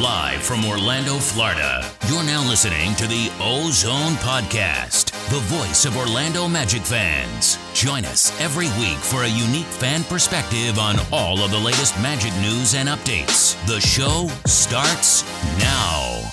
Live 0.00 0.42
from 0.42 0.66
Orlando, 0.66 1.14
Florida, 1.14 1.90
you're 2.06 2.22
now 2.22 2.46
listening 2.46 2.94
to 2.96 3.06
the 3.06 3.32
Ozone 3.40 4.12
Podcast, 4.16 5.06
the 5.30 5.40
voice 5.44 5.86
of 5.86 5.96
Orlando 5.96 6.46
Magic 6.46 6.82
fans. 6.82 7.58
Join 7.72 8.04
us 8.04 8.38
every 8.38 8.66
week 8.78 8.98
for 8.98 9.22
a 9.22 9.28
unique 9.28 9.64
fan 9.64 10.04
perspective 10.04 10.78
on 10.78 10.96
all 11.12 11.42
of 11.42 11.50
the 11.50 11.58
latest 11.58 11.98
Magic 12.02 12.34
news 12.42 12.74
and 12.74 12.90
updates. 12.90 13.56
The 13.66 13.80
show 13.80 14.28
starts 14.44 15.24
now. 15.60 16.30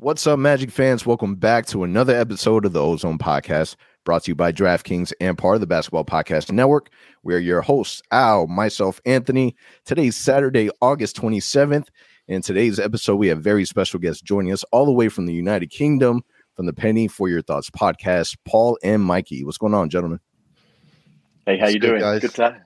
What's 0.00 0.26
up, 0.26 0.40
Magic 0.40 0.72
fans? 0.72 1.06
Welcome 1.06 1.36
back 1.36 1.66
to 1.66 1.84
another 1.84 2.16
episode 2.16 2.64
of 2.64 2.72
the 2.72 2.82
Ozone 2.82 3.18
Podcast, 3.18 3.76
brought 4.04 4.24
to 4.24 4.32
you 4.32 4.34
by 4.34 4.50
DraftKings 4.50 5.12
and 5.20 5.38
part 5.38 5.54
of 5.54 5.60
the 5.60 5.68
Basketball 5.68 6.04
Podcast 6.04 6.50
Network. 6.50 6.90
We 7.22 7.36
are 7.36 7.38
your 7.38 7.62
hosts, 7.62 8.02
Al, 8.10 8.48
myself, 8.48 9.00
Anthony. 9.06 9.54
Today's 9.84 10.16
Saturday, 10.16 10.70
August 10.82 11.16
27th. 11.20 11.86
In 12.28 12.42
today's 12.42 12.80
episode, 12.80 13.16
we 13.16 13.28
have 13.28 13.40
very 13.40 13.64
special 13.64 14.00
guests 14.00 14.20
joining 14.20 14.52
us 14.52 14.64
all 14.72 14.84
the 14.84 14.90
way 14.92 15.08
from 15.08 15.26
the 15.26 15.32
United 15.32 15.70
Kingdom, 15.70 16.22
from 16.56 16.66
the 16.66 16.72
Penny 16.72 17.06
for 17.06 17.28
Your 17.28 17.40
Thoughts 17.40 17.70
podcast, 17.70 18.36
Paul 18.44 18.76
and 18.82 19.00
Mikey. 19.00 19.44
What's 19.44 19.58
going 19.58 19.74
on, 19.74 19.88
gentlemen? 19.90 20.18
Hey, 21.46 21.56
how 21.56 21.66
It's 21.66 21.74
you 21.74 21.80
good, 21.80 21.88
doing? 21.90 22.00
guys. 22.00 22.20
Good 22.22 22.34
to 22.34 22.62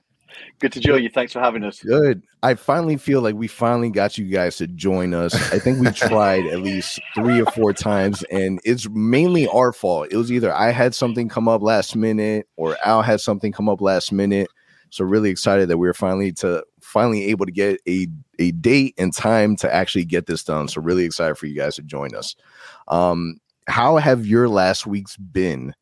good 0.57 0.71
to 0.71 0.79
join 0.79 1.03
you. 1.03 1.09
Thanks 1.09 1.33
for 1.33 1.41
having 1.41 1.63
us. 1.63 1.79
Good. 1.83 2.23
I 2.41 2.55
finally 2.55 2.97
feel 2.97 3.21
like 3.21 3.35
we 3.35 3.47
finally 3.47 3.91
got 3.91 4.17
you 4.17 4.25
guys 4.25 4.57
to 4.57 4.65
join 4.65 5.13
us. 5.13 5.35
I 5.53 5.59
think 5.59 5.79
we 5.79 5.91
tried 5.91 6.47
at 6.47 6.61
least 6.61 6.99
three 7.13 7.39
or 7.39 7.45
four 7.51 7.71
times, 7.71 8.23
and 8.31 8.59
it's 8.63 8.89
mainly 8.89 9.47
our 9.47 9.73
fault. 9.73 10.07
It 10.09 10.17
was 10.17 10.31
either 10.31 10.51
I 10.51 10.71
had 10.71 10.95
something 10.95 11.29
come 11.29 11.47
up 11.47 11.61
last 11.61 11.95
minute 11.95 12.47
or 12.57 12.77
Al 12.83 13.03
had 13.03 13.21
something 13.21 13.51
come 13.51 13.69
up 13.69 13.79
last 13.79 14.11
minute. 14.11 14.47
So 14.89 15.05
really 15.05 15.29
excited 15.29 15.69
that 15.69 15.77
we 15.77 15.87
are 15.87 15.93
finally 15.93 16.31
to 16.33 16.63
finally 16.91 17.25
able 17.25 17.45
to 17.45 17.51
get 17.51 17.79
a 17.87 18.07
a 18.39 18.51
date 18.51 18.93
and 18.97 19.13
time 19.13 19.55
to 19.57 19.73
actually 19.73 20.05
get 20.05 20.25
this 20.25 20.43
done. 20.43 20.67
So 20.67 20.81
really 20.81 21.05
excited 21.05 21.37
for 21.37 21.45
you 21.45 21.55
guys 21.55 21.75
to 21.75 21.81
join 21.81 22.13
us. 22.15 22.35
Um, 22.87 23.37
how 23.67 23.97
have 23.97 24.25
your 24.25 24.49
last 24.49 24.85
weeks 24.85 25.15
been? 25.17 25.73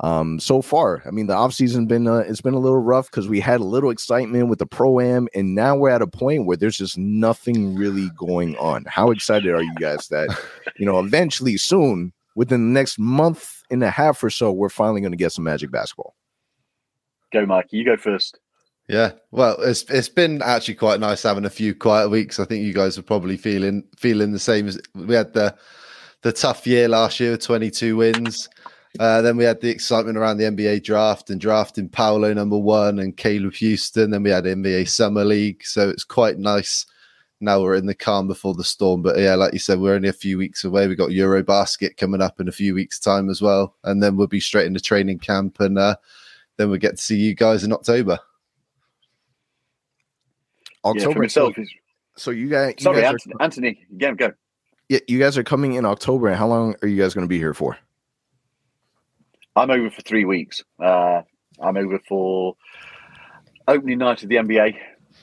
um 0.00 0.38
so 0.38 0.60
far 0.60 1.02
i 1.06 1.10
mean 1.10 1.26
the 1.26 1.34
off 1.34 1.54
season 1.54 1.86
been 1.86 2.06
uh, 2.06 2.18
it's 2.18 2.42
been 2.42 2.52
a 2.52 2.58
little 2.58 2.82
rough 2.82 3.10
because 3.10 3.28
we 3.28 3.40
had 3.40 3.60
a 3.60 3.64
little 3.64 3.88
excitement 3.88 4.48
with 4.48 4.58
the 4.58 4.66
pro 4.66 5.00
am 5.00 5.26
and 5.34 5.54
now 5.54 5.74
we're 5.74 5.88
at 5.88 6.02
a 6.02 6.06
point 6.06 6.44
where 6.44 6.56
there's 6.56 6.76
just 6.76 6.98
nothing 6.98 7.74
really 7.74 8.10
going 8.10 8.54
on 8.58 8.84
how 8.86 9.10
excited 9.10 9.54
are 9.54 9.62
you 9.62 9.74
guys 9.76 10.08
that 10.08 10.28
you 10.76 10.84
know 10.84 10.98
eventually 10.98 11.56
soon 11.56 12.12
within 12.34 12.60
the 12.60 12.78
next 12.78 12.98
month 12.98 13.62
and 13.70 13.82
a 13.82 13.90
half 13.90 14.22
or 14.22 14.28
so 14.28 14.52
we're 14.52 14.68
finally 14.68 15.00
going 15.00 15.12
to 15.12 15.16
get 15.16 15.32
some 15.32 15.44
magic 15.44 15.70
basketball 15.70 16.14
Go, 17.32 17.44
mike 17.44 17.68
You 17.70 17.84
go 17.84 17.96
first. 17.96 18.38
Yeah, 18.88 19.12
well, 19.32 19.56
it's 19.62 19.82
it's 19.90 20.08
been 20.08 20.42
actually 20.42 20.76
quite 20.76 21.00
nice 21.00 21.24
having 21.24 21.44
a 21.44 21.50
few 21.50 21.74
quiet 21.74 22.08
weeks. 22.08 22.38
I 22.38 22.44
think 22.44 22.64
you 22.64 22.72
guys 22.72 22.96
are 22.96 23.02
probably 23.02 23.36
feeling 23.36 23.82
feeling 23.96 24.32
the 24.32 24.38
same 24.38 24.68
as 24.68 24.78
we 24.94 25.14
had 25.14 25.32
the 25.32 25.56
the 26.22 26.32
tough 26.32 26.66
year 26.66 26.88
last 26.88 27.18
year, 27.18 27.36
twenty 27.36 27.70
two 27.70 27.96
wins. 27.96 28.48
Uh, 29.00 29.20
then 29.22 29.36
we 29.36 29.44
had 29.44 29.60
the 29.60 29.70
excitement 29.70 30.16
around 30.16 30.38
the 30.38 30.44
NBA 30.44 30.82
draft 30.84 31.30
and 31.30 31.40
drafting 31.40 31.88
Paolo 31.88 32.32
number 32.32 32.56
one 32.58 32.98
and 32.98 33.16
Caleb 33.16 33.52
Houstan. 33.52 34.12
Then 34.12 34.22
we 34.22 34.30
had 34.30 34.44
NBA 34.44 34.88
Summer 34.88 35.24
League, 35.24 35.64
so 35.66 35.88
it's 35.88 36.04
quite 36.04 36.38
nice. 36.38 36.86
Now 37.40 37.60
we're 37.60 37.74
in 37.74 37.86
the 37.86 37.94
calm 37.94 38.28
before 38.28 38.54
the 38.54 38.64
storm. 38.64 39.02
But 39.02 39.18
yeah, 39.18 39.34
like 39.34 39.52
you 39.52 39.58
said, 39.58 39.80
we're 39.80 39.94
only 39.94 40.08
a 40.08 40.14
few 40.14 40.38
weeks 40.38 40.64
away. 40.64 40.86
We 40.86 40.94
got 40.94 41.10
Eurobasket 41.10 41.98
coming 41.98 42.22
up 42.22 42.40
in 42.40 42.48
a 42.48 42.52
few 42.52 42.74
weeks' 42.74 43.00
time 43.00 43.28
as 43.28 43.42
well, 43.42 43.74
and 43.84 44.02
then 44.02 44.16
we'll 44.16 44.28
be 44.28 44.40
straight 44.40 44.66
into 44.66 44.80
training 44.80 45.18
camp, 45.18 45.60
and 45.60 45.76
uh, 45.76 45.96
then 46.56 46.68
we 46.68 46.72
will 46.72 46.78
get 46.78 46.96
to 46.96 47.02
see 47.02 47.16
you 47.16 47.34
guys 47.34 47.64
in 47.64 47.72
October. 47.72 48.18
Yeah, 50.94 51.02
october 51.02 51.20
myself. 51.22 51.54
so, 51.54 51.62
is- 51.62 51.74
so 52.16 52.30
you 52.30 52.48
guys, 52.48 52.74
you 52.78 52.84
sorry, 52.84 53.02
guys 53.02 53.12
Anthony. 53.12 53.34
Anthony. 53.40 53.86
Go, 53.98 54.14
go. 54.14 54.26
are, 54.26 54.36
yeah, 54.88 54.98
you 55.08 55.18
guys 55.18 55.36
are 55.36 55.44
coming 55.44 55.74
in 55.74 55.84
october 55.84 56.28
and 56.28 56.36
how 56.36 56.46
long 56.46 56.74
are 56.82 56.88
you 56.88 57.00
guys 57.00 57.12
going 57.14 57.26
to 57.26 57.28
be 57.28 57.38
here 57.38 57.52
for 57.54 57.76
I'm 59.56 59.70
over 59.70 59.90
for 59.90 60.02
three 60.02 60.24
weeks. 60.26 60.62
Uh, 60.78 61.22
I'm 61.60 61.76
over 61.78 61.98
for 62.06 62.56
opening 63.66 63.98
night 63.98 64.22
of 64.22 64.28
the 64.28 64.36
NBA. 64.36 64.76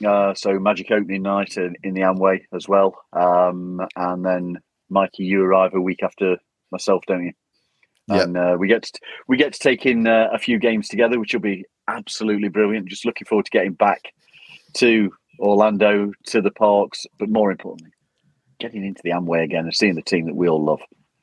Uh, 0.05 0.33
so 0.33 0.59
Magic 0.59 0.89
opening 0.89 1.21
night 1.21 1.55
in, 1.55 1.75
in 1.83 1.93
the 1.93 2.01
Amway 2.01 2.41
as 2.53 2.67
well. 2.67 2.95
Um, 3.13 3.79
and 3.95 4.25
then 4.25 4.57
Mikey, 4.89 5.23
you 5.23 5.43
arrive 5.43 5.75
a 5.75 5.81
week 5.81 6.01
after 6.01 6.37
myself, 6.71 7.03
don't 7.07 7.25
you? 7.25 7.33
Yeah. 8.07 8.23
And 8.23 8.35
uh, 8.37 8.57
we 8.59 8.67
get 8.67 8.83
to, 8.83 8.99
we 9.27 9.37
get 9.37 9.53
to 9.53 9.59
take 9.59 9.85
in 9.85 10.07
uh, 10.07 10.29
a 10.33 10.39
few 10.39 10.57
games 10.57 10.89
together, 10.89 11.19
which 11.19 11.33
will 11.33 11.41
be 11.41 11.63
absolutely 11.87 12.49
brilliant. 12.49 12.89
Just 12.89 13.05
looking 13.05 13.25
forward 13.27 13.45
to 13.45 13.51
getting 13.51 13.73
back 13.73 14.01
to 14.77 15.13
Orlando, 15.39 16.11
to 16.27 16.41
the 16.41 16.51
parks, 16.51 17.05
but 17.19 17.29
more 17.29 17.51
importantly, 17.51 17.91
getting 18.59 18.85
into 18.85 19.01
the 19.03 19.11
Amway 19.11 19.43
again 19.43 19.65
and 19.65 19.73
seeing 19.75 19.95
the 19.95 20.01
team 20.01 20.25
that 20.25 20.35
we 20.35 20.47
all 20.47 20.63
love. 20.63 20.81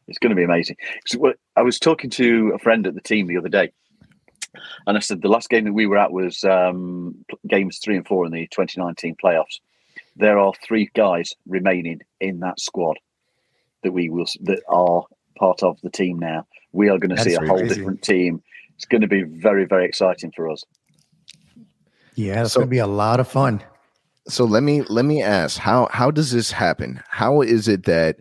It's 0.08 0.18
going 0.18 0.30
to 0.30 0.36
be 0.36 0.42
amazing. 0.44 0.76
what- 1.16 1.38
I 1.56 1.62
was 1.62 1.78
talking 1.78 2.10
to 2.10 2.52
a 2.54 2.58
friend 2.58 2.86
at 2.86 2.94
the 2.94 3.00
team 3.00 3.26
the 3.26 3.36
other 3.36 3.48
day, 3.48 3.70
and 4.86 4.96
I 4.96 5.00
said 5.00 5.22
the 5.22 5.28
last 5.28 5.48
game 5.50 5.64
that 5.64 5.72
we 5.72 5.86
were 5.86 5.98
at 5.98 6.10
was 6.12 6.42
um, 6.44 7.14
games 7.46 7.78
three 7.78 7.96
and 7.96 8.06
four 8.06 8.26
in 8.26 8.32
the 8.32 8.46
2019 8.48 9.16
playoffs. 9.22 9.60
There 10.16 10.38
are 10.38 10.52
three 10.66 10.90
guys 10.94 11.32
remaining 11.46 12.00
in 12.20 12.40
that 12.40 12.58
squad 12.58 12.98
that 13.82 13.92
we 13.92 14.10
will 14.10 14.26
that 14.42 14.60
are 14.68 15.04
part 15.38 15.62
of 15.62 15.80
the 15.82 15.90
team 15.90 16.18
now. 16.18 16.46
We 16.72 16.88
are 16.88 16.98
going 16.98 17.10
to 17.10 17.14
That's 17.16 17.28
see 17.28 17.34
a 17.34 17.38
very 17.38 17.48
whole 17.48 17.58
crazy. 17.58 17.74
different 17.76 18.02
team. 18.02 18.42
It's 18.74 18.84
going 18.86 19.00
to 19.02 19.06
be 19.08 19.22
very 19.22 19.64
very 19.66 19.84
exciting 19.86 20.32
for 20.34 20.50
us. 20.50 20.64
Yeah, 22.16 22.42
it's 22.42 22.52
So- 22.52 22.60
gonna 22.60 22.70
be 22.70 22.78
a 22.78 22.86
lot 22.86 23.20
of 23.20 23.28
fun. 23.28 23.62
So 24.28 24.44
let 24.44 24.62
me 24.62 24.82
let 24.82 25.04
me 25.04 25.22
ask 25.22 25.58
how 25.58 25.88
how 25.92 26.10
does 26.10 26.30
this 26.30 26.50
happen? 26.52 27.02
How 27.08 27.42
is 27.42 27.68
it 27.68 27.84
that 27.84 28.18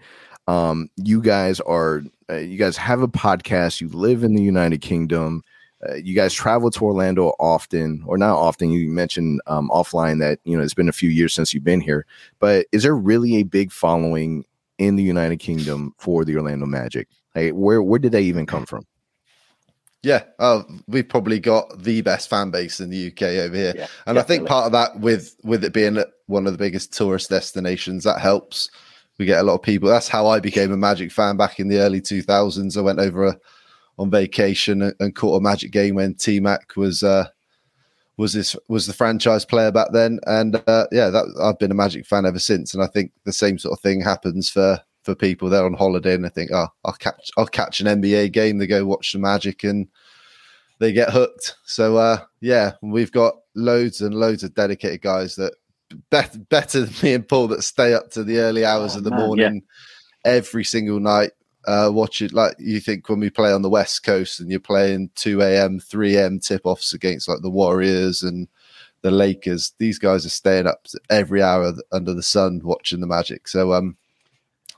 um 0.47 0.89
you 0.95 1.21
guys 1.21 1.59
are 1.61 2.03
uh, 2.29 2.37
you 2.37 2.57
guys 2.57 2.77
have 2.77 3.01
a 3.01 3.07
podcast 3.07 3.81
you 3.81 3.87
live 3.89 4.23
in 4.23 4.33
the 4.35 4.41
united 4.41 4.81
kingdom 4.81 5.43
uh, 5.87 5.95
you 5.95 6.15
guys 6.15 6.33
travel 6.33 6.71
to 6.71 6.83
orlando 6.83 7.33
often 7.39 8.03
or 8.07 8.17
not 8.17 8.35
often 8.37 8.71
you 8.71 8.89
mentioned 8.89 9.41
um 9.47 9.69
offline 9.69 10.19
that 10.19 10.39
you 10.45 10.57
know 10.57 10.63
it's 10.63 10.73
been 10.73 10.89
a 10.89 10.93
few 10.93 11.09
years 11.09 11.33
since 11.33 11.53
you've 11.53 11.63
been 11.63 11.81
here 11.81 12.05
but 12.39 12.65
is 12.71 12.83
there 12.83 12.95
really 12.95 13.35
a 13.35 13.43
big 13.43 13.71
following 13.71 14.43
in 14.79 14.95
the 14.95 15.03
united 15.03 15.39
kingdom 15.39 15.93
for 15.99 16.25
the 16.25 16.35
orlando 16.35 16.65
magic? 16.65 17.07
Like 17.35 17.51
where 17.53 17.83
where 17.83 17.99
did 17.99 18.11
they 18.11 18.23
even 18.23 18.45
come 18.45 18.65
from 18.65 18.85
Yeah, 20.01 20.23
oh, 20.39 20.63
we've 20.87 21.07
probably 21.07 21.39
got 21.39 21.83
the 21.83 22.01
best 22.01 22.29
fan 22.29 22.51
base 22.51 22.79
in 22.79 22.89
the 22.89 23.07
UK 23.07 23.21
over 23.21 23.55
here, 23.55 23.73
Yeah, 23.75 23.87
and 24.05 24.17
I 24.17 24.21
think 24.21 24.47
part 24.47 24.65
of 24.65 24.71
that 24.71 24.99
with 24.99 25.35
with 25.43 25.63
it 25.63 25.73
being 25.73 26.01
one 26.27 26.47
of 26.47 26.53
the 26.53 26.57
biggest 26.57 26.93
tourist 26.93 27.29
destinations 27.29 28.03
that 28.05 28.19
helps. 28.19 28.69
We 29.17 29.25
get 29.25 29.41
a 29.41 29.43
lot 29.43 29.55
of 29.55 29.61
people. 29.61 29.89
That's 29.89 30.07
how 30.07 30.27
I 30.27 30.39
became 30.39 30.71
a 30.71 30.77
Magic 30.77 31.11
fan 31.11 31.35
back 31.35 31.59
in 31.59 31.67
the 31.67 31.79
early 31.79 31.99
two 31.99 32.21
thousands. 32.21 32.77
I 32.77 32.81
went 32.81 32.99
over 32.99 33.25
uh 33.25 33.33
on 33.99 34.09
vacation 34.09 34.81
and, 34.81 34.95
and 34.99 35.15
caught 35.15 35.37
a 35.37 35.41
Magic 35.41 35.71
game 35.71 35.95
when 35.95 36.15
T 36.15 36.39
Mac 36.39 36.75
was 36.77 37.03
uh, 37.03 37.27
was 38.17 38.33
this 38.33 38.55
was 38.69 38.87
the 38.87 38.93
franchise 38.93 39.45
player 39.45 39.71
back 39.71 39.89
then, 39.91 40.19
and 40.25 40.55
uh, 40.67 40.87
yeah, 40.91 41.09
that 41.09 41.25
I've 41.41 41.59
been 41.59 41.71
a 41.71 41.75
Magic 41.75 42.05
fan 42.05 42.25
ever 42.25 42.39
since. 42.39 42.73
And 42.73 42.81
I 42.81 42.87
think 42.87 43.11
the 43.25 43.33
same 43.33 43.59
sort 43.59 43.73
of 43.77 43.81
thing 43.81 44.01
happens 44.01 44.49
for 44.49 44.79
for 45.09 45.15
people. 45.15 45.49
They're 45.49 45.65
on 45.65 45.73
holiday 45.73 46.13
and 46.13 46.23
they 46.23 46.29
think, 46.29 46.51
oh, 46.53 46.67
I'll 46.85 46.93
catch 46.93 47.31
I'll 47.37 47.47
catch 47.47 47.81
an 47.81 48.01
NBA 48.01 48.31
game. 48.31 48.57
They 48.57 48.67
go 48.67 48.85
watch 48.85 49.11
the 49.13 49.19
Magic 49.19 49.63
and 49.63 49.87
they 50.79 50.91
get 50.93 51.09
hooked. 51.11 51.55
So 51.65 51.97
uh, 51.97 52.19
yeah, 52.41 52.73
we've 52.81 53.11
got 53.11 53.35
loads 53.55 54.01
and 54.01 54.13
loads 54.15 54.43
of 54.43 54.53
dedicated 54.53 55.01
guys 55.01 55.35
that 55.35 55.53
bet- 56.09 56.47
better 56.49 56.81
than 56.85 56.93
me 57.03 57.13
and 57.15 57.27
Paul 57.27 57.47
that 57.49 57.63
stay 57.63 57.93
up 57.93 58.11
to 58.11 58.23
the 58.23 58.37
early 58.39 58.63
hours 58.65 58.95
Oh, 58.95 58.99
of 58.99 59.03
the 59.03 59.09
man, 59.11 59.19
yeah. 59.19 59.25
morning 59.25 59.61
every 60.25 60.63
single 60.63 60.99
night. 60.99 61.31
Uh, 61.67 61.89
watch 61.91 62.21
it 62.21 62.31
like 62.33 62.55
you 62.57 62.79
think 62.79 63.09
when 63.09 63.19
we 63.19 63.29
play 63.29 63.51
on 63.51 63.61
the 63.61 63.69
west 63.69 64.03
coast 64.03 64.39
and 64.39 64.49
you're 64.49 64.59
playing 64.61 65.09
2 65.15 65.41
a.m 65.41 65.77
3 65.79 66.15
a.m 66.15 66.39
tip 66.39 66.61
offs 66.63 66.93
against 66.93 67.27
like 67.27 67.41
the 67.41 67.49
warriors 67.49 68.23
and 68.23 68.47
the 69.01 69.11
lakers 69.11 69.73
these 69.77 69.99
guys 69.99 70.25
are 70.25 70.29
staying 70.29 70.65
up 70.67 70.87
every 71.09 71.43
hour 71.43 71.73
under 71.91 72.13
the 72.13 72.23
sun 72.23 72.61
watching 72.63 73.01
the 73.01 73.05
magic 73.07 73.45
so 73.47 73.73
um 73.73 73.97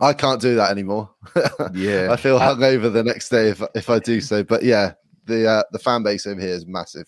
i 0.02 0.14
can't 0.14 0.42
do 0.42 0.56
that 0.56 0.72
anymore 0.72 1.10
yeah 1.74 2.12
I 2.12 2.16
feel 2.18 2.40
hungover 2.40 2.92
the 2.92 3.04
next 3.04 3.30
day 3.30 3.50
if 3.50 3.62
if 3.76 3.90
I 3.90 4.00
do 4.00 4.20
so. 4.22 4.44
But 4.44 4.64
yeah, 4.64 4.94
the 5.26 5.48
uh, 5.48 5.64
the 5.72 5.80
fan 5.80 6.04
base 6.04 6.26
over 6.28 6.42
here 6.42 6.50
is 6.50 6.66
massive. 6.66 7.08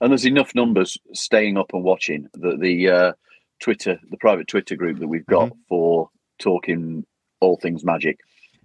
and 0.00 0.10
there's 0.10 0.26
enough 0.26 0.54
numbers 0.54 0.98
staying 1.12 1.56
up 1.58 1.72
and 1.72 1.84
watching 1.84 2.26
that 2.34 2.60
the 2.60 2.88
uh, 2.88 3.12
Twitter, 3.60 3.98
the 4.10 4.16
private 4.16 4.48
Twitter 4.48 4.76
group 4.76 4.98
that 4.98 5.08
we've 5.08 5.26
got 5.26 5.52
for 5.68 6.08
talking 6.38 7.04
all 7.40 7.56
things 7.58 7.84
magic, 7.84 8.18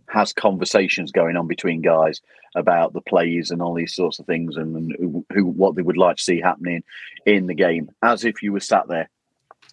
has 0.09 0.33
conversations 0.33 1.11
going 1.11 1.35
on 1.35 1.47
between 1.47 1.81
guys 1.81 2.21
about 2.55 2.93
the 2.93 3.01
plays 3.01 3.51
and 3.51 3.61
all 3.61 3.75
these 3.75 3.93
sorts 3.93 4.17
of 4.19 4.25
things, 4.25 4.57
and, 4.57 4.75
and 4.75 4.95
who, 4.97 5.25
who 5.33 5.45
what 5.45 5.75
they 5.75 5.83
would 5.83 5.97
like 5.97 6.17
to 6.17 6.23
see 6.23 6.39
happening 6.41 6.83
in 7.25 7.45
the 7.47 7.53
game, 7.53 7.89
as 8.01 8.23
if 8.25 8.41
you 8.41 8.51
were 8.53 8.59
sat 8.59 8.87
there. 8.87 9.09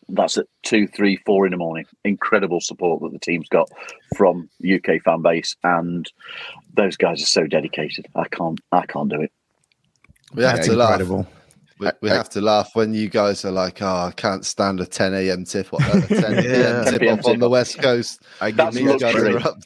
That's 0.08 0.38
at 0.38 0.46
two, 0.62 0.86
three, 0.86 1.16
four 1.26 1.46
in 1.46 1.50
the 1.50 1.56
morning. 1.56 1.84
Incredible 2.04 2.60
support 2.60 3.02
that 3.02 3.12
the 3.12 3.18
team's 3.18 3.48
got 3.48 3.68
from 4.16 4.48
UK 4.64 5.02
fan 5.04 5.20
base, 5.22 5.56
and 5.64 6.10
those 6.74 6.96
guys 6.96 7.22
are 7.22 7.26
so 7.26 7.46
dedicated. 7.46 8.06
I 8.14 8.28
can't, 8.28 8.60
I 8.72 8.86
can't 8.86 9.08
do 9.10 9.20
it. 9.20 9.32
We 10.34 10.44
had 10.44 10.58
Yeah, 10.58 10.62
to 10.62 10.76
laugh. 10.76 11.00
We, 11.78 11.88
we 12.00 12.10
I- 12.10 12.14
have 12.14 12.30
to 12.30 12.40
laugh 12.40 12.70
when 12.74 12.94
you 12.94 13.08
guys 13.08 13.44
are 13.44 13.50
like, 13.50 13.82
"Oh, 13.82 14.06
I 14.06 14.12
can't 14.16 14.46
stand 14.46 14.80
a 14.80 14.86
10 14.86 15.12
a.m. 15.14 15.44
tip, 15.44 15.72
or 15.72 15.80
a 15.82 16.00
10 16.06 16.44
Yeah. 16.44 16.84
tip 16.84 17.00
10 17.00 17.18
off 17.18 17.26
on 17.26 17.38
the 17.38 17.50
west 17.50 17.78
coast." 17.80 18.22
I 18.40 18.50
give, 18.52 18.74
you 18.76 18.98
guys, 18.98 19.12
guys 19.14 19.22
are 19.22 19.38
up. 19.38 19.58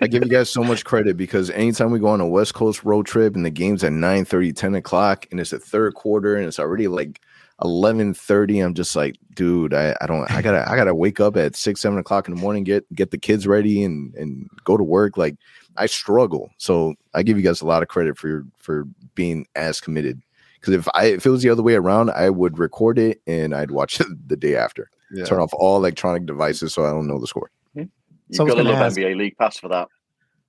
I 0.00 0.06
give 0.06 0.24
you 0.24 0.30
guys 0.30 0.48
so 0.48 0.64
much 0.64 0.84
credit 0.86 1.16
because 1.18 1.50
anytime 1.50 1.90
we 1.90 1.98
go 1.98 2.06
on 2.08 2.20
a 2.22 2.26
West 2.26 2.54
Coast 2.54 2.82
road 2.82 3.04
trip 3.04 3.36
and 3.36 3.44
the 3.44 3.50
game's 3.50 3.84
at 3.84 3.92
9 3.92 4.24
30, 4.24 4.52
10 4.54 4.74
o'clock 4.76 5.26
and 5.30 5.38
it's 5.38 5.50
the 5.50 5.58
third 5.58 5.94
quarter 5.94 6.34
and 6.36 6.46
it's 6.46 6.58
already 6.58 6.88
like 6.88 7.20
11 7.62 8.14
30, 8.14 8.60
I'm 8.60 8.74
just 8.74 8.96
like, 8.96 9.16
dude, 9.34 9.74
I, 9.74 9.94
I 10.00 10.06
don't 10.06 10.30
I 10.30 10.42
gotta 10.42 10.68
I 10.70 10.76
gotta 10.76 10.94
wake 10.94 11.20
up 11.20 11.36
at 11.36 11.56
six, 11.56 11.80
seven 11.80 11.98
o'clock 11.98 12.28
in 12.28 12.34
the 12.34 12.40
morning, 12.40 12.64
get 12.64 12.84
get 12.94 13.10
the 13.10 13.18
kids 13.18 13.46
ready 13.46 13.84
and 13.84 14.14
and 14.14 14.48
go 14.64 14.76
to 14.76 14.82
work. 14.84 15.16
Like 15.16 15.36
I 15.76 15.86
struggle. 15.86 16.50
So 16.58 16.94
I 17.14 17.22
give 17.22 17.36
you 17.36 17.42
guys 17.42 17.60
a 17.60 17.66
lot 17.66 17.82
of 17.82 17.88
credit 17.88 18.16
for 18.18 18.44
for 18.58 18.84
being 19.14 19.46
as 19.56 19.80
committed. 19.80 20.20
Because 20.60 20.74
if 20.74 20.88
I 20.94 21.06
if 21.06 21.24
it 21.26 21.30
was 21.30 21.42
the 21.42 21.50
other 21.50 21.62
way 21.62 21.74
around, 21.74 22.10
I 22.10 22.30
would 22.30 22.58
record 22.58 22.98
it 22.98 23.20
and 23.26 23.54
I'd 23.54 23.70
watch 23.70 24.00
it 24.00 24.06
the 24.28 24.36
day 24.36 24.56
after. 24.56 24.90
Yeah. 25.12 25.24
Turn 25.24 25.40
off 25.40 25.52
all 25.54 25.76
electronic 25.76 26.26
devices 26.26 26.72
so 26.74 26.84
I 26.84 26.90
don't 26.90 27.06
know 27.06 27.18
the 27.18 27.26
score. 27.26 27.50
Hmm. 27.74 27.80
You've 27.80 27.88
So 28.32 28.44
I 28.44 28.48
got 28.48 28.54
to 28.54 28.62
gonna 28.62 28.74
love 28.74 28.82
ask- 28.86 28.96
NBA 28.98 29.16
League 29.16 29.36
Pass 29.38 29.58
for 29.58 29.68
that. 29.68 29.88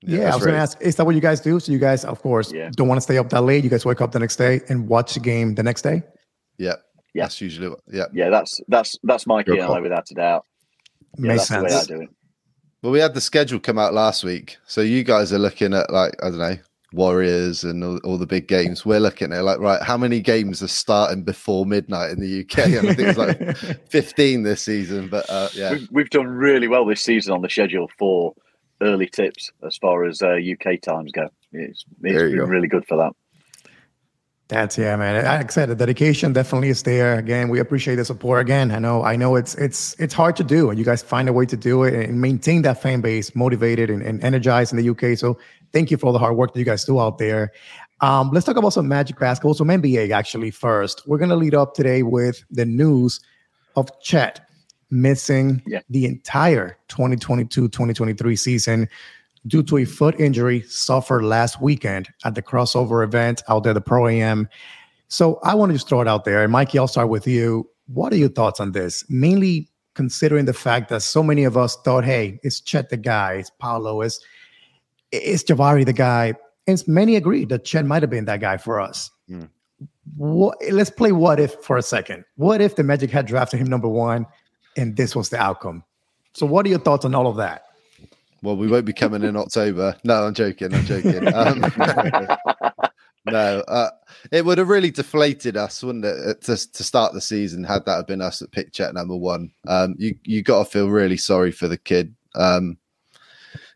Yeah, 0.03 0.17
I 0.19 0.23
that's 0.23 0.35
was 0.37 0.45
going 0.45 0.55
to 0.55 0.59
ask, 0.61 0.81
is 0.81 0.95
that 0.95 1.05
what 1.05 1.13
you 1.13 1.21
guys 1.21 1.39
do? 1.41 1.59
So 1.59 1.71
you 1.71 1.77
guys, 1.77 2.03
of 2.05 2.19
course, 2.23 2.51
Yeah. 2.51 2.71
don't 2.75 2.87
want 2.87 2.97
to 2.97 3.01
stay 3.01 3.19
up 3.19 3.29
that 3.29 3.41
late. 3.41 3.63
You 3.63 3.69
guys 3.69 3.85
wake 3.85 4.01
up 4.01 4.11
the 4.13 4.17
next 4.19 4.37
day 4.37 4.61
and 4.67 4.87
watch 4.87 5.13
the 5.13 5.19
game 5.19 5.53
the 5.53 5.61
next 5.61 5.83
day. 5.83 6.01
Yeah, 6.57 6.77
Yeah. 7.13 7.23
That's 7.23 7.41
usually 7.41 7.69
what, 7.69 7.79
yeah. 7.91 8.05
Yeah, 8.13 8.29
that's 8.29 8.59
that's 8.67 8.97
that's 9.03 9.27
my 9.27 9.43
key 9.43 9.57
and 9.59 9.83
without 9.83 10.09
a 10.11 10.13
doubt. 10.13 10.45
Yeah, 11.17 11.27
Makes 11.33 11.49
that's 11.49 11.49
the 11.49 11.57
way 11.63 11.65
I 11.65 11.69
sense. 11.69 11.87
do 11.87 12.01
it. 12.01 12.09
Well, 12.81 12.91
we 12.91 12.99
had 12.99 13.13
the 13.13 13.21
schedule 13.21 13.59
come 13.59 13.77
out 13.77 13.93
last 13.93 14.23
week, 14.23 14.57
so 14.65 14.81
you 14.81 15.03
guys 15.03 15.31
are 15.33 15.37
looking 15.39 15.73
at 15.73 15.91
like 15.91 16.13
I 16.23 16.29
don't 16.29 16.39
know 16.39 16.57
Warriors 16.93 17.63
and 17.63 17.83
all, 17.83 17.97
all 18.03 18.17
the 18.17 18.25
big 18.25 18.47
games. 18.47 18.85
We're 18.85 18.99
looking 18.99 19.31
at 19.31 19.43
like 19.43 19.59
right, 19.59 19.81
how 19.81 19.97
many 19.97 20.19
games 20.19 20.61
are 20.63 20.67
starting 20.67 21.23
before 21.23 21.65
midnight 21.65 22.11
in 22.11 22.19
the 22.19 22.41
UK? 22.41 22.65
And 22.67 22.89
I 22.89 22.93
think 22.93 23.09
it's 23.09 23.17
like 23.17 23.57
fifteen 23.89 24.43
this 24.43 24.61
season. 24.61 25.07
But 25.09 25.29
uh, 25.29 25.49
yeah, 25.53 25.71
We've, 25.73 25.87
we've 25.91 26.09
done 26.09 26.27
really 26.27 26.67
well 26.67 26.85
this 26.85 27.01
season 27.01 27.33
on 27.33 27.41
the 27.41 27.49
schedule 27.49 27.89
for 27.97 28.33
early 28.81 29.07
tips 29.07 29.51
as 29.65 29.77
far 29.77 30.05
as 30.05 30.21
uh, 30.21 30.37
UK 30.37 30.81
times 30.81 31.11
go. 31.11 31.29
It's, 31.51 31.83
it's 31.83 31.85
There 31.99 32.27
you 32.29 32.37
been 32.37 32.45
go. 32.45 32.51
really 32.51 32.67
good 32.67 32.85
for 32.87 32.97
that. 32.97 33.11
That's 34.51 34.77
yeah, 34.77 34.97
man. 34.97 35.23
Like 35.23 35.45
I 35.45 35.47
said, 35.47 35.69
the 35.69 35.75
dedication 35.75 36.33
definitely 36.33 36.67
is 36.67 36.83
there. 36.83 37.17
Again, 37.17 37.47
we 37.47 37.59
appreciate 37.59 37.95
the 37.95 38.03
support. 38.03 38.41
Again, 38.41 38.69
I 38.71 38.79
know, 38.79 39.01
I 39.01 39.15
know 39.15 39.37
it's 39.37 39.55
it's 39.55 39.95
it's 39.97 40.13
hard 40.13 40.35
to 40.35 40.43
do, 40.43 40.69
and 40.69 40.77
you 40.77 40.83
guys 40.83 41.01
find 41.01 41.29
a 41.29 41.33
way 41.33 41.45
to 41.45 41.55
do 41.55 41.83
it 41.83 41.93
and 41.93 42.19
maintain 42.19 42.61
that 42.63 42.81
fan 42.81 42.99
base 42.99 43.33
motivated 43.33 43.89
and, 43.89 44.01
and 44.01 44.21
energized 44.21 44.73
in 44.73 44.77
the 44.77 44.89
UK. 44.89 45.17
So 45.17 45.39
thank 45.71 45.89
you 45.89 45.95
for 45.95 46.07
all 46.07 46.11
the 46.13 46.19
hard 46.19 46.35
work 46.35 46.51
that 46.53 46.59
you 46.59 46.65
guys 46.65 46.83
do 46.83 46.99
out 46.99 47.17
there. 47.17 47.53
Um, 48.01 48.31
let's 48.33 48.45
talk 48.45 48.57
about 48.57 48.73
some 48.73 48.89
Magic 48.89 49.17
basketball, 49.17 49.53
some 49.53 49.69
NBA 49.69 50.11
actually 50.11 50.51
first. 50.51 51.07
We're 51.07 51.17
gonna 51.17 51.37
lead 51.37 51.55
up 51.55 51.73
today 51.73 52.03
with 52.03 52.43
the 52.51 52.65
news 52.65 53.21
of 53.77 53.87
Chet 54.01 54.41
missing 54.89 55.61
Yeah. 55.65 55.79
the 55.89 56.05
entire 56.05 56.77
2022-2023 56.89 58.37
season 58.37 58.89
due 59.47 59.63
to 59.63 59.77
a 59.77 59.85
foot 59.85 60.19
injury 60.19 60.61
suffered 60.61 61.23
last 61.23 61.61
weekend 61.61 62.09
at 62.25 62.35
the 62.35 62.41
crossover 62.41 63.03
event 63.03 63.41
out 63.47 63.63
there, 63.63 63.73
the 63.73 63.81
Pro 63.81 64.07
AM. 64.07 64.47
So 65.07 65.39
I 65.43 65.55
want 65.55 65.71
to 65.71 65.75
just 65.75 65.89
throw 65.89 66.01
it 66.01 66.07
out 66.07 66.25
there. 66.25 66.43
And 66.43 66.51
Mikey, 66.51 66.79
I'll 66.79 66.87
start 66.87 67.09
with 67.09 67.27
you. 67.27 67.69
What 67.87 68.13
are 68.13 68.17
your 68.17 68.29
thoughts 68.29 68.59
on 68.59 68.71
this? 68.71 69.03
Mainly 69.09 69.69
considering 69.93 70.45
the 70.45 70.53
fact 70.53 70.89
that 70.89 71.01
so 71.01 71.21
many 71.21 71.43
of 71.43 71.57
us 71.57 71.75
thought, 71.77 72.05
hey, 72.05 72.39
it's 72.43 72.61
Chet 72.61 72.89
the 72.89 72.97
guy, 72.97 73.33
it's 73.33 73.49
Paolo, 73.59 74.01
it's, 74.01 74.19
it's 75.11 75.43
Jabari 75.43 75.85
the 75.85 75.93
guy. 75.93 76.33
And 76.67 76.81
many 76.87 77.15
agreed 77.15 77.49
that 77.49 77.65
Chet 77.65 77.85
might 77.85 78.03
have 78.03 78.09
been 78.09 78.25
that 78.25 78.39
guy 78.39 78.57
for 78.57 78.79
us. 78.79 79.09
Hmm. 79.27 79.45
What, 80.15 80.57
let's 80.71 80.89
play 80.89 81.11
what 81.11 81.39
if 81.39 81.55
for 81.55 81.77
a 81.77 81.81
second. 81.81 82.23
What 82.35 82.61
if 82.61 82.75
the 82.75 82.83
Magic 82.83 83.09
had 83.09 83.25
drafted 83.25 83.59
him 83.59 83.67
number 83.67 83.87
one 83.87 84.25
and 84.77 84.95
this 84.95 85.15
was 85.15 85.29
the 85.29 85.41
outcome? 85.41 85.83
So, 86.33 86.45
what 86.45 86.65
are 86.65 86.69
your 86.69 86.79
thoughts 86.79 87.03
on 87.03 87.13
all 87.13 87.27
of 87.27 87.35
that? 87.37 87.63
Well, 88.41 88.57
we 88.57 88.67
won't 88.67 88.85
be 88.85 88.93
coming 88.93 89.23
in 89.23 89.37
October. 89.37 89.95
No, 90.03 90.25
I'm 90.25 90.33
joking. 90.33 90.73
I'm 90.73 90.85
joking. 90.85 91.33
Um, 91.33 91.59
no, 93.25 93.63
uh, 93.67 93.89
it 94.31 94.43
would 94.43 94.57
have 94.57 94.69
really 94.69 94.91
deflated 94.91 95.57
us, 95.57 95.83
wouldn't 95.83 96.05
it, 96.05 96.15
uh, 96.27 96.33
to, 96.45 96.71
to 96.71 96.83
start 96.83 97.13
the 97.13 97.21
season 97.21 97.63
had 97.63 97.85
that 97.85 97.97
have 97.97 98.07
been 98.07 98.21
us 98.21 98.41
at 98.41 98.51
picked 98.51 98.73
Chet 98.73 98.93
number 98.93 99.15
one. 99.15 99.51
Um, 99.67 99.95
you 99.97 100.15
you 100.23 100.41
got 100.41 100.63
to 100.63 100.69
feel 100.69 100.89
really 100.89 101.17
sorry 101.17 101.51
for 101.51 101.67
the 101.67 101.77
kid. 101.77 102.15
Um, 102.35 102.77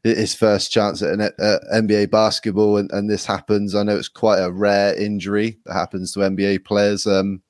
his 0.04 0.36
first 0.36 0.72
chance 0.72 1.02
at 1.02 1.14
an 1.14 1.22
at 1.22 1.38
NBA 1.74 2.12
basketball, 2.12 2.78
and, 2.78 2.92
and 2.92 3.10
this 3.10 3.26
happens. 3.26 3.74
I 3.74 3.84
know 3.84 3.98
it's 3.98 4.08
quite 4.08 4.40
a 4.40 4.52
rare 4.52 4.96
injury 4.96 5.58
that 5.66 5.74
happens 5.74 6.14
to 6.14 6.20
NBA 6.20 6.64
players. 6.66 7.08
Um, 7.08 7.42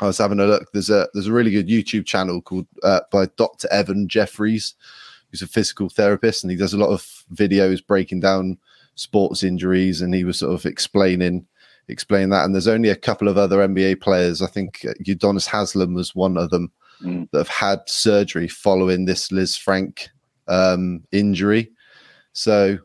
I 0.00 0.06
was 0.06 0.18
having 0.18 0.38
a 0.38 0.46
look. 0.46 0.70
There's 0.72 0.90
a 0.90 1.08
there's 1.12 1.26
a 1.26 1.32
really 1.32 1.50
good 1.50 1.68
YouTube 1.68 2.06
channel 2.06 2.40
called 2.40 2.66
uh, 2.82 3.00
by 3.10 3.26
Dr. 3.36 3.68
Evan 3.72 4.08
Jeffries, 4.08 4.74
who's 5.30 5.42
a 5.42 5.46
physical 5.46 5.88
therapist, 5.88 6.42
and 6.44 6.50
he 6.50 6.56
does 6.56 6.74
a 6.74 6.78
lot 6.78 6.90
of 6.90 7.02
videos 7.34 7.84
breaking 7.86 8.20
down 8.20 8.58
sports 8.94 9.42
injuries, 9.42 10.00
and 10.00 10.14
he 10.14 10.24
was 10.24 10.38
sort 10.38 10.54
of 10.54 10.66
explaining 10.66 11.46
explain 11.90 12.28
that. 12.28 12.44
And 12.44 12.54
there's 12.54 12.68
only 12.68 12.90
a 12.90 12.96
couple 12.96 13.28
of 13.28 13.38
other 13.38 13.66
NBA 13.66 14.02
players. 14.02 14.42
I 14.42 14.46
think 14.46 14.84
uh, 14.86 14.92
Udonis 15.04 15.46
Haslem 15.46 15.94
was 15.94 16.14
one 16.14 16.36
of 16.36 16.50
them 16.50 16.72
Mm. 17.00 17.30
that 17.30 17.38
have 17.38 17.48
had 17.48 17.78
surgery 17.86 18.48
following 18.48 19.04
this 19.04 19.28
Lisfranc 19.28 20.08
um, 20.48 21.04
injury. 21.12 21.70
So, 22.32 22.78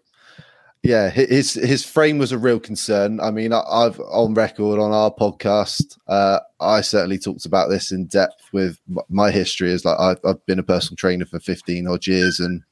yeah, 0.84 1.10
his 1.10 1.54
his 1.54 1.86
frame 1.86 2.18
was 2.18 2.34
a 2.34 2.38
real 2.38 2.60
concern. 2.60 3.22
I 3.22 3.32
mean, 3.32 3.54
I, 3.54 3.62
I've 3.62 4.00
on 4.02 4.34
record 4.34 4.80
on 4.80 4.92
our 4.92 5.12
podcast, 5.12 5.98
uh, 6.10 6.40
I 6.60 6.82
certainly 6.82 7.18
talked 7.18 7.46
about 7.46 7.70
this 7.70 7.94
in 7.94 8.08
depth 8.08 8.50
with 8.52 8.80
my 9.10 9.32
history. 9.32 9.72
Is 9.72 9.86
like 9.86 9.98
I've, 9.98 10.20
I've 10.26 10.46
been 10.46 10.60
a 10.60 10.64
personal 10.64 10.98
trainer 10.98 11.26
for 11.26 11.40
fifteen 11.40 11.88
odd 11.88 12.06
years 12.06 12.42
and 12.42 12.64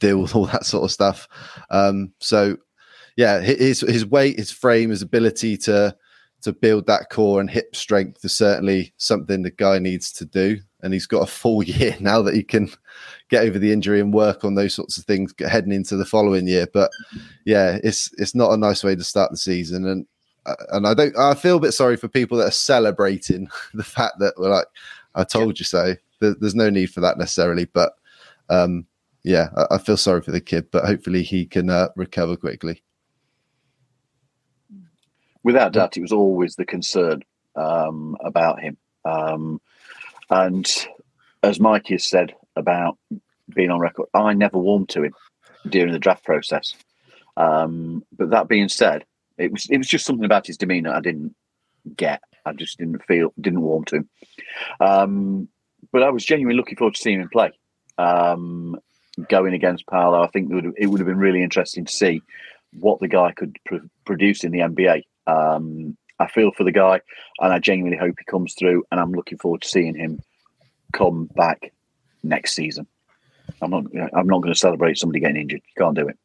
deal 0.00 0.22
with 0.22 0.34
all 0.34 0.46
that 0.52 0.64
sort 0.64 0.84
of 0.84 0.90
stuff. 0.90 1.28
Um, 1.68 2.14
so, 2.18 2.56
yeah, 3.16 3.40
his 3.40 3.80
his 3.80 4.06
weight, 4.06 4.38
his 4.38 4.50
frame, 4.50 4.88
his 4.88 5.02
ability 5.02 5.58
to 5.58 5.94
to 6.44 6.52
build 6.54 6.86
that 6.86 7.10
core 7.10 7.40
and 7.40 7.50
hip 7.50 7.76
strength 7.76 8.24
is 8.24 8.32
certainly 8.32 8.94
something 8.96 9.42
the 9.42 9.50
guy 9.50 9.78
needs 9.78 10.12
to 10.12 10.24
do. 10.24 10.58
And 10.84 10.92
he's 10.92 11.06
got 11.06 11.22
a 11.22 11.26
full 11.26 11.62
year 11.64 11.96
now 11.98 12.22
that 12.22 12.34
he 12.34 12.42
can 12.42 12.70
get 13.30 13.44
over 13.44 13.58
the 13.58 13.72
injury 13.72 14.00
and 14.00 14.14
work 14.14 14.44
on 14.44 14.54
those 14.54 14.74
sorts 14.74 14.98
of 14.98 15.04
things 15.04 15.34
heading 15.38 15.72
into 15.72 15.96
the 15.96 16.04
following 16.04 16.46
year. 16.46 16.68
But 16.72 16.90
yeah, 17.44 17.78
it's 17.82 18.10
it's 18.18 18.34
not 18.34 18.52
a 18.52 18.56
nice 18.56 18.84
way 18.84 18.94
to 18.94 19.04
start 19.04 19.30
the 19.30 19.36
season. 19.36 19.86
And 19.86 20.06
uh, 20.46 20.54
and 20.70 20.86
I 20.86 20.94
don't 20.94 21.16
I 21.18 21.34
feel 21.34 21.56
a 21.56 21.60
bit 21.60 21.72
sorry 21.72 21.96
for 21.96 22.08
people 22.08 22.38
that 22.38 22.48
are 22.48 22.52
celebrating 22.52 23.48
the 23.74 23.82
fact 23.82 24.18
that 24.20 24.34
we're 24.36 24.50
like, 24.50 24.66
I 25.14 25.24
told 25.24 25.58
you 25.58 25.64
so. 25.64 25.94
There, 26.20 26.34
there's 26.38 26.54
no 26.54 26.70
need 26.70 26.92
for 26.92 27.00
that 27.00 27.18
necessarily, 27.18 27.64
but 27.64 27.94
um, 28.50 28.86
yeah, 29.24 29.48
I, 29.56 29.76
I 29.76 29.78
feel 29.78 29.96
sorry 29.96 30.20
for 30.20 30.30
the 30.30 30.40
kid, 30.40 30.70
but 30.70 30.84
hopefully 30.84 31.22
he 31.22 31.46
can 31.46 31.70
uh, 31.70 31.88
recover 31.96 32.36
quickly. 32.36 32.82
Without 35.42 35.72
doubt, 35.72 35.96
it 35.96 36.02
was 36.02 36.12
always 36.12 36.56
the 36.56 36.64
concern 36.64 37.22
um, 37.56 38.16
about 38.24 38.60
him. 38.60 38.76
Um, 39.04 39.60
and 40.30 40.66
as 41.42 41.60
Mikey 41.60 41.94
has 41.94 42.06
said 42.06 42.34
about 42.56 42.98
being 43.54 43.70
on 43.70 43.80
record, 43.80 44.06
I 44.14 44.32
never 44.32 44.58
warmed 44.58 44.88
to 44.90 45.02
him 45.04 45.14
during 45.68 45.92
the 45.92 45.98
draft 45.98 46.24
process. 46.24 46.74
Um, 47.36 48.04
but 48.16 48.30
that 48.30 48.48
being 48.48 48.68
said, 48.68 49.04
it 49.38 49.52
was 49.52 49.66
it 49.68 49.78
was 49.78 49.88
just 49.88 50.06
something 50.06 50.24
about 50.24 50.46
his 50.46 50.56
demeanour 50.56 50.94
I 50.94 51.00
didn't 51.00 51.34
get. 51.96 52.20
I 52.46 52.52
just 52.52 52.78
didn't 52.78 53.04
feel 53.04 53.32
didn't 53.40 53.62
warm 53.62 53.84
to 53.86 53.96
him. 53.96 54.08
Um, 54.80 55.48
but 55.92 56.02
I 56.02 56.10
was 56.10 56.24
genuinely 56.24 56.56
looking 56.56 56.76
forward 56.76 56.94
to 56.94 57.00
seeing 57.00 57.20
him 57.20 57.28
play. 57.28 57.52
Um, 57.98 58.78
going 59.28 59.54
against 59.54 59.86
Paolo, 59.86 60.22
I 60.22 60.28
think 60.28 60.50
it 60.76 60.86
would 60.86 61.00
have 61.00 61.06
been 61.06 61.18
really 61.18 61.42
interesting 61.42 61.84
to 61.84 61.92
see 61.92 62.22
what 62.72 63.00
the 63.00 63.08
guy 63.08 63.32
could 63.32 63.56
pr- 63.64 63.76
produce 64.04 64.44
in 64.44 64.50
the 64.50 64.60
NBA. 64.60 65.02
Um, 65.26 65.96
I 66.24 66.28
feel 66.28 66.50
for 66.52 66.64
the 66.64 66.72
guy, 66.72 67.00
and 67.40 67.52
I 67.52 67.58
genuinely 67.58 67.98
hope 67.98 68.16
he 68.18 68.24
comes 68.24 68.54
through. 68.54 68.84
And 68.90 69.00
I'm 69.00 69.12
looking 69.12 69.38
forward 69.38 69.62
to 69.62 69.68
seeing 69.68 69.94
him 69.94 70.20
come 70.92 71.26
back 71.34 71.72
next 72.22 72.54
season. 72.54 72.86
I'm 73.60 73.70
not. 73.70 73.84
I'm 74.14 74.26
not 74.26 74.42
going 74.42 74.54
to 74.54 74.58
celebrate 74.58 74.98
somebody 74.98 75.20
getting 75.20 75.36
injured. 75.36 75.60
You 75.64 75.84
can't 75.84 75.96
do 75.96 76.08
it. 76.08 76.18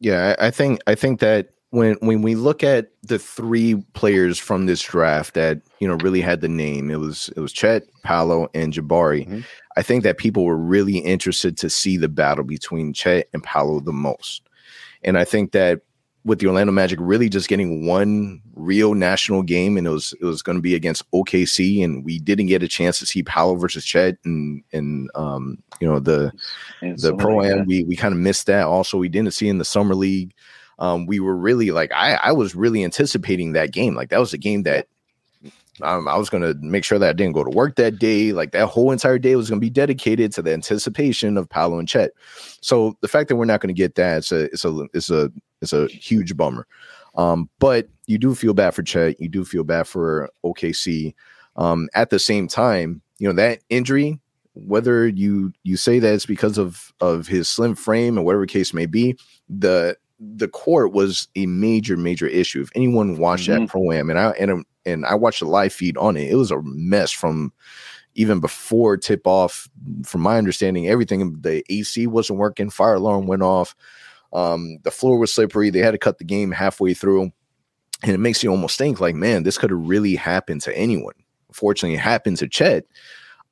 Yeah, 0.00 0.34
I 0.38 0.46
I 0.46 0.50
think 0.50 0.80
I 0.86 0.94
think 0.94 1.20
that 1.20 1.50
when 1.70 1.96
when 2.00 2.22
we 2.22 2.34
look 2.34 2.62
at 2.62 2.90
the 3.02 3.18
three 3.18 3.74
players 3.92 4.38
from 4.38 4.66
this 4.66 4.82
draft 4.82 5.34
that 5.34 5.60
you 5.80 5.88
know 5.88 5.96
really 5.96 6.20
had 6.20 6.40
the 6.40 6.48
name, 6.48 6.90
it 6.90 6.98
was 6.98 7.30
it 7.36 7.40
was 7.40 7.52
Chet, 7.52 7.82
Paolo, 8.04 8.48
and 8.54 8.72
Jabari. 8.72 9.28
Mhm. 9.28 9.44
I 9.76 9.82
think 9.82 10.02
that 10.04 10.18
people 10.18 10.44
were 10.44 10.56
really 10.56 10.98
interested 10.98 11.56
to 11.58 11.70
see 11.70 11.96
the 11.96 12.08
battle 12.08 12.44
between 12.44 12.92
Chet 12.92 13.28
and 13.32 13.42
Paolo 13.42 13.80
the 13.80 13.92
most, 13.92 14.48
and 15.02 15.18
I 15.18 15.24
think 15.24 15.52
that 15.52 15.82
with 16.28 16.38
the 16.40 16.46
Orlando 16.46 16.72
Magic 16.72 16.98
really 17.00 17.28
just 17.28 17.48
getting 17.48 17.86
one 17.86 18.40
real 18.54 18.94
national 18.94 19.42
game, 19.42 19.76
and 19.78 19.86
it 19.86 19.90
was 19.90 20.14
it 20.20 20.24
was 20.24 20.42
going 20.42 20.56
to 20.56 20.62
be 20.62 20.74
against 20.74 21.10
OKC, 21.12 21.82
and 21.82 22.04
we 22.04 22.18
didn't 22.18 22.46
get 22.46 22.62
a 22.62 22.68
chance 22.68 22.98
to 22.98 23.06
see 23.06 23.22
Paolo 23.22 23.56
versus 23.56 23.84
Chet, 23.84 24.18
and 24.24 24.62
and 24.72 25.10
um 25.14 25.60
you 25.80 25.88
know 25.88 25.98
the 25.98 26.30
In 26.82 26.96
the 26.96 27.16
pro 27.16 27.42
am. 27.42 27.66
we 27.66 27.82
we 27.84 27.96
kind 27.96 28.12
of 28.12 28.20
missed 28.20 28.46
that. 28.46 28.66
Also 28.66 28.98
we 28.98 29.08
didn't 29.08 29.32
see 29.32 29.48
in 29.48 29.58
the 29.58 29.64
summer 29.64 29.94
league. 29.94 30.34
Um 30.78 31.06
we 31.06 31.18
were 31.18 31.36
really 31.36 31.70
like 31.70 31.90
i 31.92 32.14
i 32.22 32.30
was 32.30 32.54
really 32.54 32.84
anticipating 32.84 33.54
that 33.54 33.72
game. 33.72 33.94
Like 33.94 34.10
that 34.10 34.20
was 34.20 34.32
a 34.34 34.38
game 34.38 34.62
that 34.64 34.86
Um, 35.80 36.08
I 36.08 36.16
was 36.16 36.28
gonna 36.28 36.54
make 36.60 36.84
sure 36.84 36.98
that 36.98 37.08
I 37.10 37.12
didn't 37.12 37.34
go 37.34 37.44
to 37.44 37.50
work 37.50 37.76
that 37.76 37.98
day. 37.98 38.32
Like 38.32 38.50
that 38.52 38.66
whole 38.66 38.90
entire 38.92 39.18
day 39.18 39.36
was 39.36 39.48
gonna 39.48 39.60
be 39.60 39.70
dedicated 39.70 40.32
to 40.32 40.42
the 40.42 40.52
anticipation 40.52 41.36
of 41.38 41.48
Paolo 41.48 41.78
and 41.78 41.88
Chet. 41.88 42.10
So 42.60 42.96
the 43.00 43.08
fact 43.08 43.28
that 43.28 43.36
we're 43.36 43.44
not 43.44 43.60
gonna 43.60 43.72
get 43.72 43.94
that, 43.94 44.18
it's 44.18 44.32
a 44.32 44.44
it's 44.52 44.64
a 44.64 44.88
it's 44.92 45.10
a 45.10 45.30
it's 45.60 45.72
a 45.72 45.86
huge 45.88 46.36
bummer. 46.36 46.66
Um, 47.14 47.48
but 47.58 47.88
you 48.06 48.18
do 48.18 48.34
feel 48.34 48.54
bad 48.54 48.70
for 48.74 48.82
Chet. 48.82 49.20
You 49.20 49.28
do 49.28 49.44
feel 49.44 49.64
bad 49.64 49.86
for 49.86 50.30
OKC. 50.44 51.14
Um, 51.56 51.88
at 51.94 52.10
the 52.10 52.18
same 52.18 52.46
time, 52.46 53.02
you 53.18 53.26
know 53.28 53.34
that 53.34 53.60
injury, 53.68 54.20
whether 54.54 55.08
you 55.08 55.52
you 55.64 55.76
say 55.76 55.98
that 55.98 56.14
it's 56.14 56.26
because 56.26 56.58
of 56.58 56.92
of 57.00 57.26
his 57.26 57.48
slim 57.48 57.74
frame 57.74 58.18
or 58.18 58.22
whatever 58.22 58.46
case 58.46 58.72
may 58.72 58.86
be, 58.86 59.18
the 59.48 59.96
the 60.20 60.48
court 60.48 60.92
was 60.92 61.28
a 61.36 61.46
major 61.46 61.96
major 61.96 62.26
issue. 62.26 62.60
If 62.60 62.70
anyone 62.74 63.18
watched 63.18 63.48
Mhm. 63.48 63.60
that 63.60 63.68
pro 63.68 63.90
am, 63.92 64.10
and 64.10 64.18
I 64.18 64.30
and 64.32 64.64
and 64.86 65.04
I 65.04 65.14
watched 65.14 65.40
the 65.40 65.46
live 65.46 65.72
feed 65.72 65.96
on 65.96 66.16
it, 66.16 66.30
it 66.30 66.36
was 66.36 66.50
a 66.52 66.62
mess 66.62 67.10
from 67.10 67.52
even 68.14 68.40
before 68.40 68.96
tip 68.96 69.26
off. 69.26 69.68
From 70.04 70.20
my 70.22 70.38
understanding, 70.38 70.88
everything 70.88 71.40
the 71.40 71.64
AC 71.68 72.06
wasn't 72.06 72.38
working, 72.38 72.70
fire 72.70 72.94
alarm 72.94 73.26
went 73.26 73.42
off, 73.42 73.74
um, 74.32 74.78
the 74.82 74.90
floor 74.90 75.18
was 75.18 75.32
slippery. 75.32 75.70
They 75.70 75.80
had 75.80 75.92
to 75.92 75.98
cut 75.98 76.18
the 76.18 76.24
game 76.24 76.50
halfway 76.50 76.94
through, 76.94 77.32
and 78.02 78.12
it 78.12 78.18
makes 78.18 78.42
you 78.42 78.50
almost 78.50 78.78
think 78.78 79.00
like, 79.00 79.14
man, 79.14 79.42
this 79.42 79.58
could 79.58 79.70
have 79.70 79.88
really 79.88 80.16
happened 80.16 80.60
to 80.62 80.76
anyone. 80.76 81.14
Fortunately, 81.52 81.94
it 81.94 82.00
happened 82.00 82.36
to 82.38 82.48
Chet. 82.48 82.84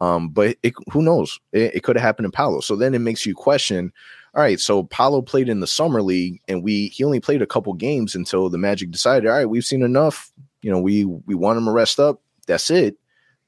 Um, 0.00 0.28
but 0.28 0.56
it, 0.62 0.74
who 0.92 1.02
knows? 1.02 1.40
It, 1.52 1.76
it 1.76 1.82
could 1.82 1.96
have 1.96 2.02
happened 2.02 2.26
to 2.26 2.36
Paolo. 2.36 2.60
So 2.60 2.76
then 2.76 2.94
it 2.94 2.98
makes 2.98 3.24
you 3.24 3.34
question. 3.34 3.92
All 4.34 4.42
right, 4.42 4.60
so 4.60 4.84
Paolo 4.84 5.22
played 5.22 5.48
in 5.48 5.60
the 5.60 5.66
summer 5.66 6.02
league, 6.02 6.42
and 6.46 6.62
we 6.62 6.88
he 6.88 7.04
only 7.04 7.20
played 7.20 7.40
a 7.40 7.46
couple 7.46 7.72
games 7.72 8.14
until 8.14 8.50
the 8.50 8.58
Magic 8.58 8.90
decided. 8.90 9.28
All 9.28 9.34
right, 9.34 9.48
we've 9.48 9.64
seen 9.64 9.82
enough. 9.82 10.30
You 10.60 10.70
know, 10.70 10.78
we 10.78 11.04
we 11.04 11.34
want 11.34 11.56
him 11.56 11.64
to 11.64 11.70
rest 11.70 11.98
up. 11.98 12.20
That's 12.46 12.70
it. 12.70 12.96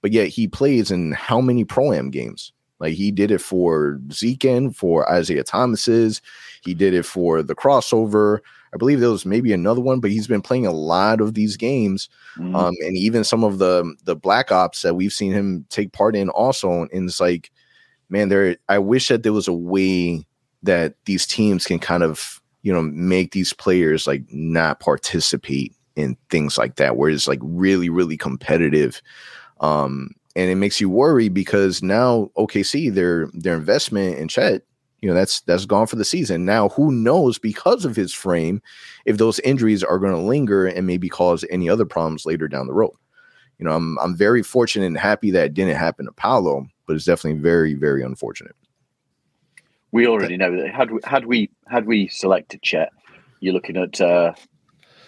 But 0.00 0.12
yet 0.12 0.28
he 0.28 0.48
plays 0.48 0.90
in 0.90 1.12
how 1.12 1.40
many 1.40 1.64
pro 1.64 1.92
am 1.92 2.10
games? 2.10 2.52
Like 2.80 2.94
he 2.94 3.10
did 3.10 3.30
it 3.30 3.40
for 3.40 4.00
Zeke, 4.12 4.72
for 4.74 5.10
Isaiah 5.10 5.44
Thomas's. 5.44 6.22
He 6.62 6.74
did 6.74 6.94
it 6.94 7.04
for 7.04 7.42
the 7.42 7.54
crossover. 7.54 8.40
I 8.74 8.76
believe 8.76 9.00
there 9.00 9.10
was 9.10 9.24
maybe 9.24 9.52
another 9.52 9.80
one, 9.80 9.98
but 10.00 10.10
he's 10.10 10.26
been 10.26 10.42
playing 10.42 10.66
a 10.66 10.72
lot 10.72 11.20
of 11.20 11.34
these 11.34 11.56
games 11.56 12.08
Mm. 12.38 12.54
um, 12.54 12.74
and 12.82 12.96
even 12.96 13.24
some 13.24 13.42
of 13.42 13.58
the 13.58 13.96
the 14.04 14.14
black 14.14 14.52
ops 14.52 14.82
that 14.82 14.94
we've 14.94 15.12
seen 15.12 15.32
him 15.32 15.64
take 15.70 15.90
part 15.92 16.14
in 16.14 16.28
also 16.28 16.82
and 16.92 17.08
it's 17.08 17.18
like 17.18 17.50
man 18.10 18.28
there 18.28 18.56
i 18.68 18.78
wish 18.78 19.08
that 19.08 19.24
there 19.24 19.32
was 19.32 19.48
a 19.48 19.52
way 19.52 20.24
that 20.62 20.94
these 21.06 21.26
teams 21.26 21.66
can 21.66 21.80
kind 21.80 22.04
of 22.04 22.40
you 22.62 22.72
know 22.72 22.82
make 22.82 23.32
these 23.32 23.52
players 23.52 24.06
like 24.06 24.22
not 24.30 24.78
participate 24.78 25.74
in 25.96 26.16
things 26.30 26.56
like 26.56 26.76
that 26.76 26.96
where 26.96 27.10
it's 27.10 27.26
like 27.26 27.40
really 27.42 27.88
really 27.88 28.16
competitive 28.16 29.02
um 29.60 30.10
and 30.38 30.50
it 30.50 30.54
makes 30.54 30.80
you 30.80 30.88
worry 30.88 31.28
because 31.28 31.82
now 31.82 32.30
okc 32.36 32.94
their 32.94 33.28
their 33.34 33.56
investment 33.56 34.16
in 34.18 34.28
chet 34.28 34.62
you 35.00 35.08
know 35.08 35.14
that's 35.14 35.40
that's 35.42 35.66
gone 35.66 35.86
for 35.86 35.96
the 35.96 36.04
season 36.04 36.44
now 36.44 36.68
who 36.70 36.90
knows 36.90 37.38
because 37.38 37.84
of 37.84 37.94
his 37.96 38.12
frame 38.12 38.60
if 39.04 39.16
those 39.16 39.38
injuries 39.40 39.84
are 39.84 39.98
going 39.98 40.12
to 40.12 40.20
linger 40.20 40.66
and 40.66 40.86
maybe 40.86 41.08
cause 41.08 41.44
any 41.50 41.68
other 41.68 41.84
problems 41.84 42.26
later 42.26 42.48
down 42.48 42.66
the 42.66 42.72
road. 42.72 42.94
You 43.58 43.64
know, 43.64 43.72
I'm 43.72 43.98
I'm 43.98 44.16
very 44.16 44.42
fortunate 44.42 44.86
and 44.86 44.98
happy 44.98 45.30
that 45.32 45.46
it 45.46 45.54
didn't 45.54 45.76
happen 45.76 46.06
to 46.06 46.12
Paolo, 46.12 46.66
but 46.86 46.94
it's 46.96 47.04
definitely 47.04 47.40
very 47.40 47.74
very 47.74 48.02
unfortunate. 48.02 48.54
we 49.92 50.06
already 50.06 50.36
know 50.36 50.54
that 50.56 50.74
had 50.74 50.90
we, 50.90 51.00
had 51.04 51.26
we 51.26 51.50
had 51.66 51.86
we 51.86 52.08
selected 52.08 52.62
Chet, 52.62 52.90
you're 53.40 53.54
looking 53.54 53.76
at 53.76 54.00
uh, 54.00 54.32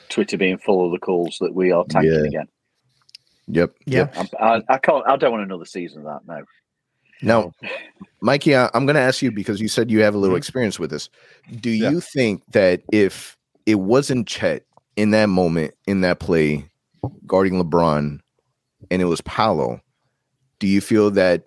Twitter 0.09 0.37
being 0.37 0.59
full 0.59 0.87
of 0.87 0.93
the 0.93 0.99
calls 0.99 1.39
that 1.41 1.55
we 1.55 1.71
are 1.73 1.85
tanking 1.89 2.13
Yeah. 2.13 2.27
again. 2.27 2.49
Yep. 3.49 3.75
Yeah. 3.87 4.09
I'm, 4.15 4.27
I, 4.69 4.75
I 4.75 4.79
can't. 4.79 5.05
I 5.09 5.17
don't 5.17 5.33
want 5.33 5.43
another 5.45 5.65
season 5.65 6.07
of 6.07 6.23
that. 6.27 6.27
No. 6.27 6.45
Now, 7.23 7.53
Mikey, 8.23 8.57
I, 8.57 8.71
I'm 8.73 8.87
going 8.87 8.95
to 8.95 9.01
ask 9.03 9.21
you 9.21 9.31
because 9.31 9.61
you 9.61 9.69
said 9.69 9.91
you 9.91 10.03
have 10.03 10.15
a 10.15 10.19
little 10.19 10.37
Mhm. 10.37 10.39
experience 10.39 10.79
with 10.79 10.91
this. 10.91 11.11
Do 11.61 11.71
Yeah. 11.71 11.91
you 11.91 12.01
think 12.01 12.43
that 12.53 12.83
if 12.93 13.37
it 13.67 13.75
wasn't 13.77 14.27
Chet 14.27 14.65
in 14.97 15.11
that 15.11 15.27
moment 15.27 15.75
in 15.87 16.01
that 16.01 16.19
play 16.21 16.65
guarding 17.27 17.55
LeBron, 17.63 18.21
and 18.91 19.03
it 19.03 19.07
was 19.07 19.21
Paolo, 19.23 19.81
do 20.59 20.67
you 20.67 20.81
feel 20.81 21.11
that 21.13 21.45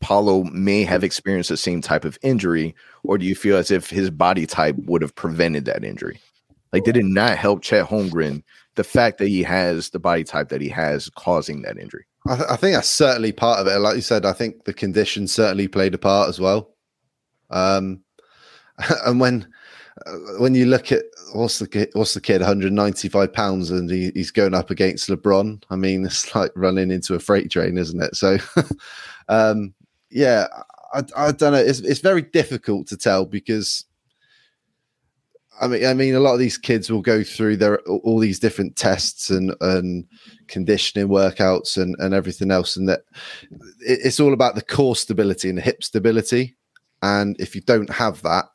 Paolo 0.00 0.42
may 0.44 0.82
have 0.84 1.04
experienced 1.04 1.48
the 1.48 1.56
same 1.56 1.80
type 1.80 2.04
of 2.04 2.18
injury, 2.22 2.74
or 3.04 3.16
do 3.18 3.24
you 3.24 3.34
feel 3.34 3.56
as 3.56 3.70
if 3.70 3.88
his 3.88 4.10
body 4.10 4.46
type 4.46 4.74
would 4.86 5.00
have 5.00 5.14
prevented 5.14 5.64
that 5.66 5.84
injury? 5.84 6.18
Like, 6.72 6.84
did 6.84 6.96
it 6.96 7.04
not 7.04 7.38
help 7.38 7.62
Chet 7.62 7.86
Holmgren 7.86 8.42
the 8.74 8.84
fact 8.84 9.18
that 9.18 9.28
he 9.28 9.42
has 9.42 9.90
the 9.90 9.98
body 9.98 10.24
type 10.24 10.48
that 10.48 10.60
he 10.60 10.68
has 10.68 11.08
causing 11.10 11.62
that 11.62 11.78
injury? 11.78 12.04
I, 12.26 12.36
th- 12.36 12.48
I 12.48 12.56
think 12.56 12.74
that's 12.74 12.88
certainly 12.88 13.32
part 13.32 13.60
of 13.60 13.66
it. 13.66 13.78
Like 13.78 13.96
you 13.96 14.02
said, 14.02 14.24
I 14.24 14.32
think 14.32 14.64
the 14.64 14.72
conditions 14.72 15.32
certainly 15.32 15.68
played 15.68 15.94
a 15.94 15.98
part 15.98 16.28
as 16.28 16.40
well. 16.40 16.74
Um, 17.50 18.00
and 19.06 19.20
when 19.20 19.48
uh, 20.06 20.12
when 20.38 20.54
you 20.54 20.66
look 20.66 20.90
at 20.92 21.04
what's 21.34 21.58
the 21.58 21.68
ki- 21.68 21.90
what's 21.92 22.14
the 22.14 22.20
kid, 22.20 22.40
195 22.40 23.32
pounds, 23.32 23.70
and 23.70 23.90
he, 23.90 24.10
he's 24.14 24.30
going 24.30 24.54
up 24.54 24.70
against 24.70 25.08
LeBron. 25.08 25.62
I 25.70 25.76
mean, 25.76 26.04
it's 26.06 26.34
like 26.34 26.52
running 26.54 26.90
into 26.90 27.14
a 27.14 27.18
freight 27.18 27.50
train, 27.50 27.76
isn't 27.76 28.02
it? 28.02 28.16
So, 28.16 28.38
um, 29.28 29.74
yeah, 30.10 30.46
I, 30.94 31.02
I 31.16 31.32
don't 31.32 31.52
know. 31.52 31.58
It's 31.58 31.80
it's 31.80 32.00
very 32.00 32.22
difficult 32.22 32.86
to 32.88 32.96
tell 32.96 33.26
because. 33.26 33.84
I 35.62 35.68
mean, 35.68 35.86
I 35.86 35.94
mean, 35.94 36.16
a 36.16 36.20
lot 36.20 36.34
of 36.34 36.40
these 36.40 36.58
kids 36.58 36.90
will 36.90 37.00
go 37.00 37.22
through 37.22 37.56
their 37.56 37.80
all 37.82 38.18
these 38.18 38.40
different 38.40 38.74
tests 38.74 39.30
and 39.30 39.54
and 39.60 40.04
conditioning 40.48 41.08
workouts 41.08 41.80
and 41.80 41.94
and 42.00 42.12
everything 42.12 42.50
else, 42.50 42.76
and 42.76 42.88
that 42.88 43.02
it's 43.80 44.18
all 44.18 44.32
about 44.32 44.56
the 44.56 44.62
core 44.62 44.96
stability 44.96 45.48
and 45.48 45.56
the 45.56 45.62
hip 45.62 45.84
stability. 45.84 46.56
And 47.00 47.36
if 47.40 47.54
you 47.54 47.60
don't 47.60 47.90
have 47.90 48.22
that, 48.22 48.46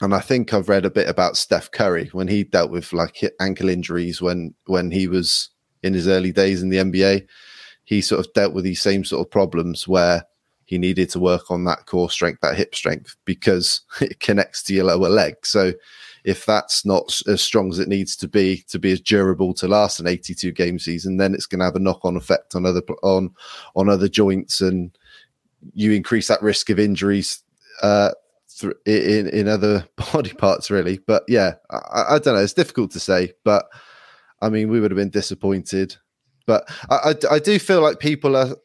and 0.00 0.14
I 0.14 0.20
think 0.20 0.54
I've 0.54 0.70
read 0.70 0.86
a 0.86 0.90
bit 0.90 1.08
about 1.08 1.36
Steph 1.36 1.70
Curry 1.70 2.08
when 2.12 2.28
he 2.28 2.44
dealt 2.44 2.70
with 2.70 2.94
like 2.94 3.20
ankle 3.38 3.68
injuries 3.68 4.22
when 4.22 4.54
when 4.64 4.90
he 4.90 5.08
was 5.08 5.50
in 5.82 5.92
his 5.92 6.08
early 6.08 6.32
days 6.32 6.62
in 6.62 6.70
the 6.70 6.78
NBA, 6.78 7.26
he 7.84 8.00
sort 8.00 8.24
of 8.24 8.32
dealt 8.32 8.54
with 8.54 8.64
these 8.64 8.80
same 8.80 9.04
sort 9.04 9.26
of 9.26 9.30
problems 9.30 9.86
where 9.86 10.24
he 10.64 10.78
needed 10.78 11.10
to 11.10 11.20
work 11.20 11.50
on 11.50 11.64
that 11.64 11.84
core 11.84 12.08
strength, 12.08 12.40
that 12.40 12.56
hip 12.56 12.74
strength, 12.74 13.16
because 13.26 13.82
it 14.00 14.20
connects 14.20 14.62
to 14.62 14.74
your 14.74 14.84
lower 14.84 15.10
leg. 15.10 15.34
So 15.44 15.72
if 16.24 16.46
that's 16.46 16.84
not 16.84 17.20
as 17.26 17.42
strong 17.42 17.70
as 17.70 17.78
it 17.78 17.88
needs 17.88 18.14
to 18.16 18.28
be 18.28 18.64
to 18.68 18.78
be 18.78 18.92
as 18.92 19.00
durable 19.00 19.52
to 19.54 19.66
last 19.68 20.00
an 20.00 20.06
82 20.06 20.52
game 20.52 20.78
season, 20.78 21.16
then 21.16 21.34
it's 21.34 21.46
going 21.46 21.58
to 21.58 21.64
have 21.64 21.76
a 21.76 21.80
knock 21.80 22.04
on 22.04 22.16
effect 22.16 22.54
on 22.54 22.64
other 22.64 22.82
on 23.02 23.30
on 23.74 23.88
other 23.88 24.08
joints, 24.08 24.60
and 24.60 24.96
you 25.74 25.92
increase 25.92 26.28
that 26.28 26.42
risk 26.42 26.70
of 26.70 26.78
injuries 26.78 27.42
uh, 27.82 28.10
thr- 28.48 28.72
in 28.86 29.28
in 29.28 29.48
other 29.48 29.84
body 30.12 30.32
parts, 30.32 30.70
really. 30.70 30.98
But 31.06 31.24
yeah, 31.28 31.54
I, 31.70 32.14
I 32.14 32.18
don't 32.18 32.34
know. 32.34 32.42
It's 32.42 32.52
difficult 32.52 32.92
to 32.92 33.00
say, 33.00 33.32
but 33.44 33.66
I 34.40 34.48
mean, 34.48 34.68
we 34.68 34.80
would 34.80 34.90
have 34.90 34.98
been 34.98 35.10
disappointed. 35.10 35.96
But 36.46 36.68
I, 36.90 37.14
I, 37.30 37.34
I 37.34 37.38
do 37.38 37.58
feel 37.58 37.80
like 37.80 38.00
people 38.00 38.36
are 38.36 38.56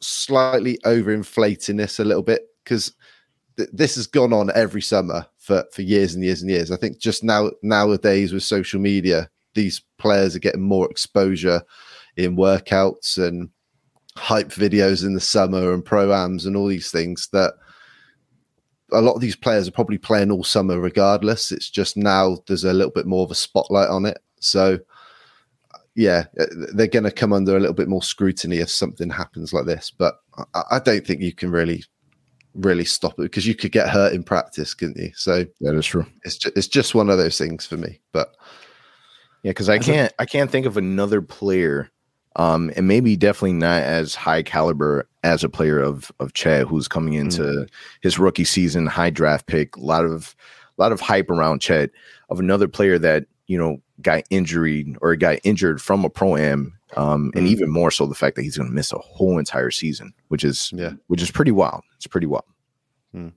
slightly 0.00 0.78
overinflating 0.84 1.76
this 1.76 1.98
a 1.98 2.04
little 2.04 2.22
bit 2.22 2.42
because 2.62 2.94
th- 3.56 3.68
this 3.72 3.96
has 3.96 4.06
gone 4.06 4.32
on 4.32 4.50
every 4.54 4.82
summer 4.82 5.26
for, 5.44 5.64
for 5.72 5.82
years 5.82 6.14
and 6.14 6.24
years 6.24 6.40
and 6.40 6.50
years. 6.50 6.70
I 6.70 6.76
think 6.76 6.98
just 6.98 7.22
now 7.22 7.50
nowadays 7.62 8.32
with 8.32 8.42
social 8.42 8.80
media, 8.80 9.28
these 9.54 9.82
players 9.98 10.34
are 10.34 10.40
getting 10.40 10.62
more 10.62 10.90
exposure 10.90 11.62
in 12.16 12.36
workouts 12.36 13.18
and 13.18 13.50
hype 14.16 14.48
videos 14.48 15.04
in 15.04 15.12
the 15.12 15.20
summer 15.20 15.74
and 15.74 15.84
proams 15.84 16.46
and 16.46 16.56
all 16.56 16.66
these 16.66 16.90
things 16.90 17.28
that 17.32 17.52
a 18.92 19.00
lot 19.00 19.14
of 19.14 19.20
these 19.20 19.36
players 19.36 19.68
are 19.68 19.72
probably 19.72 19.98
playing 19.98 20.30
all 20.30 20.44
summer 20.44 20.80
regardless. 20.80 21.52
It's 21.52 21.68
just 21.68 21.96
now 21.96 22.38
there's 22.46 22.64
a 22.64 22.72
little 22.72 22.92
bit 22.92 23.06
more 23.06 23.24
of 23.24 23.30
a 23.30 23.34
spotlight 23.34 23.90
on 23.90 24.06
it. 24.06 24.18
So 24.40 24.78
yeah, 25.94 26.24
they're 26.74 26.86
going 26.86 27.04
to 27.04 27.10
come 27.10 27.32
under 27.32 27.56
a 27.56 27.60
little 27.60 27.74
bit 27.74 27.88
more 27.88 28.02
scrutiny 28.02 28.58
if 28.58 28.70
something 28.70 29.10
happens 29.10 29.52
like 29.52 29.66
this. 29.66 29.92
But 29.96 30.14
I, 30.54 30.62
I 30.72 30.78
don't 30.78 31.06
think 31.06 31.20
you 31.20 31.34
can 31.34 31.50
really, 31.50 31.84
really 32.54 32.84
stop 32.84 33.12
it 33.18 33.22
because 33.22 33.46
you 33.46 33.54
could 33.54 33.72
get 33.72 33.88
hurt 33.88 34.12
in 34.12 34.22
practice, 34.22 34.74
couldn't 34.74 34.96
you? 34.96 35.10
So 35.14 35.44
That 35.60 35.74
is 35.76 35.86
true. 35.86 36.06
it's 36.24 36.36
just, 36.36 36.56
it's 36.56 36.68
just 36.68 36.94
one 36.94 37.10
of 37.10 37.18
those 37.18 37.38
things 37.38 37.66
for 37.66 37.76
me. 37.76 38.00
But 38.12 38.34
Yeah, 39.42 39.50
because 39.50 39.68
I 39.68 39.78
can't 39.78 40.12
I 40.18 40.26
can't 40.26 40.50
think 40.50 40.66
of 40.66 40.76
another 40.76 41.20
player, 41.20 41.90
um, 42.36 42.70
and 42.76 42.88
maybe 42.88 43.16
definitely 43.16 43.54
not 43.54 43.82
as 43.82 44.14
high 44.14 44.42
caliber 44.42 45.08
as 45.22 45.44
a 45.44 45.48
player 45.48 45.80
of 45.80 46.12
of 46.20 46.32
Chet, 46.34 46.66
who's 46.66 46.88
coming 46.88 47.14
into 47.14 47.66
his 48.02 48.18
rookie 48.18 48.44
season, 48.44 48.86
high 48.86 49.10
draft 49.10 49.46
pick, 49.46 49.76
a 49.76 49.80
lot 49.80 50.04
of 50.04 50.34
a 50.76 50.82
lot 50.82 50.92
of 50.92 51.00
hype 51.00 51.30
around 51.30 51.60
Chet, 51.60 51.90
of 52.30 52.40
another 52.40 52.68
player 52.68 52.98
that 52.98 53.26
you 53.46 53.58
know 53.58 53.80
got 54.00 54.24
injured 54.30 54.96
or 55.00 55.14
got 55.16 55.38
injured 55.44 55.80
from 55.80 56.04
a 56.04 56.10
pro 56.10 56.36
am, 56.36 56.76
um, 56.96 57.30
and 57.34 57.46
Mhm. 57.46 57.50
even 57.50 57.70
more 57.70 57.90
so 57.90 58.06
the 58.06 58.14
fact 58.14 58.36
that 58.36 58.42
he's 58.42 58.56
going 58.56 58.68
to 58.68 58.74
miss 58.74 58.92
a 58.92 58.98
whole 58.98 59.38
entire 59.38 59.70
season, 59.70 60.12
which 60.28 60.44
is 60.44 60.70
Yeah. 60.74 60.92
which 61.08 61.22
is 61.22 61.30
pretty 61.30 61.52
wild. 61.52 61.82
It's 61.96 62.06
pretty 62.06 62.26
wild. 62.26 62.44
Hmm. 63.12 63.28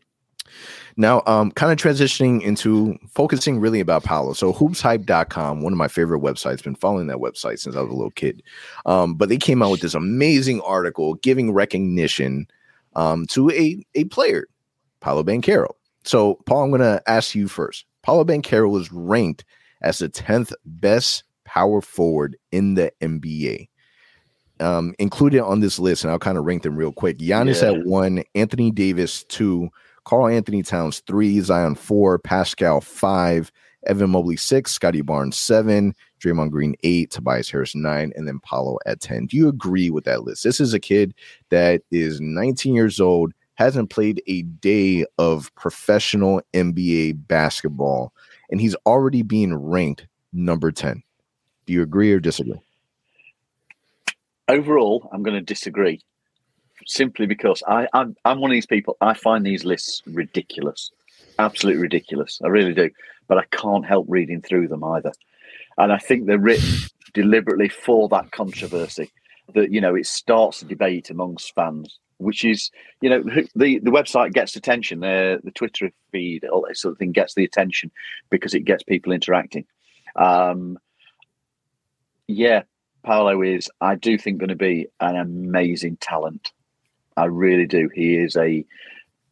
Now, 0.95 1.21
um, 1.27 1.51
kind 1.51 1.71
of 1.71 1.77
transitioning 1.77 2.41
into 2.41 2.97
focusing 3.13 3.59
really 3.59 3.79
about 3.79 4.03
Paolo. 4.03 4.33
So 4.33 4.53
hoopshype.com, 4.53 5.61
one 5.61 5.73
of 5.73 5.77
my 5.77 5.87
favorite 5.87 6.21
websites, 6.21 6.63
been 6.63 6.75
following 6.75 7.07
that 7.07 7.17
website 7.17 7.59
since 7.59 7.75
I 7.75 7.81
was 7.81 7.91
a 7.91 7.93
little 7.95 8.11
kid. 8.11 8.41
Um, 8.85 9.15
but 9.15 9.29
they 9.29 9.37
came 9.37 9.61
out 9.61 9.71
with 9.71 9.81
this 9.81 9.93
amazing 9.93 10.61
article 10.61 11.15
giving 11.15 11.51
recognition 11.53 12.47
um, 12.95 13.27
to 13.27 13.51
a, 13.51 13.85
a 13.93 14.05
player, 14.05 14.47
Paolo 15.01 15.23
Banchero. 15.23 15.69
So, 16.03 16.35
Paul, 16.45 16.63
I'm 16.63 16.69
going 16.69 16.81
to 16.81 17.01
ask 17.05 17.35
you 17.35 17.47
first. 17.47 17.85
Paolo 18.01 18.23
Banchero 18.23 18.69
was 18.69 18.91
ranked 18.91 19.43
as 19.83 19.99
the 19.99 20.09
10th 20.09 20.53
best 20.65 21.23
power 21.48 21.82
forward 21.82 22.36
in 22.51 22.75
the 22.75 22.92
NBA. 23.01 23.68
Um, 24.60 24.94
included 25.00 25.42
on 25.42 25.60
this 25.60 25.77
list, 25.80 26.04
and 26.04 26.12
I'll 26.12 26.20
kind 26.20 26.38
of 26.38 26.46
rank 26.46 26.63
them 26.63 26.75
real 26.75 26.92
quick. 26.92 27.18
Giannis 27.20 27.62
Yeah. 27.62 27.72
at 27.80 27.86
one, 27.86 28.24
Anthony 28.36 28.72
Davis 28.72 29.24
two, 29.25 29.70
Karl-Anthony 30.06 30.63
Towns 30.63 31.01
three, 31.06 31.39
Zion 31.42 31.75
four, 31.75 32.18
Pascal 32.20 32.82
five, 32.82 33.51
Evan 33.86 34.10
Mobley 34.10 34.36
six, 34.36 34.72
Scottie 34.72 35.01
Barnes 35.04 35.38
seven, 35.38 35.94
Draymond 36.20 36.50
Green 36.50 36.75
eight, 36.84 37.12
Tobias 37.12 37.50
Harris 37.51 37.75
nine, 37.75 38.12
and 38.16 38.27
then 38.27 38.39
Paolo 38.39 38.80
at 38.88 39.00
10. 39.00 39.27
Do 39.27 39.38
you 39.38 39.48
agree 39.48 39.92
with 39.92 40.06
that 40.06 40.24
list? 40.24 40.44
This 40.44 40.60
is 40.60 40.74
a 40.74 40.80
kid 40.80 41.13
that 41.51 41.84
is 41.92 42.20
19 42.20 42.74
years 42.74 43.00
old, 43.00 43.34
hasn't 43.56 43.92
played 43.92 44.24
a 44.25 44.42
day 44.42 45.06
of 45.20 45.54
professional 45.54 46.42
NBA 46.56 47.27
basketball, 47.27 48.12
and 48.50 48.60
he's 48.60 48.75
already 48.88 49.22
being 49.22 49.54
ranked 49.56 50.08
number 50.34 50.72
10. 50.72 51.04
Do 51.67 51.74
you 51.74 51.81
agree 51.81 52.13
or 52.13 52.19
disagree? 52.19 52.62
Overall, 54.47 55.09
I'm 55.12 55.21
going 55.21 55.36
to 55.36 55.41
disagree, 55.41 56.00
simply 56.86 57.25
because 57.25 57.62
I, 57.67 57.89
I'm 57.93 58.15
I'm 58.24 58.39
one 58.39 58.51
of 58.51 58.55
these 58.55 58.65
people. 58.65 58.95
I 59.01 59.13
find 59.13 59.45
these 59.45 59.65
lists 59.65 60.01
ridiculous, 60.07 60.91
absolutely 61.38 61.81
ridiculous. 61.81 62.39
I 62.41 62.47
really 62.47 62.74
do, 62.74 62.89
but 63.27 63.38
I 63.38 63.43
can't 63.51 63.86
help 63.86 64.05
reading 64.07 64.41
through 64.41 64.69
them 64.69 64.86
either. 64.86 65.12
And 65.77 65.91
I 65.91 65.97
think 65.97 66.25
they're 66.25 66.39
written 66.39 66.88
deliberately 67.13 67.67
for 67.67 68.07
that 68.09 68.31
controversy. 68.31 69.12
That 69.53 69.69
you 69.69 69.81
know, 69.81 69.95
it 69.95 70.05
starts 70.05 70.62
a 70.62 70.65
debate 70.65 71.09
amongst 71.09 71.53
fans, 71.53 72.00
which 72.17 72.45
is 72.45 72.71
you 73.01 73.09
know 73.09 73.21
the 73.55 73.79
the 73.79 73.91
website 73.91 74.31
gets 74.31 74.55
attention. 74.55 75.01
The 75.01 75.41
the 75.43 75.51
Twitter 75.51 75.91
feed, 76.13 76.45
all 76.45 76.65
that 76.65 76.77
sort 76.77 76.93
of 76.93 76.97
thing, 76.97 77.12
gets 77.12 77.33
the 77.33 77.43
attention 77.43 77.91
because 78.29 78.53
it 78.53 78.62
gets 78.62 78.83
people 78.83 79.12
interacting. 79.12 79.65
Um, 80.15 80.79
yeah, 82.27 82.63
Paolo 83.03 83.41
is, 83.41 83.69
I 83.79 83.96
do 83.96 84.17
think, 84.17 84.39
going 84.39 84.50
to 84.50 84.55
be 84.55 84.88
an 85.00 85.15
amazing 85.15 85.98
talent. 85.98 86.51
I 87.15 87.25
really 87.25 87.65
do. 87.65 87.89
He 87.93 88.17
is 88.17 88.36
a 88.36 88.65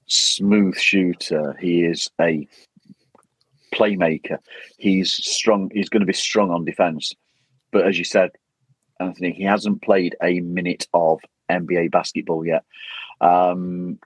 smooth 0.08 0.78
shooter. 0.78 1.56
He 1.60 1.84
is 1.84 2.10
a 2.20 2.48
playmaker. 3.74 4.40
He's 4.78 5.14
strong. 5.14 5.70
He's 5.74 5.90
going 5.90 6.02
to 6.02 6.08
be 6.08 6.14
strong 6.14 6.52
on 6.52 6.66
defense. 6.66 7.14
But 7.72 7.86
as 7.86 7.98
you 7.98 8.06
said, 8.06 8.32
Anthony, 9.00 9.34
he 9.34 9.44
hasn't 9.44 9.82
played 9.82 10.16
a 10.24 10.40
minute 10.40 10.88
of 10.94 11.20
NBA 11.52 11.92
basketball 11.92 12.46
yet. 12.46 12.64
Um, 13.20 14.00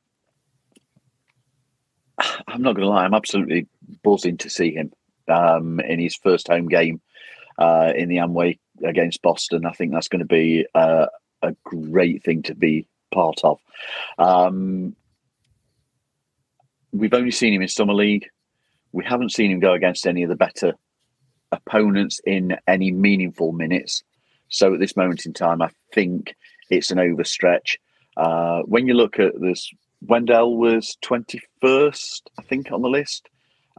I'm 2.48 2.62
not 2.62 2.76
going 2.76 2.88
to 2.88 2.90
lie. 2.90 3.06
I'm 3.06 3.14
absolutely 3.14 3.68
buzzing 4.04 4.38
to 4.38 4.50
see 4.50 4.74
him 4.74 4.92
um, 5.28 5.80
in 5.80 6.00
his 6.00 6.16
first 6.16 6.48
home 6.48 6.68
game 6.68 7.02
uh, 7.60 7.94
in 7.96 8.10
the 8.10 8.18
Amway 8.18 8.58
against 8.86 9.22
Boston. 9.22 9.66
I 9.66 9.72
think 9.72 9.92
that's 9.92 10.08
going 10.08 10.20
to 10.20 10.26
be 10.26 10.66
uh, 10.74 11.08
a 11.42 11.56
great 11.64 12.24
thing 12.24 12.44
to 12.44 12.56
be 12.56 12.86
part 13.12 13.40
of. 13.44 13.60
Um, 14.18 14.96
we've 16.92 17.14
only 17.14 17.32
seen 17.32 17.54
him 17.54 17.62
in 17.62 17.68
summer 17.68 17.94
league. 17.94 18.28
We 18.92 19.06
haven't 19.06 19.32
seen 19.32 19.52
him 19.52 19.60
go 19.60 19.74
against 19.74 20.08
any 20.08 20.24
of 20.24 20.30
the 20.30 20.36
better 20.36 20.74
opponents 21.52 22.20
in 22.26 22.58
any 22.68 22.92
meaningful 22.92 23.52
minutes. 23.52 24.04
So 24.50 24.74
at 24.74 24.80
this 24.80 24.98
moment 24.98 25.26
in 25.26 25.34
time, 25.34 25.62
I 25.62 25.70
think 25.94 26.36
it's 26.70 26.92
an 26.92 26.98
overstretch. 26.98 27.78
Uh, 28.18 28.62
when 28.64 28.88
you 28.88 28.96
look 28.96 29.20
at 29.20 29.40
this, 29.40 29.72
Wendell 30.02 30.58
was 30.58 30.98
21st, 31.04 32.22
I 32.38 32.42
think, 32.44 32.72
on 32.72 32.82
the 32.82 32.90
list. 32.90 33.30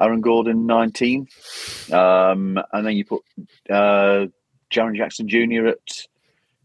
Aaron 0.00 0.20
Gordon 0.20 0.66
19th. 0.66 1.92
Um, 1.92 2.58
and 2.72 2.86
then 2.86 2.96
you 2.96 3.04
put 3.04 3.22
uh, 3.68 4.26
Jaren 4.70 4.96
Jackson 4.96 5.28
Jr. 5.28 5.68
at, 5.68 6.06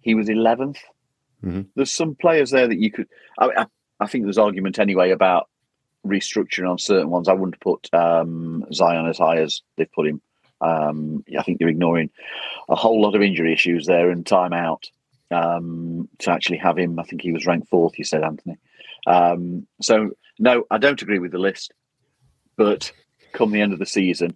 he 0.02 0.16
was 0.16 0.28
11th. 0.28 0.78
Mhm. 1.44 1.68
There's 1.76 1.92
some 1.92 2.16
players 2.16 2.52
there 2.52 2.68
that 2.68 2.80
you 2.80 2.92
could, 2.92 3.08
I, 3.38 3.50
I, 3.58 3.66
I 4.00 4.08
think 4.08 4.24
there's 4.24 4.38
argument 4.38 4.80
anyway 4.80 5.12
about 5.12 5.50
restructuring 6.06 6.70
on 6.70 6.78
certain 6.78 7.10
ones. 7.10 7.28
I 7.28 7.34
wouldn't 7.34 7.60
put 7.60 7.90
um, 7.94 8.66
Zion 8.74 9.08
as 9.08 9.18
high 9.18 9.38
as 9.38 9.62
they've 9.76 9.92
put 9.92 10.08
him. 10.08 10.22
Um, 10.62 11.24
I 11.38 11.44
think 11.44 11.60
you're 11.60 11.70
ignoring 11.70 12.10
a 12.70 12.76
whole 12.76 13.02
lot 13.02 13.16
of 13.16 13.22
injury 13.22 13.54
issues 13.54 13.86
there 13.86 14.10
and 14.10 14.26
time 14.26 14.54
out 14.54 14.90
um, 15.32 16.08
to 16.20 16.32
actually 16.32 16.58
have 16.58 16.78
him. 16.78 17.00
I 17.00 17.04
think 17.04 17.22
he 17.22 17.32
was 17.32 17.46
ranked 17.46 17.70
fourth, 17.70 17.98
you 17.98 18.06
said, 18.06 18.24
Anthony. 18.24 18.58
Um, 19.06 19.68
so, 19.82 20.12
no, 20.40 20.64
I 20.72 20.78
don't 20.78 21.02
agree 21.02 21.20
with 21.20 21.32
the 21.32 21.40
list. 21.40 21.74
But 22.58 22.92
come 23.34 23.52
the 23.52 23.62
end 23.62 23.74
of 23.74 23.80
the 23.80 23.86
season, 23.86 24.36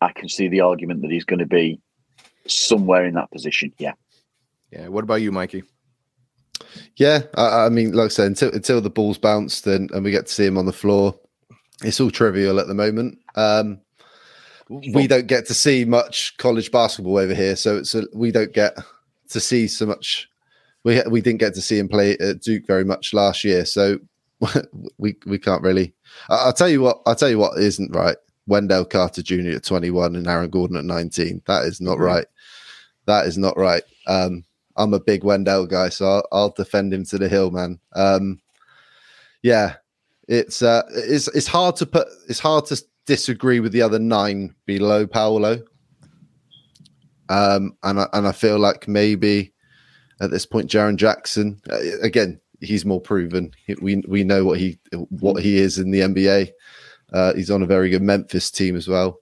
I 0.00 0.12
can 0.12 0.28
see 0.28 0.48
the 0.48 0.62
argument 0.62 1.02
that 1.02 1.12
he's 1.12 1.24
going 1.24 1.38
to 1.38 1.46
be 1.46 1.80
somewhere 2.46 3.04
in 3.04 3.14
that 3.14 3.30
position. 3.30 3.72
Yeah. 3.78 3.92
Yeah. 4.70 4.88
What 4.88 5.04
about 5.04 5.22
you, 5.22 5.32
Mikey? 5.32 5.64
Yeah, 6.96 7.22
I, 7.34 7.66
I 7.66 7.68
mean, 7.68 7.92
like 7.92 8.06
I 8.06 8.08
said, 8.08 8.26
until 8.26 8.52
until 8.52 8.80
the 8.80 8.90
ball's 8.90 9.18
bounced 9.18 9.66
and, 9.66 9.90
and 9.90 10.04
we 10.04 10.10
get 10.10 10.26
to 10.26 10.32
see 10.32 10.46
him 10.46 10.58
on 10.58 10.66
the 10.66 10.72
floor, 10.72 11.14
it's 11.82 12.00
all 12.00 12.10
trivial 12.10 12.60
at 12.60 12.66
the 12.66 12.74
moment. 12.74 13.18
Um, 13.34 13.80
we 14.68 15.06
don't 15.06 15.26
get 15.26 15.46
to 15.46 15.54
see 15.54 15.84
much 15.84 16.36
college 16.38 16.70
basketball 16.70 17.18
over 17.18 17.34
here, 17.34 17.56
so 17.56 17.76
it's 17.76 17.94
a, 17.94 18.04
we 18.14 18.30
don't 18.30 18.52
get 18.52 18.76
to 19.30 19.40
see 19.40 19.66
so 19.66 19.86
much. 19.86 20.28
We 20.84 21.00
we 21.08 21.20
didn't 21.20 21.40
get 21.40 21.54
to 21.54 21.62
see 21.62 21.78
him 21.78 21.88
play 21.88 22.16
at 22.18 22.40
Duke 22.40 22.66
very 22.66 22.84
much 22.84 23.12
last 23.12 23.44
year, 23.44 23.64
so 23.64 23.98
we 24.98 25.16
we 25.26 25.38
can't 25.38 25.62
really. 25.62 25.94
I, 26.28 26.36
I'll 26.36 26.52
tell 26.52 26.68
you 26.68 26.82
what. 26.82 27.00
I'll 27.06 27.16
tell 27.16 27.30
you 27.30 27.38
what 27.38 27.58
isn't 27.58 27.94
right. 27.94 28.16
Wendell 28.46 28.84
Carter 28.84 29.22
Jr. 29.22 29.50
at 29.50 29.62
21 29.62 30.16
and 30.16 30.26
Aaron 30.26 30.50
Gordon 30.50 30.76
at 30.76 30.84
19. 30.84 31.42
That 31.46 31.64
is 31.64 31.80
not 31.80 32.00
right. 32.00 32.26
That 33.06 33.26
is 33.26 33.38
not 33.38 33.56
right. 33.56 33.82
Um, 34.06 34.44
I'm 34.76 34.94
a 34.94 35.00
big 35.00 35.24
Wendell 35.24 35.66
guy, 35.66 35.88
so 35.88 36.06
I'll, 36.06 36.28
I'll 36.32 36.50
defend 36.50 36.94
him 36.94 37.04
to 37.06 37.18
the 37.18 37.28
hill, 37.28 37.50
man. 37.50 37.78
Um, 37.94 38.40
yeah, 39.42 39.76
it's 40.28 40.62
uh, 40.62 40.82
it's 40.94 41.28
it's 41.28 41.46
hard 41.46 41.76
to 41.76 41.86
put. 41.86 42.08
It's 42.28 42.38
hard 42.38 42.66
to 42.66 42.82
disagree 43.06 43.60
with 43.60 43.72
the 43.72 43.82
other 43.82 43.98
nine 43.98 44.54
below 44.66 45.06
Paolo. 45.06 45.62
Um, 47.28 47.76
and 47.82 48.00
I, 48.00 48.08
and 48.12 48.26
I 48.26 48.32
feel 48.32 48.58
like 48.58 48.88
maybe 48.88 49.52
at 50.20 50.30
this 50.30 50.46
point, 50.46 50.70
Jaren 50.70 50.96
Jackson 50.96 51.60
uh, 51.70 51.98
again. 52.00 52.40
He's 52.60 52.84
more 52.84 53.00
proven. 53.00 53.50
We 53.80 54.04
we 54.06 54.22
know 54.22 54.44
what 54.44 54.60
he 54.60 54.78
what 54.92 55.42
he 55.42 55.58
is 55.58 55.78
in 55.78 55.90
the 55.90 55.98
NBA. 55.98 56.52
Uh, 57.12 57.34
he's 57.34 57.50
on 57.50 57.60
a 57.60 57.66
very 57.66 57.90
good 57.90 58.02
Memphis 58.02 58.52
team 58.52 58.76
as 58.76 58.86
well. 58.86 59.18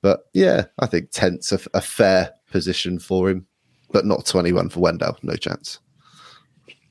But 0.00 0.24
yeah, 0.32 0.64
I 0.80 0.86
think 0.86 1.12
tenth's 1.12 1.52
a, 1.52 1.60
a 1.74 1.80
fair 1.80 2.32
position 2.52 2.98
for 3.00 3.30
him, 3.30 3.46
but 3.90 4.06
not 4.06 4.26
21 4.26 4.68
for 4.68 4.80
Wendell. 4.80 5.18
No 5.22 5.34
chance. 5.34 5.80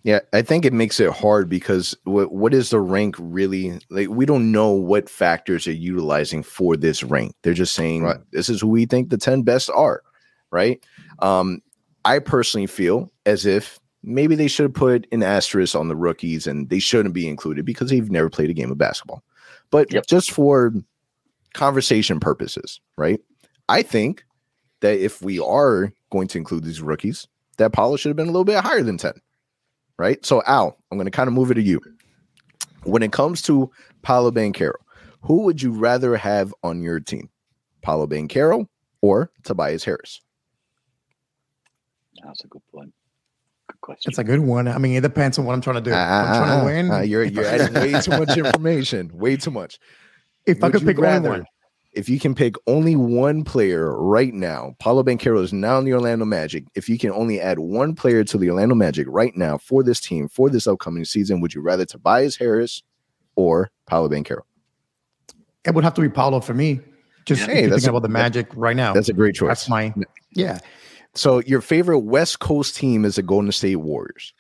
Yeah, 0.04 0.22
I 0.34 0.42
think 0.42 0.66
it 0.66 0.74
makes 0.74 1.00
it 1.00 1.12
hard 1.12 1.48
because 1.48 1.96
what 2.06 2.32
what 2.32 2.56
is 2.56 2.72
the 2.72 2.80
rank 2.80 3.16
really 3.20 3.80
like? 3.92 4.10
We 4.10 4.26
don't 4.26 4.52
know 4.52 4.72
what 4.72 5.08
factors 5.08 5.68
are 5.68 5.72
utilizing 5.74 6.42
for 6.42 6.76
this 6.76 7.04
rank. 7.04 7.36
They're 7.44 7.54
just 7.54 7.76
saying 7.76 8.02
Right. 8.04 8.18
this 8.32 8.50
is 8.50 8.62
who 8.62 8.68
we 8.68 8.88
think 8.88 9.10
the 9.12 9.18
ten 9.20 9.44
best 9.44 9.70
are, 9.70 10.02
right? 10.50 10.84
Um, 11.20 11.62
I 12.04 12.18
personally 12.18 12.66
feel 12.66 13.12
as 13.28 13.46
if 13.46 13.80
maybe 14.02 14.34
they 14.34 14.48
should 14.48 14.64
have 14.64 14.74
put 14.74 15.06
an 15.12 15.22
asterisk 15.22 15.76
on 15.76 15.88
the 15.88 15.96
rookies 15.96 16.48
and 16.48 16.68
they 16.72 16.80
shouldn't 16.80 17.14
be 17.14 17.28
included 17.30 17.64
because 17.64 17.92
they've 17.92 18.10
never 18.10 18.32
played 18.32 18.50
a 18.50 18.54
game 18.56 18.72
of 18.72 18.80
basketball. 18.80 19.22
But 19.70 19.94
Yep. 19.94 20.08
just 20.08 20.32
for 20.32 20.74
conversation 21.54 22.20
purposes, 22.20 22.80
right? 22.98 23.20
I 23.70 23.84
think 23.84 24.24
that 24.82 25.00
if 25.04 25.22
we 25.22 25.40
are 25.40 25.92
going 26.12 26.28
to 26.28 26.38
include 26.38 26.64
these 26.64 26.82
rookies, 26.82 27.28
that 27.58 27.72
Paolo 27.74 27.96
should 27.98 28.10
have 28.10 28.16
been 28.18 28.28
a 28.28 28.32
little 28.32 28.46
bit 28.46 28.58
higher 28.64 28.84
than 28.84 28.98
10 28.98 29.14
right? 29.98 30.26
So, 30.26 30.42
Al, 30.48 30.76
I'm 30.92 30.98
going 30.98 31.06
to 31.06 31.12
kind 31.12 31.28
of 31.28 31.34
move 31.36 31.52
it 31.52 31.56
to 31.56 31.62
you. 31.62 31.80
When 32.86 33.04
it 33.04 33.12
comes 33.12 33.44
to 33.44 33.70
Paolo 34.02 34.32
Banchero, 34.32 34.74
who 35.22 35.44
would 35.44 35.62
you 35.62 35.72
rather 35.74 36.16
have 36.18 36.56
on 36.64 36.82
your 36.82 37.00
team? 37.00 37.30
Paolo 37.84 38.08
Banchero 38.08 38.68
or 39.02 39.30
Tobias 39.44 39.84
Harris? 39.84 40.22
That's 42.24 42.44
a 42.44 42.48
good 42.48 42.62
point. 42.74 42.94
Good 43.68 43.82
question. 43.82 44.10
It's 44.10 44.18
a 44.18 44.24
good 44.24 44.40
one. 44.40 44.68
I 44.68 44.78
mean, 44.80 44.96
it 44.96 45.02
depends 45.02 45.38
on 45.38 45.46
what 45.46 45.54
I'm 45.54 45.62
trying 45.62 45.76
to 45.76 45.82
do. 45.82 45.92
If 45.92 45.96
I'm 45.98 46.02
Ah, 46.28 46.38
trying 46.40 46.60
to 46.60 46.66
win. 46.66 46.92
ah, 46.92 47.02
you're 47.02 47.24
you're 47.24 47.46
adding 47.46 47.74
way 47.74 48.00
too 48.02 48.12
much 48.12 48.36
information. 48.38 49.12
Way 49.14 49.38
too 49.38 49.52
much. 49.52 49.78
If 50.48 50.64
I 50.64 50.72
could 50.72 50.84
pick 50.84 50.98
rather- 50.98 51.30
one, 51.30 51.46
If 51.94 52.08
you 52.08 52.20
can 52.20 52.34
pick 52.36 52.56
only 52.68 52.96
one 52.96 53.44
player 53.44 54.00
right 54.02 54.34
now, 54.34 54.76
Paolo 54.80 55.04
Banchero 55.04 55.44
is 55.44 55.52
now 55.52 55.78
in 55.78 55.84
the 55.86 55.94
Orlando 55.94 56.24
Magic. 56.24 56.64
If 56.74 56.88
you 56.88 56.98
can 56.98 57.12
only 57.12 57.42
add 57.42 57.60
one 57.60 57.96
player 57.96 58.24
to 58.24 58.38
the 58.38 58.50
Orlando 58.50 58.76
Magic 58.76 59.08
right 59.10 59.36
now 59.36 59.58
for 59.58 59.84
this 59.84 60.00
team 60.00 60.30
for 60.30 60.50
this 60.50 60.68
upcoming 60.68 61.04
season, 61.04 61.42
would 61.42 61.54
you 61.54 61.62
rather 61.62 61.84
Tobias 61.86 62.38
Harris 62.38 62.82
or 63.36 63.72
Paolo 63.88 64.08
Banchero? 64.10 64.42
it 65.64 65.76
would 65.76 65.84
have 65.84 65.94
to 65.94 66.02
be 66.02 66.10
Paolo 66.10 66.40
for 66.40 66.56
me. 66.56 66.80
Just 67.26 67.44
Hey, 67.44 67.60
if 67.60 67.64
you 67.66 67.70
that's 67.70 67.84
think 67.84 67.88
a- 67.90 67.92
about 67.96 68.02
the 68.02 68.10
Magic 68.10 68.48
right 68.56 68.76
now. 68.76 68.94
That's 68.94 69.10
a 69.10 69.14
great 69.14 69.36
choice. 69.36 69.50
That's 69.50 69.70
my 69.70 69.94
yeah. 70.34 70.58
So 71.14 71.40
your 71.42 71.62
favorite 71.62 72.00
West 72.00 72.40
Coast 72.40 72.76
team 72.76 73.06
is 73.06 73.16
the 73.18 73.22
Golden 73.22 73.52
State 73.52 73.76
Warriors. 73.76 74.34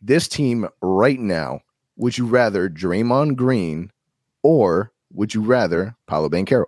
This 0.00 0.28
team 0.28 0.66
right 0.80 1.18
now, 1.20 1.60
would 1.96 2.16
you 2.16 2.26
rather 2.26 2.70
Draymond 2.70 3.36
Green 3.36 3.90
or 4.42 4.92
would 5.12 5.34
you 5.34 5.42
rather 5.42 5.94
Paolo 6.06 6.28
Banchero? 6.30 6.64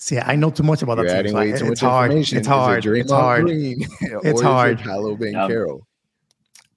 See, 0.00 0.18
I 0.18 0.34
know 0.34 0.50
too 0.50 0.62
much 0.62 0.80
about 0.82 0.94
that 0.96 1.02
You're 1.02 1.10
team. 1.10 1.18
adding 1.18 1.32
so 1.32 1.38
way 1.38 1.52
I- 1.52 1.58
too 1.58 1.64
much 1.66 1.72
it's 1.72 1.80
hard. 1.82 2.10
information. 2.10 2.38
It's 2.38 2.46
Is 2.46 2.50
it 2.50 2.54
hard. 2.54 2.86
It's 2.86 3.12
hard. 3.12 3.44
Green 3.44 3.82
or 4.12 4.26
is 4.26 4.40
it 4.40 4.44
hard. 4.44 4.78
Paolo 4.80 5.16
Banchero. 5.16 5.80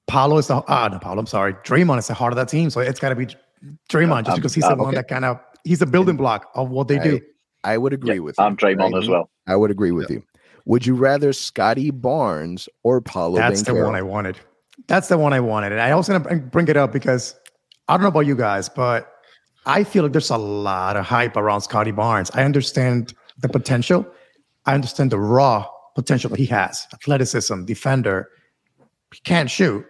Paolo 0.07 0.37
is 0.37 0.47
the 0.47 0.61
ah 0.67 0.89
no 0.91 0.99
Paolo. 0.99 1.19
I'm 1.19 1.25
sorry. 1.27 1.53
Draymond 1.53 1.99
is 1.99 2.07
the 2.07 2.13
heart 2.13 2.33
of 2.33 2.37
that 2.37 2.49
team, 2.49 2.69
so 2.69 2.81
it's 2.81 2.99
got 2.99 3.09
to 3.09 3.15
be 3.15 3.27
Draymond 3.89 4.25
just 4.25 4.29
Um, 4.31 4.35
because 4.35 4.53
he's 4.53 4.63
uh, 4.65 4.75
the 4.75 4.83
one 4.83 4.93
that 4.95 5.07
kind 5.07 5.23
of 5.25 5.39
he's 5.63 5.81
a 5.81 5.85
building 5.85 6.17
block 6.17 6.49
of 6.55 6.69
what 6.69 6.87
they 6.89 6.99
do. 6.99 7.21
I 7.63 7.77
would 7.77 7.93
agree 7.93 8.15
Yeah, 8.15 8.19
with. 8.19 8.37
I'm 8.39 8.57
Draymond 8.57 9.01
as 9.01 9.07
well. 9.07 9.29
I 9.47 9.55
would 9.55 9.71
agree 9.71 9.91
with 9.91 10.09
you. 10.09 10.21
Would 10.65 10.85
you 10.85 10.95
rather 10.95 11.31
Scottie 11.31 11.91
Barnes 11.91 12.67
or 12.83 12.99
Paolo 12.99 13.37
That's 13.37 13.61
the 13.61 13.73
one 13.73 13.95
I 13.95 14.01
wanted. 14.01 14.37
That's 14.87 15.07
the 15.07 15.17
one 15.17 15.31
I 15.31 15.39
wanted. 15.39 15.71
And 15.71 15.79
I 15.79 15.95
was 15.95 16.09
going 16.09 16.21
to 16.23 16.35
bring 16.37 16.67
it 16.67 16.75
up 16.75 16.91
because 16.91 17.35
I 17.87 17.93
don't 17.95 18.01
know 18.01 18.09
about 18.09 18.21
you 18.25 18.35
guys, 18.35 18.67
but 18.67 19.09
I 19.65 19.83
feel 19.83 20.03
like 20.03 20.11
there's 20.11 20.29
a 20.29 20.37
lot 20.37 20.97
of 20.97 21.05
hype 21.05 21.37
around 21.37 21.61
Scottie 21.61 21.91
Barnes. 21.91 22.29
I 22.33 22.43
understand 22.43 23.13
the 23.39 23.49
potential. 23.49 24.05
I 24.65 24.73
understand 24.73 25.11
the 25.11 25.19
raw 25.19 25.67
potential 25.95 26.29
that 26.29 26.39
he 26.39 26.45
has 26.47 26.87
athleticism, 26.93 27.65
defender. 27.65 28.29
He 29.13 29.19
can't 29.21 29.49
shoot, 29.49 29.85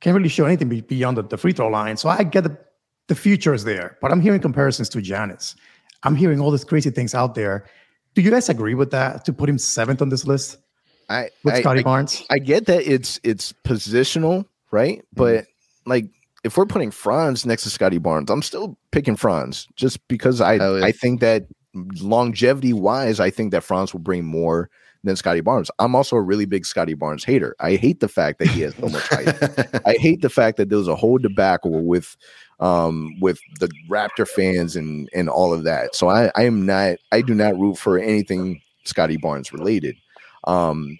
can't 0.00 0.16
really 0.16 0.28
show 0.28 0.44
anything 0.44 0.68
beyond 0.80 1.16
the, 1.16 1.22
the 1.22 1.36
free 1.36 1.52
throw 1.52 1.68
line. 1.68 1.96
So 1.96 2.08
I 2.08 2.22
get 2.22 2.44
the, 2.44 2.56
the 3.08 3.14
future 3.14 3.54
is 3.54 3.64
there, 3.64 3.96
but 4.00 4.12
I'm 4.12 4.20
hearing 4.20 4.40
comparisons 4.40 4.88
to 4.90 4.98
Giannis. 4.98 5.54
I'm 6.02 6.16
hearing 6.16 6.40
all 6.40 6.50
these 6.50 6.64
crazy 6.64 6.90
things 6.90 7.14
out 7.14 7.34
there. 7.34 7.64
Do 8.14 8.22
you 8.22 8.30
guys 8.30 8.48
agree 8.48 8.74
with 8.74 8.90
that 8.92 9.24
to 9.24 9.32
put 9.32 9.48
him 9.48 9.58
seventh 9.58 10.02
on 10.02 10.08
this 10.08 10.26
list 10.26 10.58
I, 11.08 11.30
with 11.44 11.56
Scottie 11.56 11.80
I- 11.80 11.82
Barnes? 11.82 12.24
I 12.30 12.38
get 12.38 12.66
that 12.66 12.86
it's 12.86 13.20
it's 13.22 13.52
positional, 13.64 14.46
right? 14.70 14.98
Mm-hmm. 14.98 15.14
But 15.14 15.46
like 15.86 16.06
if 16.46 16.56
we're 16.56 16.64
putting 16.64 16.92
Franz 16.92 17.44
next 17.44 17.64
to 17.64 17.70
Scottie 17.70 17.98
Barnes, 17.98 18.30
I'm 18.30 18.40
still 18.40 18.78
picking 18.92 19.16
Franz 19.16 19.66
just 19.74 20.06
because 20.06 20.40
I 20.40 20.54
yeah. 20.54 20.84
I 20.84 20.92
think 20.92 21.20
that 21.20 21.46
longevity 22.00 22.72
wise, 22.72 23.18
I 23.18 23.30
think 23.30 23.50
that 23.50 23.64
Franz 23.64 23.92
will 23.92 24.00
bring 24.00 24.24
more 24.24 24.70
than 25.02 25.16
Scottie 25.16 25.40
Barnes. 25.40 25.70
I'm 25.80 25.96
also 25.96 26.14
a 26.16 26.22
really 26.22 26.46
big 26.46 26.64
Scottie 26.64 26.94
Barnes 26.94 27.24
hater. 27.24 27.56
I 27.58 27.74
hate 27.74 27.98
the 27.98 28.08
fact 28.08 28.38
that 28.38 28.48
he 28.48 28.60
has 28.60 28.74
so 28.76 28.88
much 28.88 29.06
hype. 29.08 29.80
I 29.86 29.94
hate 29.94 30.22
the 30.22 30.30
fact 30.30 30.56
that 30.56 30.68
there 30.68 30.78
was 30.78 30.88
a 30.88 30.96
whole 30.96 31.18
debacle 31.18 31.84
with 31.84 32.16
um 32.60 33.10
with 33.20 33.40
the 33.58 33.68
Raptor 33.90 34.26
fans 34.26 34.76
and 34.76 35.08
and 35.12 35.28
all 35.28 35.52
of 35.52 35.64
that. 35.64 35.96
So 35.96 36.08
I 36.08 36.30
I 36.36 36.44
am 36.44 36.64
not 36.64 36.98
I 37.10 37.22
do 37.22 37.34
not 37.34 37.58
root 37.58 37.76
for 37.76 37.98
anything 37.98 38.62
Scottie 38.84 39.18
Barnes 39.18 39.52
related. 39.52 39.96
Um 40.44 40.96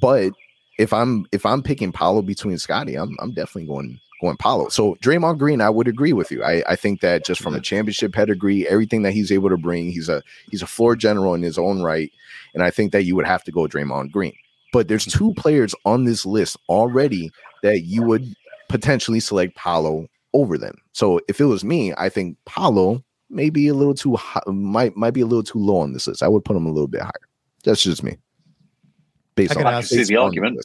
but 0.00 0.32
if 0.78 0.92
I'm 0.92 1.26
if 1.32 1.44
I'm 1.44 1.62
picking 1.62 1.92
Paolo 1.92 2.22
between 2.22 2.56
Scottie, 2.56 2.96
I'm 2.96 3.14
I'm 3.20 3.32
definitely 3.32 3.66
going 3.66 4.00
going 4.20 4.36
Paolo. 4.36 4.68
So 4.68 4.94
Draymond 4.96 5.38
Green, 5.38 5.60
I 5.60 5.70
would 5.70 5.88
agree 5.88 6.12
with 6.12 6.30
you. 6.30 6.42
I, 6.42 6.62
I 6.68 6.76
think 6.76 7.00
that 7.00 7.24
just 7.24 7.40
from 7.40 7.54
a 7.54 7.60
championship 7.60 8.12
pedigree, 8.12 8.66
everything 8.68 9.02
that 9.02 9.12
he's 9.12 9.30
able 9.30 9.48
to 9.50 9.56
bring, 9.56 9.90
he's 9.90 10.08
a 10.08 10.22
he's 10.50 10.62
a 10.62 10.66
floor 10.66 10.96
general 10.96 11.34
in 11.34 11.42
his 11.42 11.58
own 11.58 11.82
right. 11.82 12.10
And 12.54 12.62
I 12.62 12.70
think 12.70 12.92
that 12.92 13.04
you 13.04 13.14
would 13.16 13.26
have 13.26 13.44
to 13.44 13.52
go 13.52 13.66
Draymond 13.66 14.10
Green. 14.10 14.34
But 14.72 14.88
there's 14.88 15.06
mm-hmm. 15.06 15.18
two 15.18 15.34
players 15.34 15.74
on 15.84 16.04
this 16.04 16.26
list 16.26 16.56
already 16.68 17.30
that 17.62 17.82
you 17.82 18.02
would 18.02 18.34
potentially 18.68 19.20
select 19.20 19.56
Paolo 19.56 20.06
over 20.32 20.58
them. 20.58 20.76
So 20.92 21.20
if 21.28 21.40
it 21.40 21.44
was 21.44 21.64
me, 21.64 21.94
I 21.96 22.08
think 22.08 22.36
Paolo 22.44 23.02
may 23.30 23.50
be 23.50 23.68
a 23.68 23.74
little 23.74 23.94
too 23.94 24.16
high, 24.16 24.42
might 24.46 24.96
might 24.96 25.12
be 25.12 25.20
a 25.20 25.26
little 25.26 25.42
too 25.42 25.58
low 25.58 25.78
on 25.78 25.92
this 25.92 26.06
list. 26.06 26.22
I 26.22 26.28
would 26.28 26.44
put 26.44 26.56
him 26.56 26.66
a 26.66 26.70
little 26.72 26.88
bit 26.88 27.02
higher. 27.02 27.12
That's 27.64 27.82
just 27.82 28.02
me. 28.02 28.16
Based 29.34 29.52
I 29.52 29.60
on 29.60 29.64
could 29.64 29.74
ask- 29.74 29.88
see 29.88 30.04
the 30.04 30.16
argument. 30.16 30.64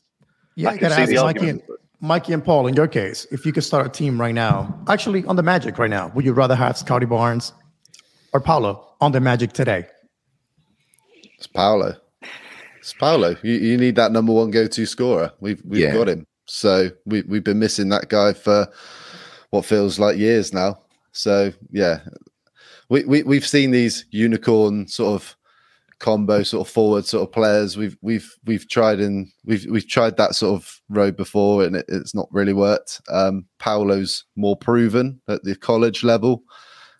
Yeah, 0.55 0.69
I 0.69 0.73
I 0.73 0.77
can 0.77 0.91
see 0.91 1.05
the 1.13 1.17
argument. 1.17 1.63
And, 2.01 2.07
Mikey 2.07 2.33
and 2.33 2.43
Paul, 2.43 2.67
in 2.67 2.73
your 2.73 2.87
case, 2.87 3.25
if 3.31 3.45
you 3.45 3.53
could 3.53 3.63
start 3.63 3.85
a 3.85 3.89
team 3.89 4.19
right 4.19 4.33
now, 4.33 4.79
actually 4.87 5.23
on 5.25 5.35
the 5.35 5.43
Magic 5.43 5.77
right 5.77 5.89
now, 5.89 6.11
would 6.15 6.25
you 6.25 6.33
rather 6.33 6.55
have 6.55 6.77
Scottie 6.77 7.05
Barnes 7.05 7.53
or 8.33 8.39
Paolo 8.39 8.95
on 8.99 9.11
the 9.11 9.19
Magic 9.19 9.53
today? 9.53 9.85
It's 11.37 11.47
Paolo. 11.47 11.95
It's 12.79 12.93
Paolo. 12.93 13.35
You, 13.43 13.53
you 13.53 13.77
need 13.77 13.95
that 13.95 14.11
number 14.11 14.33
one 14.33 14.51
go-to 14.51 14.85
scorer. 14.85 15.31
We've 15.39 15.61
we've 15.65 15.81
Yeah. 15.81 15.93
got 15.93 16.09
him. 16.09 16.25
So 16.45 16.89
we 17.05 17.21
we've 17.23 17.43
been 17.43 17.59
missing 17.59 17.89
that 17.89 18.09
guy 18.09 18.33
for 18.33 18.67
what 19.51 19.65
feels 19.65 19.99
like 19.99 20.17
years 20.17 20.53
now. 20.53 20.79
So 21.11 21.51
yeah, 21.71 21.99
we, 22.89 23.03
we 23.05 23.23
we've 23.23 23.45
seen 23.47 23.71
these 23.71 24.05
unicorn 24.11 24.87
sort 24.87 25.21
of 25.21 25.35
combo 26.01 26.41
sort 26.41 26.67
of 26.67 26.73
forward 26.73 27.05
sort 27.05 27.23
of 27.23 27.31
players. 27.31 27.77
We've 27.77 27.95
we've 28.01 28.29
we've 28.45 28.67
tried 28.67 28.99
and 28.99 29.31
we've 29.45 29.65
we've 29.67 29.87
tried 29.87 30.17
that 30.17 30.35
sort 30.35 30.59
of 30.59 30.81
road 30.89 31.15
before 31.15 31.63
and 31.63 31.77
it, 31.77 31.85
it's 31.87 32.13
not 32.13 32.27
really 32.31 32.53
worked. 32.53 32.99
Um, 33.09 33.45
Paolo's 33.59 34.25
more 34.35 34.57
proven 34.57 35.21
at 35.29 35.43
the 35.43 35.55
college 35.55 36.03
level 36.03 36.43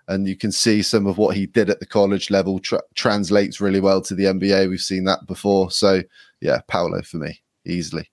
and 0.07 0.27
you 0.27 0.37
can 0.37 0.51
see 0.51 0.81
some 0.81 1.07
of 1.07 1.17
what 1.17 1.35
he 1.35 1.47
did 1.47 1.69
at 1.69 1.79
the 1.79 1.85
college 1.85 2.29
level 2.29 2.59
tra- 2.59 2.81
translates 2.95 3.59
really 3.59 3.79
well 3.79 4.01
to 4.01 4.15
the 4.15 4.25
NBA. 4.25 4.69
We've 4.69 4.79
seen 4.79 5.03
that 5.05 5.25
before, 5.25 5.71
so 5.71 6.01
yeah, 6.39 6.61
Paolo 6.67 7.01
for 7.01 7.17
me 7.17 7.41
easily. 7.65 8.09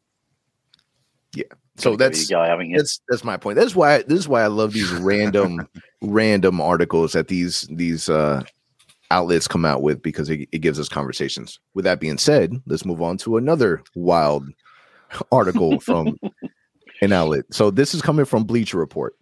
Yeah. 1.34 1.44
So 1.76 1.94
that's 1.94 2.26
guy 2.26 2.48
having 2.48 2.72
that's 2.72 3.00
that's 3.08 3.22
my 3.22 3.36
point. 3.36 3.56
That's 3.56 3.76
why 3.76 4.02
this 4.02 4.18
is 4.18 4.28
why 4.28 4.42
I 4.42 4.48
love 4.48 4.72
these 4.72 4.90
random 5.12 5.68
random 6.00 6.60
articles 6.60 7.12
that 7.12 7.28
these 7.28 7.68
these 7.70 8.08
uh 8.08 8.42
outlets 9.10 9.48
come 9.48 9.64
out 9.64 9.82
with 9.82 10.02
because 10.02 10.28
it, 10.28 10.48
it 10.52 10.58
gives 10.58 10.78
us 10.78 10.88
conversations. 10.88 11.58
With 11.74 11.84
that 11.84 12.00
being 12.00 12.18
said, 12.18 12.60
let's 12.66 12.84
move 12.84 13.02
on 13.02 13.16
to 13.18 13.36
another 13.36 13.82
wild 13.94 14.48
article 15.32 15.80
from 15.80 16.18
an 17.00 17.12
outlet. 17.12 17.44
So 17.50 17.70
this 17.70 17.94
is 17.94 18.02
coming 18.02 18.24
from 18.24 18.44
Bleacher 18.44 18.78
Report. 18.78 19.14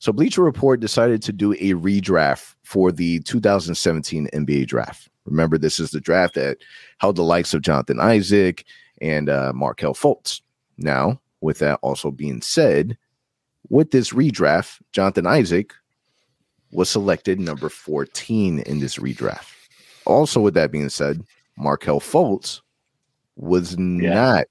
So 0.00 0.12
Bleacher 0.12 0.42
Report 0.42 0.80
decided 0.80 1.22
to 1.22 1.32
do 1.32 1.52
a 1.54 1.72
redraft 1.72 2.54
for 2.64 2.92
the 2.92 3.20
2017 3.20 4.28
NBA 4.34 4.66
draft. 4.66 5.08
Remember, 5.24 5.56
this 5.56 5.80
is 5.80 5.90
the 5.90 6.00
draft 6.00 6.34
that 6.34 6.58
held 6.98 7.16
the 7.16 7.22
likes 7.22 7.54
of 7.54 7.62
Jonathan 7.62 8.00
Isaac 8.00 8.64
and 9.00 9.28
uh, 9.28 9.52
Markelle 9.54 9.94
Fultz. 9.94 10.42
Now, 10.76 11.20
with 11.40 11.58
that 11.60 11.78
also 11.82 12.10
being 12.10 12.42
said, 12.42 12.98
with 13.70 13.90
this 13.90 14.10
redraft, 14.10 14.80
Jonathan 14.92 15.26
Isaac 15.26 15.72
was 16.74 16.90
selected 16.90 17.40
number 17.40 17.68
14 17.68 18.58
in 18.60 18.80
this 18.80 18.96
redraft. 18.98 19.52
Also, 20.06 20.40
with 20.40 20.54
that 20.54 20.70
being 20.70 20.88
said, 20.88 21.22
Markelle 21.56 22.00
Fultz 22.00 22.60
was 23.36 23.78
not 23.78 24.44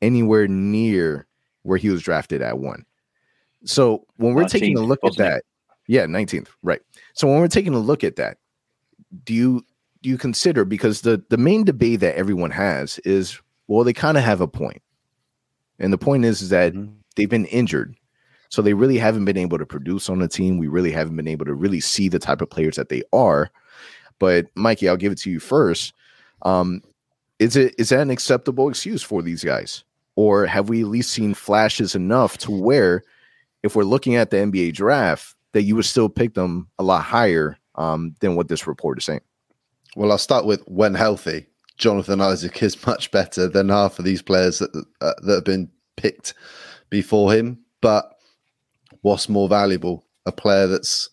anywhere 0.00 0.48
near 0.48 1.26
where 1.62 1.78
he 1.78 1.90
was 1.90 2.02
drafted 2.02 2.42
at 2.42 2.58
one. 2.58 2.84
So 3.64 4.04
when 4.16 4.34
we're 4.34 4.48
taking 4.48 4.76
a 4.76 4.80
look 4.80 5.00
at 5.04 5.16
that, 5.16 5.44
yeah, 5.86 6.06
19th, 6.06 6.48
right. 6.62 6.80
So 7.14 7.26
when 7.26 7.38
we're 7.38 7.48
taking 7.48 7.74
a 7.74 7.78
look 7.78 8.02
at 8.02 8.16
that, 8.16 8.38
do 9.24 9.34
you 9.34 9.64
do 10.02 10.08
you 10.08 10.18
consider 10.18 10.64
because 10.64 11.02
the 11.02 11.22
the 11.28 11.36
main 11.36 11.62
debate 11.64 12.00
that 12.00 12.16
everyone 12.16 12.50
has 12.50 12.98
is 13.00 13.40
well, 13.68 13.84
they 13.84 13.92
kind 13.92 14.18
of 14.18 14.24
have 14.24 14.40
a 14.40 14.48
point. 14.48 14.82
And 15.78 15.92
the 15.92 15.98
point 15.98 16.24
is, 16.24 16.42
is 16.42 16.48
that 16.48 16.72
Mhm. 16.74 16.94
they've 17.16 17.30
been 17.30 17.46
injured. 17.46 17.94
So 18.52 18.60
they 18.60 18.74
really 18.74 18.98
haven't 18.98 19.24
been 19.24 19.38
able 19.38 19.56
to 19.56 19.64
produce 19.64 20.10
on 20.10 20.18
the 20.18 20.28
team. 20.28 20.58
We 20.58 20.68
really 20.68 20.92
haven't 20.92 21.16
been 21.16 21.26
able 21.26 21.46
to 21.46 21.54
really 21.54 21.80
see 21.80 22.10
the 22.10 22.18
type 22.18 22.42
of 22.42 22.50
players 22.50 22.76
that 22.76 22.90
they 22.90 23.02
are. 23.10 23.50
But 24.18 24.48
Mikey, 24.54 24.90
I'll 24.90 24.98
give 24.98 25.10
it 25.10 25.18
to 25.20 25.30
you 25.30 25.40
first. 25.40 25.94
Um, 26.42 26.82
is 27.38 27.56
it 27.56 27.74
is 27.78 27.88
that 27.88 28.00
an 28.00 28.10
acceptable 28.10 28.68
excuse 28.68 29.02
for 29.02 29.22
these 29.22 29.42
guys? 29.42 29.84
Or 30.16 30.44
have 30.44 30.68
we 30.68 30.82
at 30.82 30.88
least 30.88 31.12
seen 31.12 31.32
flashes 31.32 31.94
enough 31.94 32.36
to 32.38 32.50
where 32.50 33.02
if 33.62 33.74
we're 33.74 33.84
looking 33.84 34.16
at 34.16 34.28
the 34.28 34.36
NBA 34.36 34.74
draft, 34.74 35.34
that 35.52 35.62
you 35.62 35.74
would 35.74 35.86
still 35.86 36.10
pick 36.10 36.34
them 36.34 36.68
a 36.78 36.82
lot 36.82 37.04
higher 37.04 37.56
um, 37.76 38.14
than 38.20 38.36
what 38.36 38.48
this 38.48 38.66
report 38.66 38.98
is 38.98 39.06
saying? 39.06 39.22
Well, 39.96 40.12
I'll 40.12 40.18
start 40.18 40.44
with 40.44 40.60
when 40.66 40.92
healthy. 40.92 41.46
Jonathan 41.78 42.20
Isaac 42.20 42.62
is 42.62 42.86
much 42.86 43.10
better 43.12 43.48
than 43.48 43.70
half 43.70 43.98
of 43.98 44.04
these 44.04 44.20
players 44.20 44.58
that 44.58 44.76
uh, 45.00 45.14
that 45.22 45.36
have 45.36 45.44
been 45.44 45.70
picked 45.96 46.34
before 46.90 47.32
him. 47.32 47.58
But 47.80 48.11
what's 49.02 49.28
more 49.28 49.48
valuable, 49.48 50.04
a 50.26 50.32
player 50.32 50.66
that's 50.66 51.10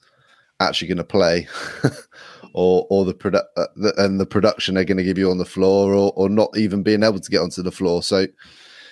actually 0.60 0.88
going 0.88 0.98
to 0.98 1.04
play, 1.04 1.48
or 2.54 2.88
or 2.90 3.06
the 3.06 3.14
product 3.14 3.48
uh, 3.58 3.68
and 3.98 4.20
the 4.20 4.26
production 4.26 4.76
they're 4.76 4.86
going 4.86 4.98
to 4.98 5.04
give 5.04 5.18
you 5.18 5.30
on 5.30 5.38
the 5.38 5.46
floor, 5.46 5.94
or 5.94 6.14
or 6.16 6.30
not 6.30 6.50
even 6.58 6.84
being 6.84 7.04
able 7.04 7.20
to 7.20 7.32
get 7.32 7.42
onto 7.42 7.62
the 7.62 7.72
floor. 7.72 8.02
So, 8.02 8.28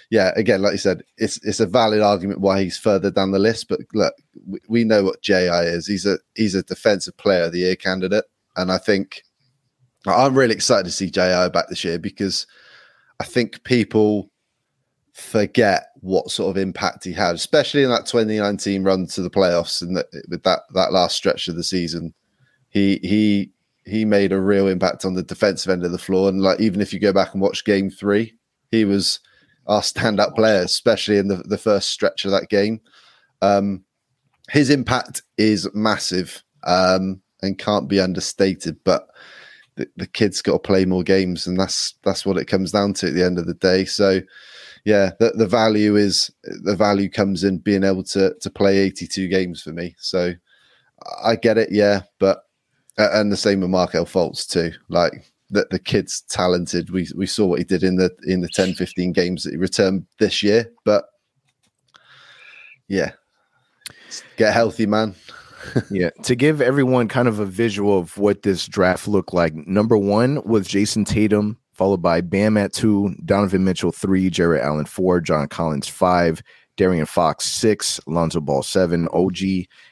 yeah, 0.09 0.31
again, 0.35 0.61
like 0.61 0.73
you 0.73 0.77
said, 0.77 1.03
it's 1.17 1.37
it's 1.45 1.59
a 1.59 1.65
valid 1.65 2.01
argument 2.01 2.41
why 2.41 2.63
he's 2.63 2.77
further 2.77 3.09
down 3.09 3.31
the 3.31 3.39
list. 3.39 3.67
But 3.69 3.79
look, 3.93 4.13
we, 4.45 4.59
we 4.67 4.83
know 4.83 5.03
what 5.03 5.21
Ji 5.21 5.33
is. 5.33 5.87
He's 5.87 6.05
a 6.05 6.17
he's 6.35 6.55
a 6.55 6.63
defensive 6.63 7.17
player 7.17 7.43
of 7.43 7.53
the 7.53 7.59
year 7.59 7.75
candidate, 7.75 8.25
and 8.55 8.71
I 8.71 8.77
think 8.77 9.23
I'm 10.05 10.37
really 10.37 10.55
excited 10.55 10.85
to 10.85 10.91
see 10.91 11.07
Ji 11.07 11.49
back 11.49 11.69
this 11.69 11.83
year 11.83 11.99
because 11.99 12.47
I 13.19 13.23
think 13.23 13.63
people 13.63 14.29
forget 15.13 15.86
what 16.07 16.31
sort 16.31 16.49
of 16.49 16.61
impact 16.61 17.03
he 17.03 17.11
had, 17.11 17.35
especially 17.35 17.83
in 17.83 17.89
that 17.89 18.05
2019 18.05 18.81
run 18.81 19.05
to 19.07 19.21
the 19.21 19.29
playoffs 19.29 19.81
and 19.81 20.01
with 20.29 20.41
that 20.43 20.61
that 20.73 20.93
last 20.93 21.17
stretch 21.17 21.49
of 21.49 21.55
the 21.55 21.63
season. 21.63 22.13
He 22.69 22.99
he 23.03 23.51
he 23.85 24.05
made 24.05 24.31
a 24.31 24.39
real 24.39 24.67
impact 24.67 25.03
on 25.03 25.13
the 25.13 25.23
defensive 25.23 25.69
end 25.69 25.83
of 25.83 25.91
the 25.91 25.97
floor. 25.97 26.29
And 26.29 26.41
like 26.41 26.61
even 26.61 26.81
if 26.81 26.93
you 26.93 26.99
go 26.99 27.11
back 27.11 27.33
and 27.33 27.41
watch 27.41 27.65
game 27.65 27.89
three, 27.89 28.35
he 28.71 28.85
was 28.85 29.19
our 29.67 29.81
standout 29.81 30.33
player, 30.35 30.61
especially 30.61 31.17
in 31.17 31.27
the, 31.27 31.37
the 31.45 31.57
first 31.57 31.89
stretch 31.89 32.23
of 32.23 32.31
that 32.31 32.49
game. 32.49 32.79
Um, 33.41 33.83
his 34.49 34.69
impact 34.69 35.23
is 35.37 35.69
massive 35.73 36.41
um, 36.63 37.21
and 37.41 37.59
can't 37.59 37.89
be 37.89 37.99
understated, 37.99 38.77
but 38.85 39.07
the, 39.75 39.89
the 39.97 40.07
kid's 40.07 40.41
got 40.41 40.53
to 40.53 40.59
play 40.59 40.85
more 40.85 41.03
games, 41.03 41.47
and 41.47 41.59
that's 41.59 41.95
that's 42.03 42.25
what 42.25 42.37
it 42.37 42.45
comes 42.45 42.71
down 42.71 42.93
to 42.93 43.07
at 43.07 43.13
the 43.13 43.23
end 43.23 43.37
of 43.37 43.45
the 43.45 43.53
day. 43.55 43.83
So 43.83 44.21
yeah, 44.85 45.11
the, 45.19 45.31
the 45.31 45.47
value 45.47 45.95
is 45.95 46.31
the 46.43 46.75
value 46.75 47.09
comes 47.09 47.43
in 47.43 47.59
being 47.59 47.83
able 47.83 48.03
to 48.05 48.33
to 48.39 48.49
play 48.49 48.77
82 48.77 49.27
games 49.27 49.61
for 49.61 49.71
me. 49.71 49.95
So 49.99 50.33
I 51.23 51.35
get 51.35 51.57
it, 51.57 51.69
yeah, 51.71 52.01
but 52.19 52.43
and 52.97 53.31
the 53.31 53.37
same 53.37 53.61
with 53.61 53.69
Markelle 53.69 54.05
Fultz 54.05 54.47
too. 54.47 54.71
Like 54.89 55.25
that 55.49 55.69
the 55.69 55.79
kid's 55.79 56.21
talented. 56.21 56.89
We 56.89 57.07
we 57.15 57.25
saw 57.25 57.45
what 57.45 57.59
he 57.59 57.65
did 57.65 57.83
in 57.83 57.95
the 57.95 58.15
in 58.25 58.41
the 58.41 58.49
10, 58.49 58.73
15 58.73 59.13
games 59.13 59.43
that 59.43 59.51
he 59.51 59.57
returned 59.57 60.05
this 60.19 60.43
year. 60.43 60.71
But 60.83 61.05
yeah, 62.87 63.11
get 64.37 64.53
healthy, 64.53 64.85
man. 64.85 65.15
yeah, 65.91 66.09
to 66.23 66.35
give 66.35 66.61
everyone 66.61 67.07
kind 67.07 67.27
of 67.27 67.39
a 67.39 67.45
visual 67.45 67.97
of 67.97 68.17
what 68.17 68.43
this 68.43 68.67
draft 68.67 69.07
looked 69.07 69.33
like. 69.33 69.53
Number 69.55 69.97
one 69.97 70.41
was 70.43 70.67
Jayson 70.67 71.05
Tatum, 71.05 71.57
followed 71.77 72.01
by 72.01 72.21
Bam 72.21 72.57
at 72.57 72.73
two, 72.73 73.15
Donovan 73.23 73.63
Mitchell 73.63 73.91
three, 73.91 74.29
Jarrett 74.29 74.63
Allen 74.63 74.85
four, 74.85 75.21
John 75.21 75.47
Collins 75.47 75.87
five, 75.87 76.41
De'Aaron 76.75 77.07
Fox 77.07 77.45
six, 77.45 77.99
Lonzo 78.07 78.41
Ball 78.41 78.63
seven, 78.63 79.07
OG 79.13 79.37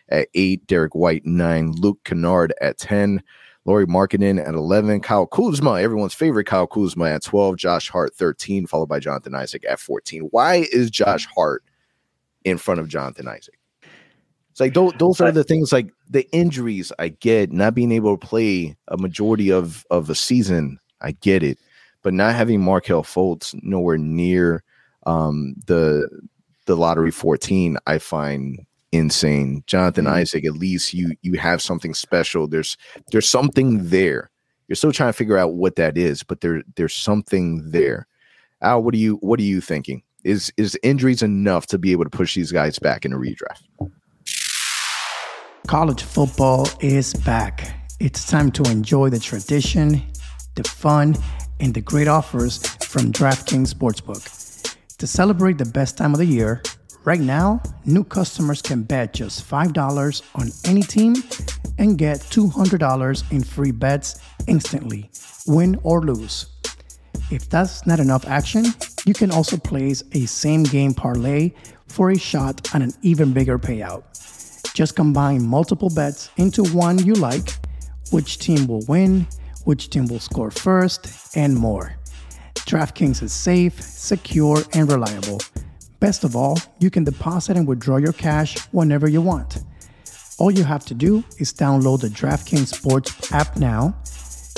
at 0.10 0.28
eight, 0.34 0.65
Derrick 0.67 0.95
White 0.95 1.26
nine, 1.26 1.71
Luke 1.71 2.00
Kennard 2.04 2.54
at 2.60 2.78
ten, 2.78 3.24
Lauri 3.65 3.86
Markkanen 3.86 4.39
at 4.39 4.54
eleven, 4.56 5.00
Kyle 5.00 5.28
Kuzma, 5.28 5.82
everyone's 5.82 6.13
favorite 6.13 6.45
Kyle 6.45 6.67
Kuzma 6.67 7.06
at 7.06 7.24
twelve, 7.24 7.58
Josh 7.58 7.89
Hart 7.89 8.13
thirteen, 8.15 8.67
followed 8.67 8.89
by 8.89 9.00
Jonathan 9.00 9.36
Isaac 9.36 9.63
at 9.69 9.80
fourteen. 9.80 10.24
Why 10.32 10.65
is 10.71 10.91
Josh 10.91 11.28
Hart 11.36 11.63
in 12.43 12.58
front 12.58 12.80
of 12.80 12.88
Jonathan 12.88 13.28
Isaac? 13.28 13.60
It's 14.52 14.60
like 14.60 14.74
those, 14.74 14.93
those 15.00 15.19
are 15.19 15.34
the 15.34 15.43
things 15.43 15.74
like 15.74 15.89
the 16.10 16.30
injuries 16.32 16.93
I 16.98 17.10
get, 17.10 17.52
not 17.52 17.76
being 17.76 17.91
able 17.91 18.17
to 18.17 18.28
play 18.28 18.78
a 18.88 18.98
majority 18.98 19.52
of 19.52 19.86
of 19.89 20.10
a 20.10 20.15
season, 20.15 20.80
I 21.02 21.12
get 21.12 21.43
it, 21.43 21.58
but 22.06 22.13
not 22.13 22.36
having 22.36 22.62
Markelle 22.62 23.02
Fultz 23.02 23.56
nowhere 23.63 23.98
near 23.98 24.63
um, 25.08 25.56
the 25.65 26.08
the 26.68 26.78
lottery 26.78 27.10
14, 27.10 27.78
I 27.88 27.98
find 27.98 28.63
insane. 28.91 29.63
Jonathan 29.65 30.06
mm-hmm. 30.06 30.13
Isaac, 30.13 30.46
at 30.46 30.54
least 30.54 30.94
you 30.94 31.15
you 31.24 31.34
have 31.39 31.63
something 31.63 31.96
special. 31.96 32.48
There's 32.48 32.78
there's 33.12 33.28
something 33.28 33.89
there. 33.89 34.30
You're 34.68 34.76
still 34.76 34.91
trying 34.91 35.10
to 35.10 35.18
figure 35.18 35.38
out 35.38 35.56
what 35.56 35.78
that 35.78 35.98
is, 35.98 36.22
but 36.22 36.41
there 36.41 36.62
there's 36.76 36.94
something 36.94 37.72
there. 37.72 38.08
Al, 38.62 38.84
what 38.84 38.94
are 38.94 38.98
you 38.98 39.15
what 39.22 39.39
are 39.39 39.44
you 39.44 39.60
thinking? 39.60 40.04
Is 40.24 40.54
is 40.58 40.78
injuries 40.84 41.24
enough 41.24 41.65
to 41.68 41.80
be 41.80 41.91
able 41.91 42.04
to 42.04 42.12
push 42.12 42.36
these 42.36 42.52
guys 42.52 42.78
back 42.78 43.04
in 43.04 43.13
a 43.13 43.18
redraft? 43.18 43.63
College 45.65 46.04
football 46.04 46.70
is 46.82 47.15
back. 47.15 47.76
It's 48.00 48.28
time 48.28 48.52
to 48.52 48.63
enjoy 48.70 49.10
the 49.10 49.20
tradition, 49.20 50.04
the 50.54 50.63
fun, 50.63 51.15
and 51.60 51.74
the 51.74 51.82
great 51.82 52.08
offers 52.08 52.58
from 52.86 53.12
DraftKings 53.12 53.74
Sportsbook. 53.74 54.76
To 54.98 55.08
celebrate 55.08 55.58
the 55.58 55.65
best 55.65 55.98
time 55.98 56.13
of 56.13 56.20
the 56.20 56.26
year, 56.26 56.62
right 57.04 57.20
now, 57.20 57.62
new 57.86 58.04
customers 58.04 58.62
can 58.62 58.84
bet 58.84 59.13
just 59.13 59.50
$5 59.50 60.22
on 60.36 60.50
any 60.63 60.82
team 60.82 61.15
and 61.78 61.98
get 61.98 62.20
$200 62.20 63.32
in 63.32 63.44
free 63.44 63.72
bets 63.72 64.20
instantly, 64.48 65.10
win 65.48 65.80
or 65.84 66.02
lose. 66.02 66.48
If 67.32 67.50
that's 67.50 67.86
not 67.88 68.00
enough 68.00 68.28
action, 68.28 68.65
you 69.06 69.13
can 69.13 69.32
also 69.32 69.58
place 69.58 70.04
a 70.13 70.26
same 70.26 70.63
game 70.63 70.94
parlay 70.94 71.54
for 71.88 72.12
a 72.12 72.18
shot 72.18 72.74
at 72.74 72.82
an 72.82 72.94
even 73.02 73.34
bigger 73.34 73.58
payout. 73.58 74.04
Just 74.74 74.96
combine 74.96 75.46
multiple 75.46 75.89
bets 75.89 76.30
into 76.38 76.63
one 76.63 77.04
you 77.06 77.13
like, 77.13 77.54
which 78.12 78.39
team 78.39 78.68
will 78.68 78.84
win, 78.88 79.26
which 79.65 79.89
team 79.89 80.08
will 80.08 80.19
score 80.19 80.49
first, 80.49 81.36
and 81.36 81.56
more. 81.56 81.95
DraftKings 82.56 83.21
is 83.21 83.34
safe, 83.34 83.80
secure, 83.82 84.63
and 84.73 84.91
reliable. 84.91 85.39
Best 85.99 86.23
of 86.23 86.36
all, 86.36 86.58
you 86.80 86.89
can 86.89 87.04
deposit 87.04 87.58
and 87.58 87.67
withdraw 87.67 87.97
your 87.97 88.13
cash 88.13 88.58
whenever 88.71 89.08
you 89.08 89.21
want. 89.21 89.63
All 90.38 90.51
you 90.51 90.63
have 90.63 90.86
to 90.86 90.93
do 90.93 91.23
is 91.38 91.54
download 91.54 92.01
the 92.01 92.08
DraftKings 92.08 92.73
Sports 92.73 93.32
app 93.32 93.58
now, 93.58 93.95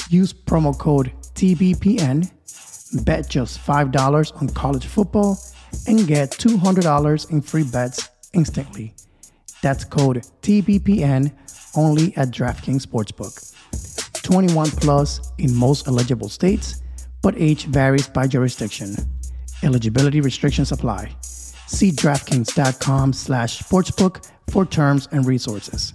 use 0.09 0.33
promo 0.33 0.77
code 0.77 1.11
TBPN, 1.35 2.31
bet 3.05 3.29
just 3.29 3.59
$5 3.59 4.41
on 4.41 4.49
college 4.49 4.85
football, 4.85 5.37
and 5.87 6.07
get 6.07 6.31
$200 6.31 7.31
in 7.31 7.41
free 7.41 7.63
bets 7.63 8.09
instantly. 8.33 8.93
That's 9.61 9.83
code 9.83 10.25
TBPN 10.41 11.31
only 11.75 12.15
at 12.15 12.29
DraftKings 12.29 12.85
Sportsbook. 12.85 13.56
21 14.27 14.69
plus 14.71 15.31
in 15.37 15.55
most 15.55 15.87
eligible 15.87 16.27
states, 16.27 16.81
but 17.21 17.33
age 17.37 17.63
varies 17.67 18.09
by 18.09 18.27
jurisdiction. 18.27 18.93
Eligibility 19.63 20.19
restrictions 20.19 20.73
apply. 20.73 21.15
See 21.21 21.91
DraftKings.com 21.91 23.13
slash 23.13 23.59
sportsbook 23.59 24.29
for 24.49 24.65
terms 24.65 25.07
and 25.13 25.25
resources. 25.25 25.93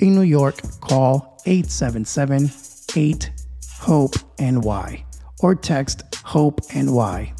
in 0.00 0.16
New 0.16 0.22
York, 0.22 0.60
call 0.80 1.40
877 1.46 2.50
8 2.96 3.30
HOPE 3.78 4.16
NY 4.40 5.04
or 5.44 5.54
text 5.54 6.02
HOPE 6.24 6.62
NY 6.74 7.34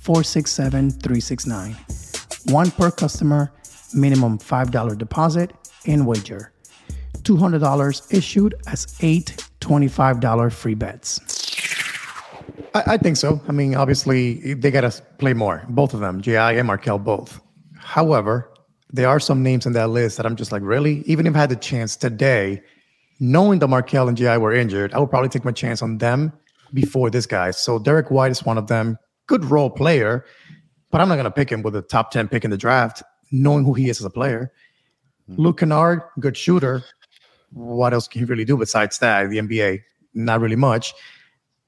467 0.00 0.90
369. 0.90 1.76
One 2.46 2.72
per 2.72 2.90
customer, 2.90 3.52
minimum 3.94 4.40
$5 4.40 4.98
deposit 4.98 5.52
and 5.86 6.08
wager. 6.08 6.52
$200 7.18 8.12
issued 8.12 8.56
as 8.66 8.98
eight 9.00 9.48
$25 9.60 10.52
free 10.52 10.74
bets. 10.74 11.20
I, 12.74 12.96
think 12.96 13.16
so. 13.16 13.40
I 13.46 13.52
mean, 13.52 13.76
obviously, 13.76 14.54
they 14.54 14.72
got 14.72 14.80
to 14.80 15.00
play 15.18 15.32
more, 15.32 15.64
both 15.68 15.94
of 15.94 16.00
them, 16.00 16.20
GI 16.20 16.36
and 16.36 16.66
Markelle, 16.66 16.98
both. 16.98 17.40
However, 17.78 18.52
there 18.92 19.08
are 19.08 19.20
some 19.20 19.44
names 19.44 19.66
in 19.66 19.72
that 19.74 19.90
list 19.90 20.16
that 20.16 20.26
I'm 20.26 20.34
just 20.34 20.50
like, 20.50 20.62
really? 20.62 21.02
Even 21.06 21.28
if 21.28 21.36
I 21.36 21.38
had 21.38 21.50
the 21.50 21.56
chance 21.56 21.94
today, 21.94 22.60
knowing 23.20 23.60
that 23.60 23.68
Markelle 23.68 24.08
and 24.08 24.16
GI 24.16 24.36
were 24.38 24.52
injured, 24.52 24.92
I 24.92 24.98
would 24.98 25.10
probably 25.10 25.28
take 25.28 25.44
my 25.44 25.52
chance 25.52 25.80
on 25.80 25.98
them 25.98 26.32
before 26.72 27.10
this 27.10 27.26
guy. 27.26 27.50
So 27.50 27.78
Derrick 27.78 28.10
White 28.10 28.30
is 28.30 28.44
one 28.44 28.58
of 28.58 28.66
them. 28.66 28.98
Good 29.26 29.44
role 29.44 29.70
player, 29.70 30.24
but 30.90 31.00
I'm 31.00 31.08
not 31.08 31.16
going 31.16 31.24
to 31.24 31.30
pick 31.30 31.50
him 31.50 31.62
with 31.62 31.74
a 31.76 31.82
top 31.82 32.10
10 32.10 32.28
pick 32.28 32.44
in 32.44 32.50
the 32.50 32.56
draft, 32.56 33.02
knowing 33.32 33.64
who 33.64 33.74
he 33.74 33.88
is 33.88 34.00
as 34.00 34.04
a 34.04 34.10
player. 34.10 34.52
Mm-hmm. 35.30 35.42
Luke 35.42 35.58
Kennard, 35.58 36.02
good 36.20 36.36
shooter. 36.36 36.82
What 37.52 37.92
else 37.92 38.06
can 38.08 38.20
he 38.20 38.24
really 38.24 38.44
do 38.44 38.56
besides 38.56 38.98
that? 38.98 39.30
The 39.30 39.38
NBA, 39.38 39.82
not 40.14 40.40
really 40.40 40.56
much. 40.56 40.94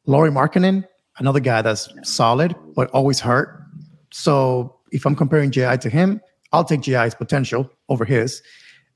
Lauri 0.07 0.31
Markkanen, 0.31 0.85
another 1.19 1.41
guy 1.41 1.63
that's 1.63 1.89
solid, 2.03 2.55
but 2.75 2.91
always 2.91 3.21
hurt. 3.21 3.63
So 4.11 4.79
if 4.93 5.05
I'm 5.05 5.15
comparing 5.15 5.51
GI 5.51 5.79
to 5.79 5.91
him, 5.91 6.21
I'll 6.53 6.65
take 6.65 6.81
GI's 6.81 7.15
potential 7.15 7.71
over 7.89 8.05
his. 8.05 8.43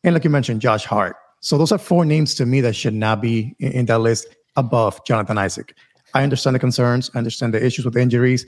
And 0.05 0.15
like 0.15 0.25
you 0.25 0.31
mentioned, 0.31 0.61
Josh 0.61 0.85
Hart. 0.85 1.17
So 1.41 1.59
those 1.59 1.73
are 1.73 1.79
four 1.79 2.05
names 2.05 2.35
to 2.37 2.47
me 2.47 2.61
that 2.61 2.75
should 2.75 2.95
not 2.95 3.21
be 3.21 3.55
in, 3.59 3.73
in 3.73 3.87
that 3.87 3.99
list 3.99 4.27
above 4.57 5.05
Jonathan 5.05 5.39
Isaac. 5.39 5.75
I 6.15 6.23
understand 6.23 6.55
the 6.55 6.61
concerns, 6.61 7.11
I 7.15 7.19
understand 7.19 7.55
the 7.55 7.65
issues 7.65 7.85
with 7.85 7.97
injuries, 7.97 8.47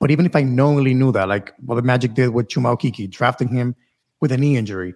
but 0.00 0.10
even 0.10 0.26
if 0.26 0.34
I 0.34 0.42
knowingly 0.42 0.94
knew 0.94 1.12
that, 1.12 1.28
like 1.28 1.52
what 1.64 1.76
the 1.76 1.82
Magic 1.82 2.14
did 2.14 2.30
with 2.30 2.48
Chuma 2.48 2.76
Okeke, 2.76 3.10
drafting 3.10 3.48
him 3.48 3.74
with 4.20 4.32
a 4.32 4.36
knee 4.36 4.56
injury, 4.56 4.94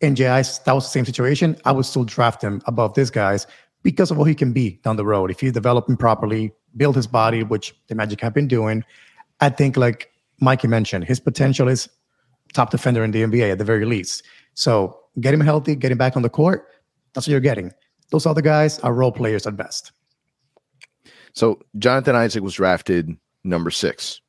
and 0.00 0.16
JI's, 0.16 0.58
that 0.60 0.72
was 0.72 0.84
the 0.84 0.90
same 0.90 1.04
situation, 1.04 1.56
I 1.64 1.72
would 1.72 1.86
still 1.86 2.04
draft 2.04 2.42
him 2.42 2.60
above 2.66 2.94
these 2.94 3.10
guys 3.10 3.46
because 3.82 4.10
of 4.10 4.16
what 4.16 4.28
he 4.28 4.34
can 4.34 4.52
be 4.52 4.80
down 4.84 4.96
the 4.96 5.04
road. 5.04 5.30
If 5.30 5.42
you 5.42 5.52
develop 5.52 5.88
him 5.88 5.96
properly, 5.96 6.52
build 6.76 6.96
his 6.96 7.06
body, 7.06 7.42
which 7.42 7.74
the 7.88 7.94
Magic 7.94 8.20
have 8.20 8.34
been 8.34 8.48
doing, 8.48 8.84
I 9.40 9.48
think 9.48 9.76
like 9.76 10.10
Mikey 10.40 10.68
mentioned, 10.68 11.04
his 11.04 11.20
potential 11.20 11.68
is 11.68 11.88
top 12.52 12.70
defender 12.70 13.04
in 13.04 13.10
the 13.10 13.22
NBA 13.22 13.52
at 13.52 13.58
the 13.58 13.64
very 13.64 13.84
least. 13.84 14.24
So 14.54 14.98
get 15.20 15.34
him 15.34 15.40
healthy, 15.40 15.74
get 15.74 15.92
him 15.92 15.98
back 15.98 16.16
on 16.16 16.22
the 16.22 16.28
court. 16.28 16.68
That's 17.12 17.26
what 17.26 17.32
you're 17.32 17.40
getting. 17.40 17.72
Those 18.10 18.26
other 18.26 18.42
guys 18.42 18.78
are 18.80 18.92
role 18.92 19.12
players 19.12 19.46
at 19.46 19.56
best. 19.56 19.92
So 21.32 21.60
Jonathan 21.78 22.14
Isaac 22.16 22.42
was 22.42 22.54
drafted 22.54 23.16
number 23.44 23.70
six 23.70 24.20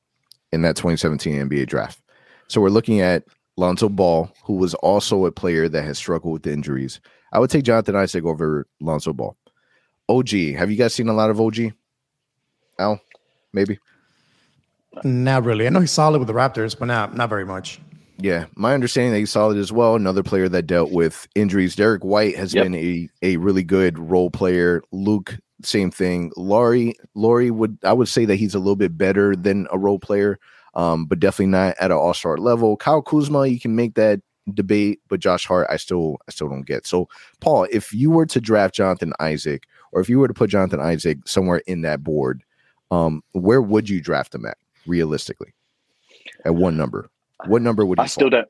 in 0.51 0.61
that 0.63 0.75
2017 0.75 1.49
NBA 1.49 1.67
draft. 1.67 1.99
So 2.47 2.61
we're 2.61 2.69
looking 2.69 3.01
at 3.01 3.23
Lonzo 3.57 3.89
Ball, 3.89 4.31
who 4.45 4.53
was 4.53 4.73
also 4.75 5.25
a 5.25 5.31
player 5.31 5.67
that 5.69 5.83
has 5.83 5.97
struggled 5.97 6.33
with 6.33 6.47
injuries. 6.47 6.99
I 7.31 7.39
would 7.39 7.49
take 7.49 7.63
Jonathan 7.65 7.95
Isaac 7.95 8.25
over 8.25 8.67
Lonzo 8.79 9.13
Ball. 9.13 9.35
OG, 10.09 10.29
have 10.57 10.69
you 10.69 10.77
guys 10.77 10.93
seen 10.93 11.07
a 11.09 11.13
lot 11.13 11.29
of 11.29 11.39
OG? 11.39 11.73
Al, 12.79 12.99
maybe. 13.53 13.79
Not 15.03 15.43
really. 15.43 15.65
I 15.65 15.69
know 15.69 15.79
he's 15.79 15.91
solid 15.91 16.19
with 16.19 16.27
the 16.27 16.33
Raptors, 16.33 16.77
but 16.77 16.85
not 16.85 17.15
not 17.15 17.29
very 17.29 17.45
much. 17.45 17.79
Yeah, 18.19 18.45
my 18.55 18.73
understanding 18.73 19.11
that 19.13 19.19
he's 19.19 19.31
solid 19.31 19.57
as 19.57 19.71
well. 19.71 19.95
Another 19.95 20.21
player 20.23 20.47
that 20.49 20.67
dealt 20.67 20.91
with 20.91 21.27
injuries. 21.35 21.75
Derrick 21.75 22.03
White 22.03 22.35
has 22.37 22.53
Yep. 22.53 22.65
been 22.65 22.75
a, 22.75 23.09
a 23.23 23.37
really 23.37 23.63
good 23.63 23.97
role 23.97 24.29
player. 24.29 24.83
Luke, 24.91 25.37
same 25.61 25.91
thing. 25.91 26.31
Lauri, 26.35 26.95
Lauri 27.15 27.51
would 27.51 27.77
I 27.83 27.93
would 27.93 28.07
say 28.07 28.25
that 28.25 28.35
he's 28.35 28.55
a 28.55 28.59
little 28.59 28.75
bit 28.75 28.97
better 28.97 29.35
than 29.35 29.67
a 29.71 29.77
role 29.77 29.99
player, 29.99 30.39
um, 30.75 31.05
but 31.05 31.19
definitely 31.19 31.47
not 31.47 31.75
at 31.79 31.91
an 31.91 31.97
all 31.97 32.13
star 32.13 32.37
level. 32.37 32.77
Kyle 32.77 33.01
Kuzma, 33.01 33.45
you 33.47 33.59
can 33.59 33.75
make 33.75 33.95
that 33.95 34.21
debate, 34.53 34.99
but 35.07 35.19
Josh 35.19 35.45
Hart, 35.45 35.67
I 35.69 35.77
still 35.77 36.17
I 36.27 36.31
still 36.31 36.49
don't 36.49 36.65
get. 36.65 36.85
So, 36.85 37.07
Paul, 37.39 37.67
if 37.71 37.93
you 37.93 38.09
were 38.09 38.25
to 38.25 38.41
draft 38.41 38.75
Jonathan 38.75 39.13
Isaac, 39.19 39.63
or 39.91 40.01
if 40.01 40.09
you 40.09 40.19
were 40.19 40.27
to 40.27 40.33
put 40.33 40.49
Jonathan 40.49 40.81
Isaac 40.81 41.19
somewhere 41.25 41.61
in 41.67 41.81
that 41.81 42.03
board, 42.03 42.43
um, 42.91 43.23
where 43.31 43.61
would 43.61 43.89
you 43.89 44.01
draft 44.01 44.35
him 44.35 44.45
at 44.45 44.57
realistically? 44.85 45.53
At 46.45 46.55
one 46.55 46.75
number, 46.75 47.09
what 47.45 47.61
number 47.61 47.85
would 47.85 47.99
he 47.99 48.03
I 48.03 48.07
still 48.07 48.29
fall? 48.29 48.41
don't, 48.41 48.49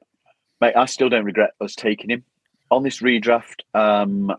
mate. 0.61 0.75
I 0.75 0.85
still 0.85 1.09
don't 1.09 1.25
regret 1.25 1.51
us 1.61 1.75
taking 1.75 2.09
him 2.09 2.23
on 2.71 2.83
this 2.83 3.01
redraft. 3.01 3.61
Um, 3.73 4.33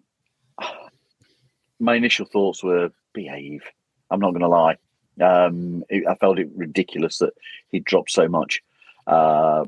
my 1.80 1.94
initial 1.94 2.26
thoughts 2.26 2.62
were 2.62 2.90
behave. 3.12 3.62
I'm 4.10 4.20
not 4.20 4.30
going 4.30 4.40
to 4.40 4.48
lie. 4.48 4.76
Um, 5.20 5.84
it, 5.88 6.04
I 6.08 6.14
felt 6.16 6.38
it 6.38 6.48
ridiculous 6.54 7.18
that 7.18 7.34
he 7.68 7.80
dropped 7.80 8.10
so 8.10 8.28
much. 8.28 8.62
Uh, 9.06 9.64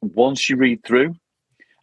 once 0.00 0.48
you 0.48 0.56
read 0.56 0.84
through, 0.84 1.16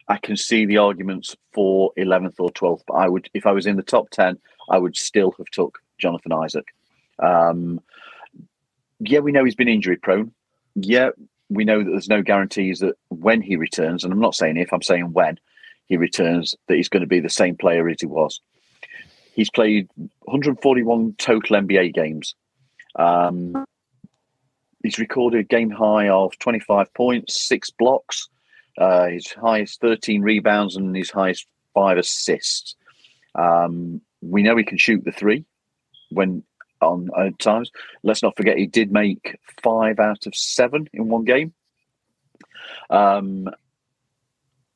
I 0.08 0.18
can 0.18 0.36
see 0.36 0.66
the 0.66 0.78
arguments 0.78 1.36
for 1.52 1.92
11th 1.98 2.34
or 2.38 2.50
12th. 2.50 2.82
But 2.86 2.94
I 2.94 3.08
would, 3.08 3.28
if 3.34 3.46
I 3.46 3.52
was 3.52 3.66
in 3.66 3.76
the 3.76 3.82
top 3.82 4.10
10, 4.10 4.38
I 4.70 4.78
would 4.78 4.96
still 4.96 5.34
have 5.38 5.46
took 5.50 5.78
Jonathan 5.98 6.32
Isaac. 6.32 6.66
Um, 7.18 7.80
yeah, 9.00 9.20
we 9.20 9.32
know 9.32 9.44
he's 9.44 9.54
been 9.54 9.68
injury 9.68 9.96
prone. 9.96 10.32
Yeah, 10.74 11.10
we 11.48 11.64
know 11.64 11.82
that 11.82 11.90
there's 11.90 12.08
no 12.08 12.22
guarantees 12.22 12.80
that 12.80 12.96
when 13.08 13.40
he 13.40 13.56
returns, 13.56 14.04
and 14.04 14.12
I'm 14.12 14.20
not 14.20 14.34
saying 14.34 14.56
if, 14.56 14.72
I'm 14.72 14.82
saying 14.82 15.12
when 15.12 15.38
he 15.86 15.96
returns, 15.96 16.54
that 16.68 16.76
he's 16.76 16.88
going 16.88 17.02
to 17.02 17.06
be 17.06 17.20
the 17.20 17.28
same 17.28 17.56
player 17.56 17.88
as 17.88 18.00
he 18.00 18.06
was. 18.06 18.40
He's 19.34 19.50
played 19.50 19.88
141 19.96 21.14
total 21.18 21.56
NBA 21.56 21.92
games. 21.92 22.34
Um, 22.96 23.64
he's 24.82 24.98
recorded 24.98 25.40
a 25.40 25.44
game 25.44 25.70
high 25.70 26.08
of 26.08 26.38
25 26.38 26.94
points, 26.94 27.40
six 27.40 27.70
blocks, 27.70 28.28
uh, 28.78 29.06
his 29.06 29.32
highest 29.32 29.80
13 29.80 30.22
rebounds, 30.22 30.76
and 30.76 30.94
his 30.94 31.10
highest 31.10 31.46
five 31.74 31.98
assists. 31.98 32.76
Um, 33.34 34.00
we 34.22 34.44
know 34.44 34.56
he 34.56 34.64
can 34.64 34.78
shoot 34.78 35.04
the 35.04 35.10
three 35.10 35.44
when 36.10 36.44
on 36.80 37.10
at 37.18 37.38
times. 37.40 37.72
Let's 38.04 38.22
not 38.22 38.36
forget 38.36 38.56
he 38.56 38.66
did 38.66 38.92
make 38.92 39.38
five 39.62 39.98
out 39.98 40.26
of 40.26 40.34
seven 40.34 40.88
in 40.92 41.08
one 41.08 41.24
game. 41.24 41.52
Um, 42.88 43.48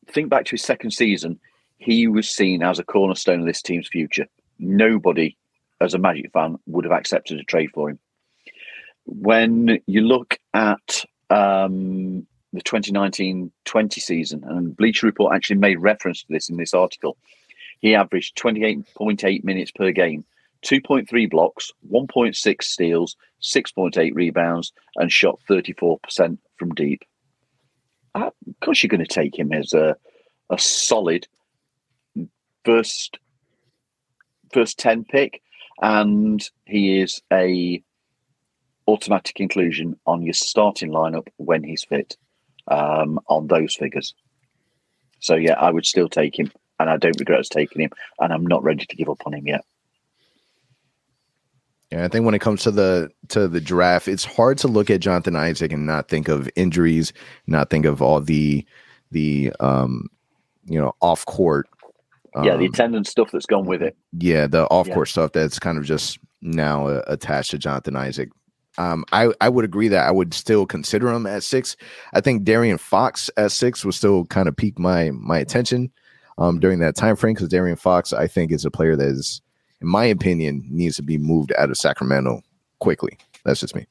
think 0.08 0.30
back 0.30 0.46
to 0.46 0.52
his 0.52 0.62
second 0.62 0.90
season, 0.90 1.38
he 1.76 2.08
was 2.08 2.28
seen 2.28 2.62
as 2.62 2.78
a 2.78 2.84
cornerstone 2.84 3.40
of 3.40 3.46
this 3.46 3.62
team's 3.62 3.88
future. 3.88 4.26
Nobody, 4.58 5.36
as 5.80 5.94
a 5.94 5.98
Magic 5.98 6.32
fan, 6.32 6.58
would 6.66 6.84
have 6.84 6.92
accepted 6.92 7.38
a 7.38 7.44
trade 7.44 7.70
for 7.72 7.90
him. 7.90 7.98
When 9.04 9.80
you 9.86 10.02
look 10.02 10.38
at 10.52 11.04
um, 11.30 12.26
the 12.52 12.62
2019 12.62 13.52
20 13.64 14.00
season, 14.00 14.44
and 14.44 14.76
Bleacher 14.76 15.06
Report 15.06 15.34
actually 15.34 15.56
made 15.56 15.80
reference 15.80 16.22
to 16.22 16.26
this 16.30 16.48
in 16.48 16.56
this 16.56 16.74
article, 16.74 17.16
he 17.80 17.94
averaged 17.94 18.36
28.8 18.36 19.44
minutes 19.44 19.70
per 19.70 19.92
game, 19.92 20.24
2.3 20.64 21.30
blocks, 21.30 21.70
1.6 21.90 22.62
steals, 22.62 23.16
6.8 23.42 24.14
rebounds, 24.14 24.72
and 24.96 25.12
shot 25.12 25.38
34% 25.48 26.38
from 26.56 26.74
deep. 26.74 27.04
Uh, 28.14 28.30
of 28.46 28.60
course, 28.60 28.82
you're 28.82 28.88
going 28.88 29.04
to 29.04 29.06
take 29.06 29.38
him 29.38 29.52
as 29.52 29.72
a, 29.72 29.96
a 30.50 30.58
solid 30.58 31.28
first 32.64 33.18
first 34.52 34.78
10 34.78 35.04
pick, 35.04 35.42
and 35.80 36.48
he 36.66 37.00
is 37.00 37.20
a 37.32 37.82
automatic 38.86 39.38
inclusion 39.40 39.98
on 40.06 40.22
your 40.22 40.34
starting 40.34 40.90
lineup 40.90 41.28
when 41.36 41.62
he's 41.62 41.84
fit 41.84 42.16
um, 42.68 43.20
on 43.28 43.46
those 43.46 43.74
figures. 43.74 44.14
So 45.20 45.34
yeah, 45.34 45.54
I 45.54 45.70
would 45.70 45.86
still 45.86 46.08
take 46.08 46.38
him, 46.38 46.50
and 46.78 46.88
I 46.88 46.96
don't 46.96 47.18
regret 47.18 47.44
taking 47.50 47.82
him, 47.82 47.90
and 48.18 48.32
I'm 48.32 48.46
not 48.46 48.62
ready 48.62 48.86
to 48.86 48.96
give 48.96 49.08
up 49.08 49.26
on 49.26 49.34
him 49.34 49.46
yet. 49.46 49.64
Yeah, 51.90 52.04
I 52.04 52.08
think 52.08 52.26
when 52.26 52.34
it 52.34 52.40
comes 52.40 52.62
to 52.64 52.70
the 52.70 53.10
to 53.28 53.48
the 53.48 53.60
draft, 53.60 54.08
it's 54.08 54.24
hard 54.24 54.58
to 54.58 54.68
look 54.68 54.90
at 54.90 55.00
Jonathan 55.00 55.36
Isaac 55.36 55.72
and 55.72 55.86
not 55.86 56.08
think 56.08 56.28
of 56.28 56.48
injuries, 56.54 57.12
not 57.46 57.70
think 57.70 57.86
of 57.86 58.02
all 58.02 58.20
the 58.20 58.66
the 59.10 59.52
um 59.60 60.08
you 60.66 60.78
know 60.78 60.94
off 61.00 61.24
court. 61.24 61.66
Yeah, 62.44 62.56
the 62.56 62.66
um, 62.66 62.70
attendance 62.72 63.10
stuff 63.10 63.30
that's 63.32 63.46
gone 63.46 63.66
with 63.66 63.82
it. 63.82 63.96
yeah, 64.18 64.46
the 64.46 64.64
off 64.66 64.88
Yeah. 64.88 64.94
court 64.94 65.08
stuff 65.08 65.32
that's 65.32 65.58
kind 65.58 65.78
of 65.78 65.84
just 65.84 66.18
now 66.40 66.86
uh, 66.86 67.02
attached 67.06 67.50
to 67.52 67.58
Jonathan 67.58 67.96
Isaac. 67.96 68.28
Um, 68.78 69.04
I 69.12 69.32
I 69.40 69.48
would 69.48 69.64
agree 69.64 69.88
that 69.88 70.06
I 70.06 70.10
would 70.12 70.32
still 70.32 70.64
consider 70.64 71.08
him 71.08 71.26
at 71.26 71.42
six. 71.42 71.76
I 72.14 72.20
think 72.20 72.44
De'Aaron 72.44 72.78
Fox 72.78 73.28
at 73.36 73.50
six 73.50 73.84
was 73.84 73.96
still 73.96 74.24
kind 74.26 74.46
of 74.48 74.56
piqued 74.56 74.78
my 74.78 75.10
my 75.10 75.38
attention 75.38 75.90
um, 76.38 76.60
during 76.60 76.78
that 76.78 76.94
time 76.94 77.16
frame 77.16 77.34
because 77.34 77.48
De'Aaron 77.48 77.78
Fox 77.78 78.12
I 78.12 78.28
think 78.28 78.52
is 78.52 78.64
a 78.64 78.70
player 78.70 78.94
that 78.94 79.08
is, 79.08 79.42
in 79.80 79.88
my 79.88 80.04
opinion, 80.04 80.64
needs 80.70 80.94
to 80.96 81.02
be 81.02 81.18
moved 81.18 81.52
out 81.58 81.70
of 81.70 81.76
Sacramento 81.76 82.40
quickly. 82.78 83.18
That's 83.44 83.58
just 83.58 83.74
me. 83.74 83.86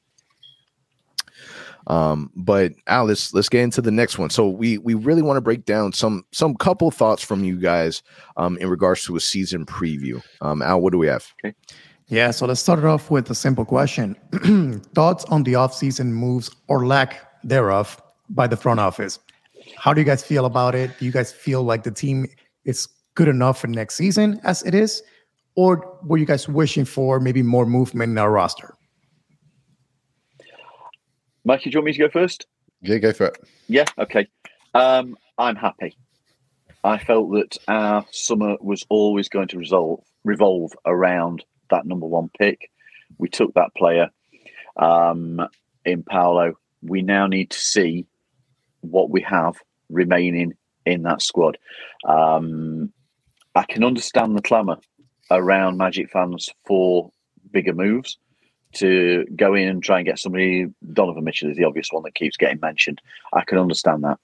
Um, 1.88 2.30
but 2.36 2.72
Al, 2.86 3.06
let's 3.06 3.34
let's 3.34 3.48
get 3.48 3.62
into 3.62 3.80
the 3.80 3.90
next 3.90 4.18
one. 4.18 4.30
So 4.30 4.48
we 4.48 4.78
we 4.78 4.94
really 4.94 5.22
want 5.22 5.38
to 5.38 5.40
break 5.40 5.64
down 5.64 5.92
some 5.92 6.24
some 6.32 6.54
couple 6.54 6.90
thoughts 6.90 7.22
from 7.22 7.44
you 7.44 7.58
guys 7.58 8.02
um 8.36 8.58
in 8.58 8.68
regards 8.68 9.04
to 9.04 9.16
a 9.16 9.20
season 9.20 9.64
preview. 9.66 10.22
Um, 10.40 10.62
Al, 10.62 10.80
what 10.80 10.92
do 10.92 10.98
we 10.98 11.06
have? 11.06 11.26
Yeah, 12.08 12.30
so 12.30 12.46
let's 12.46 12.60
start 12.60 12.78
it 12.78 12.84
off 12.86 13.10
with 13.10 13.28
a 13.30 13.34
simple 13.34 13.66
question. 13.66 14.16
Thoughts 14.94 15.26
on 15.26 15.42
the 15.42 15.52
offseason 15.52 16.06
moves 16.06 16.50
or 16.66 16.86
lack 16.86 17.44
thereof 17.44 18.00
by 18.30 18.46
the 18.46 18.56
front 18.56 18.80
office. 18.80 19.18
How 19.76 19.92
do 19.92 20.00
you 20.00 20.06
guys 20.06 20.24
feel 20.24 20.46
about 20.46 20.74
it? 20.74 20.90
Do 20.98 21.04
you 21.04 21.12
guys 21.12 21.30
feel 21.30 21.64
like 21.64 21.82
the 21.82 21.90
team 21.90 22.26
is 22.64 22.88
good 23.14 23.28
enough 23.28 23.60
for 23.60 23.66
next 23.66 23.96
season 23.96 24.40
as 24.44 24.62
it 24.62 24.74
is? 24.74 25.02
Or 25.54 25.98
were 26.02 26.16
you 26.16 26.24
guys 26.24 26.48
wishing 26.48 26.86
for 26.86 27.20
maybe 27.20 27.42
more 27.42 27.66
movement 27.66 28.12
in 28.12 28.16
our 28.16 28.30
roster? 28.30 28.74
Mikey, 31.48 31.70
do 31.70 31.76
you 31.76 31.80
want 31.80 31.86
me 31.86 31.92
to 31.94 31.98
go 32.00 32.10
first? 32.10 32.46
Yeah, 32.82 32.98
go 32.98 33.10
for 33.10 33.28
it. 33.28 33.38
Yeah, 33.68 33.86
okay. 33.96 34.28
Um, 34.74 35.16
I'm 35.38 35.56
happy. 35.56 35.96
I 36.84 36.98
felt 36.98 37.30
that 37.30 37.56
our 37.66 38.04
summer 38.10 38.56
was 38.60 38.84
always 38.90 39.30
going 39.30 39.48
to 39.48 39.58
resolve, 39.58 40.04
revolve 40.24 40.72
around 40.84 41.42
that 41.70 41.86
number 41.86 42.04
one 42.04 42.28
pick. 42.38 42.70
We 43.16 43.30
took 43.30 43.54
that 43.54 43.74
player 43.74 44.10
um, 44.76 45.40
in 45.86 46.02
Paolo. 46.02 46.52
We 46.82 47.00
now 47.00 47.26
need 47.26 47.48
to 47.52 47.58
see 47.58 48.06
what 48.82 49.08
we 49.08 49.22
have 49.22 49.54
remaining 49.88 50.52
in 50.84 51.04
that 51.04 51.22
squad. 51.22 51.56
Um, 52.06 52.92
I 53.54 53.62
can 53.62 53.84
understand 53.84 54.36
the 54.36 54.42
clamour 54.42 54.76
around 55.30 55.78
Magic 55.78 56.10
fans 56.10 56.50
for 56.66 57.10
bigger 57.50 57.72
moves 57.72 58.18
to 58.74 59.24
go 59.34 59.54
in 59.54 59.68
and 59.68 59.82
try 59.82 59.98
and 59.98 60.06
get 60.06 60.18
somebody. 60.18 60.66
Donovan 60.92 61.24
Mitchell 61.24 61.50
is 61.50 61.56
the 61.56 61.64
obvious 61.64 61.88
one 61.90 62.02
that 62.04 62.14
keeps 62.14 62.36
getting 62.36 62.60
mentioned. 62.60 63.00
I 63.32 63.42
can 63.44 63.58
understand 63.58 64.04
that. 64.04 64.18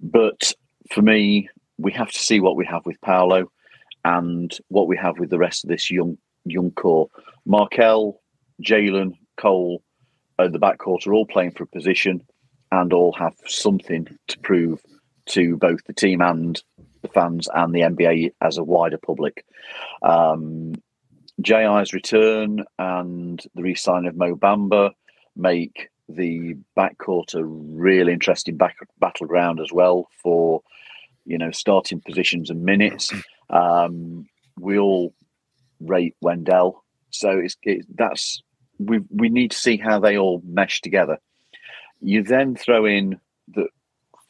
But 0.00 0.52
for 0.90 1.02
me, 1.02 1.48
we 1.78 1.92
have 1.92 2.10
to 2.10 2.18
see 2.18 2.40
what 2.40 2.56
we 2.56 2.66
have 2.66 2.86
with 2.86 3.00
Paolo 3.00 3.50
and 4.04 4.56
what 4.68 4.88
we 4.88 4.96
have 4.96 5.18
with 5.18 5.30
the 5.30 5.38
rest 5.38 5.64
of 5.64 5.68
this 5.68 5.90
young 5.90 6.18
young 6.44 6.70
core. 6.70 7.08
Markelle, 7.44 8.20
Jalen, 8.62 9.14
Cole, 9.36 9.82
uh, 10.38 10.48
the 10.48 10.60
backcourt 10.60 11.06
are 11.06 11.12
all 11.12 11.26
playing 11.26 11.50
for 11.50 11.64
a 11.64 11.68
position 11.68 12.22
and 12.70 12.92
all 12.92 13.12
have 13.12 13.34
something 13.46 14.06
to 14.28 14.38
prove 14.40 14.80
to 15.26 15.56
both 15.56 15.84
the 15.84 15.92
team 15.92 16.20
and 16.20 16.62
the 17.02 17.08
fans 17.08 17.48
and 17.52 17.74
the 17.74 17.80
NBA 17.80 18.32
as 18.40 18.58
a 18.58 18.64
wider 18.64 18.98
public. 18.98 19.44
Um, 20.02 20.74
JI's 21.42 21.92
return 21.92 22.64
and 22.78 23.42
the 23.54 23.62
re-sign 23.62 24.06
of 24.06 24.16
Mo 24.16 24.36
Bamba 24.36 24.92
make 25.36 25.90
the 26.08 26.54
backcourt 26.76 27.34
a 27.34 27.44
really 27.44 28.12
interesting 28.12 28.56
back 28.56 28.76
battleground 29.00 29.60
as 29.60 29.72
well 29.72 30.08
for 30.22 30.62
you 31.24 31.36
know 31.36 31.50
starting 31.50 32.00
positions 32.00 32.50
and 32.50 32.62
minutes. 32.64 33.12
Um, 33.50 34.26
we 34.58 34.78
all 34.78 35.12
rate 35.80 36.14
Wendell, 36.20 36.84
so 37.10 37.30
it's 37.30 37.56
it, 37.62 37.84
that's 37.94 38.42
we 38.78 39.00
we 39.10 39.28
need 39.28 39.50
to 39.50 39.56
see 39.56 39.76
how 39.76 39.98
they 39.98 40.16
all 40.16 40.42
mesh 40.44 40.80
together. 40.80 41.18
You 42.00 42.22
then 42.22 42.56
throw 42.56 42.84
in 42.84 43.20
that 43.54 43.68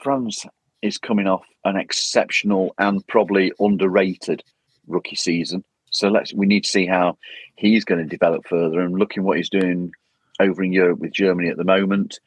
Franz 0.00 0.46
is 0.82 0.98
coming 0.98 1.26
off 1.26 1.44
an 1.64 1.76
exceptional 1.76 2.74
and 2.78 3.06
probably 3.06 3.52
underrated 3.58 4.42
rookie 4.86 5.16
season. 5.16 5.64
So 5.96 6.08
let's 6.08 6.32
we 6.34 6.46
need 6.46 6.64
to 6.64 6.70
see 6.70 6.86
how 6.86 7.18
he's 7.56 7.84
going 7.84 8.02
to 8.02 8.08
develop 8.08 8.46
further. 8.46 8.80
And 8.80 8.98
looking 8.98 9.24
what 9.24 9.38
he's 9.38 9.50
doing 9.50 9.92
over 10.40 10.62
in 10.62 10.72
Europe 10.72 10.98
with 10.98 11.12
Germany 11.12 11.48
at 11.48 11.56
the 11.56 11.64
moment. 11.64 12.20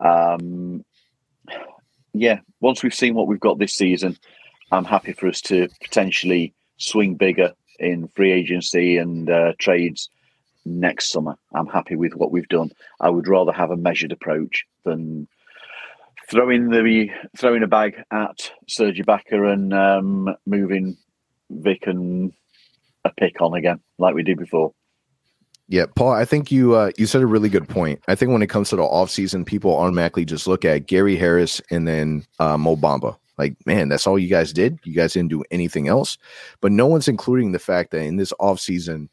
Um, 0.00 0.84
yeah, 2.14 2.40
once 2.60 2.82
we've 2.82 2.94
seen 2.94 3.14
what 3.14 3.26
we've 3.26 3.40
got 3.40 3.58
this 3.58 3.74
season, 3.74 4.16
I'm 4.70 4.84
happy 4.84 5.12
for 5.12 5.28
us 5.28 5.40
to 5.42 5.68
potentially 5.82 6.54
swing 6.76 7.14
bigger 7.14 7.52
in 7.78 8.08
free 8.08 8.32
agency 8.32 8.96
and 8.96 9.30
uh, 9.30 9.52
trades 9.58 10.10
next 10.64 11.10
summer. 11.10 11.36
I'm 11.54 11.66
happy 11.66 11.96
with 11.96 12.14
what 12.14 12.30
we've 12.30 12.48
done. 12.48 12.70
I 13.00 13.10
would 13.10 13.28
rather 13.28 13.52
have 13.52 13.70
a 13.70 13.76
measured 13.76 14.12
approach 14.12 14.64
than 14.84 15.28
throwing 16.28 16.68
the 16.70 17.10
throwing 17.36 17.62
a 17.62 17.66
bag 17.66 18.02
at 18.10 18.52
Serge 18.68 18.98
Ibaka 18.98 19.52
and 19.52 19.72
um, 19.72 20.36
moving 20.46 20.96
Vic 21.50 21.86
and 21.86 22.32
a 23.08 23.20
pick 23.20 23.40
on 23.40 23.54
again 23.54 23.80
like 23.98 24.14
we 24.14 24.22
did 24.22 24.38
before. 24.38 24.72
Yeah, 25.70 25.84
Paul, 25.94 26.12
I 26.12 26.24
think 26.24 26.50
you 26.50 26.74
uh, 26.74 26.92
you 26.96 27.06
said 27.06 27.20
a 27.22 27.26
really 27.26 27.50
good 27.50 27.68
point. 27.68 28.00
I 28.08 28.14
think 28.14 28.32
when 28.32 28.40
it 28.40 28.48
comes 28.48 28.70
to 28.70 28.76
the 28.76 28.82
offseason, 28.82 29.44
people 29.44 29.76
automatically 29.76 30.24
just 30.24 30.46
look 30.46 30.64
at 30.64 30.86
Gary 30.86 31.14
Harris 31.14 31.60
and 31.70 31.86
then 31.86 32.24
uh, 32.38 32.56
Mo 32.56 32.74
Bamba. 32.74 33.18
Like, 33.36 33.54
man, 33.66 33.88
that's 33.88 34.06
all 34.06 34.18
you 34.18 34.28
guys 34.28 34.52
did. 34.52 34.78
You 34.84 34.94
guys 34.94 35.12
didn't 35.12 35.30
do 35.30 35.44
anything 35.50 35.86
else. 35.86 36.18
But 36.60 36.72
no 36.72 36.86
one's 36.86 37.06
including 37.06 37.52
the 37.52 37.58
fact 37.58 37.92
that 37.92 38.02
in 38.02 38.16
this 38.16 38.32
offseason, 38.40 39.08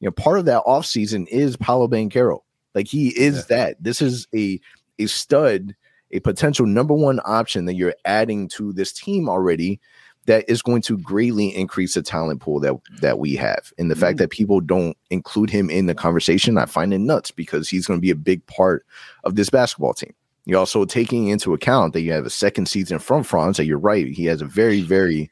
you 0.00 0.06
know, 0.06 0.10
part 0.10 0.38
of 0.38 0.44
that 0.46 0.64
offseason 0.64 1.26
is 1.28 1.56
Paolo 1.56 1.88
Banchero. 1.88 2.40
Like 2.74 2.88
he 2.88 3.08
is 3.18 3.36
yeah. 3.36 3.56
that. 3.56 3.82
This 3.82 4.02
is 4.02 4.26
a 4.34 4.60
a 4.98 5.06
stud, 5.06 5.74
a 6.10 6.20
potential 6.20 6.66
number 6.66 6.92
one 6.92 7.20
option 7.24 7.66
that 7.66 7.74
you're 7.74 7.94
adding 8.04 8.48
to 8.48 8.72
this 8.72 8.92
team 8.92 9.28
already 9.28 9.80
that 10.26 10.44
is 10.48 10.62
going 10.62 10.82
to 10.82 10.98
greatly 10.98 11.48
increase 11.48 11.94
the 11.94 12.02
talent 12.02 12.40
pool 12.40 12.60
that 12.60 12.74
that 13.00 13.18
we 13.18 13.34
have. 13.36 13.72
And 13.78 13.90
the 13.90 13.94
mm-hmm. 13.94 14.02
fact 14.02 14.18
that 14.18 14.30
people 14.30 14.60
don't 14.60 14.96
include 15.10 15.50
him 15.50 15.70
in 15.70 15.86
the 15.86 15.94
conversation, 15.94 16.58
I 16.58 16.66
find 16.66 16.92
it 16.92 16.98
nuts 16.98 17.30
because 17.30 17.68
he's 17.68 17.86
going 17.86 17.98
to 17.98 18.02
be 18.02 18.10
a 18.10 18.16
big 18.16 18.44
part 18.46 18.84
of 19.24 19.34
this 19.34 19.50
basketball 19.50 19.94
team. 19.94 20.14
You're 20.46 20.58
also 20.58 20.84
taking 20.84 21.28
into 21.28 21.54
account 21.54 21.92
that 21.92 22.00
you 22.00 22.12
have 22.12 22.26
a 22.26 22.30
second 22.30 22.66
season 22.66 22.98
from 22.98 23.22
Franz. 23.22 23.56
That 23.56 23.66
you're 23.66 23.78
right, 23.78 24.06
he 24.06 24.24
has 24.26 24.42
a 24.42 24.46
very, 24.46 24.80
very, 24.80 25.30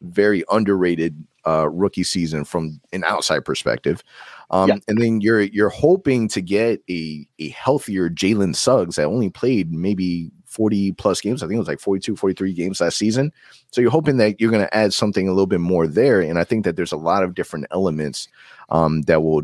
very 0.00 0.44
underrated 0.50 1.24
uh, 1.46 1.68
rookie 1.68 2.04
season 2.04 2.44
from 2.44 2.80
an 2.92 3.04
outside 3.04 3.44
perspective. 3.44 4.02
Um, 4.50 4.68
yeah. 4.68 4.76
And 4.88 5.00
then 5.00 5.20
you're 5.20 5.42
you're 5.42 5.70
hoping 5.70 6.28
to 6.28 6.40
get 6.40 6.82
a 6.90 7.26
a 7.38 7.48
healthier 7.50 8.10
Jalen 8.10 8.54
Suggs 8.54 8.96
that 8.96 9.04
only 9.04 9.30
played 9.30 9.72
maybe 9.72 10.30
40 10.50 10.92
plus 10.92 11.20
games. 11.20 11.42
I 11.42 11.46
think 11.46 11.56
it 11.56 11.60
was 11.60 11.68
like 11.68 11.80
42, 11.80 12.16
43 12.16 12.52
games 12.52 12.80
last 12.80 12.98
season. 12.98 13.32
So 13.70 13.80
you're 13.80 13.90
hoping 13.90 14.16
that 14.16 14.40
you're 14.40 14.50
going 14.50 14.66
to 14.66 14.76
add 14.76 14.92
something 14.92 15.28
a 15.28 15.32
little 15.32 15.46
bit 15.46 15.60
more 15.60 15.86
there. 15.86 16.20
And 16.20 16.38
I 16.38 16.44
think 16.44 16.64
that 16.64 16.76
there's 16.76 16.92
a 16.92 16.96
lot 16.96 17.22
of 17.22 17.34
different 17.34 17.66
elements 17.70 18.28
um, 18.68 19.02
that 19.02 19.22
will 19.22 19.42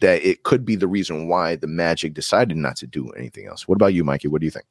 that 0.00 0.26
it 0.26 0.42
could 0.42 0.64
be 0.64 0.76
the 0.76 0.88
reason 0.88 1.28
why 1.28 1.56
the 1.56 1.66
Magic 1.66 2.14
decided 2.14 2.56
not 2.56 2.76
to 2.76 2.86
do 2.86 3.10
anything 3.10 3.46
else. 3.46 3.68
What 3.68 3.76
about 3.76 3.94
you, 3.94 4.04
Mikey? 4.04 4.28
What 4.28 4.40
do 4.40 4.46
you 4.46 4.50
think? 4.50 4.66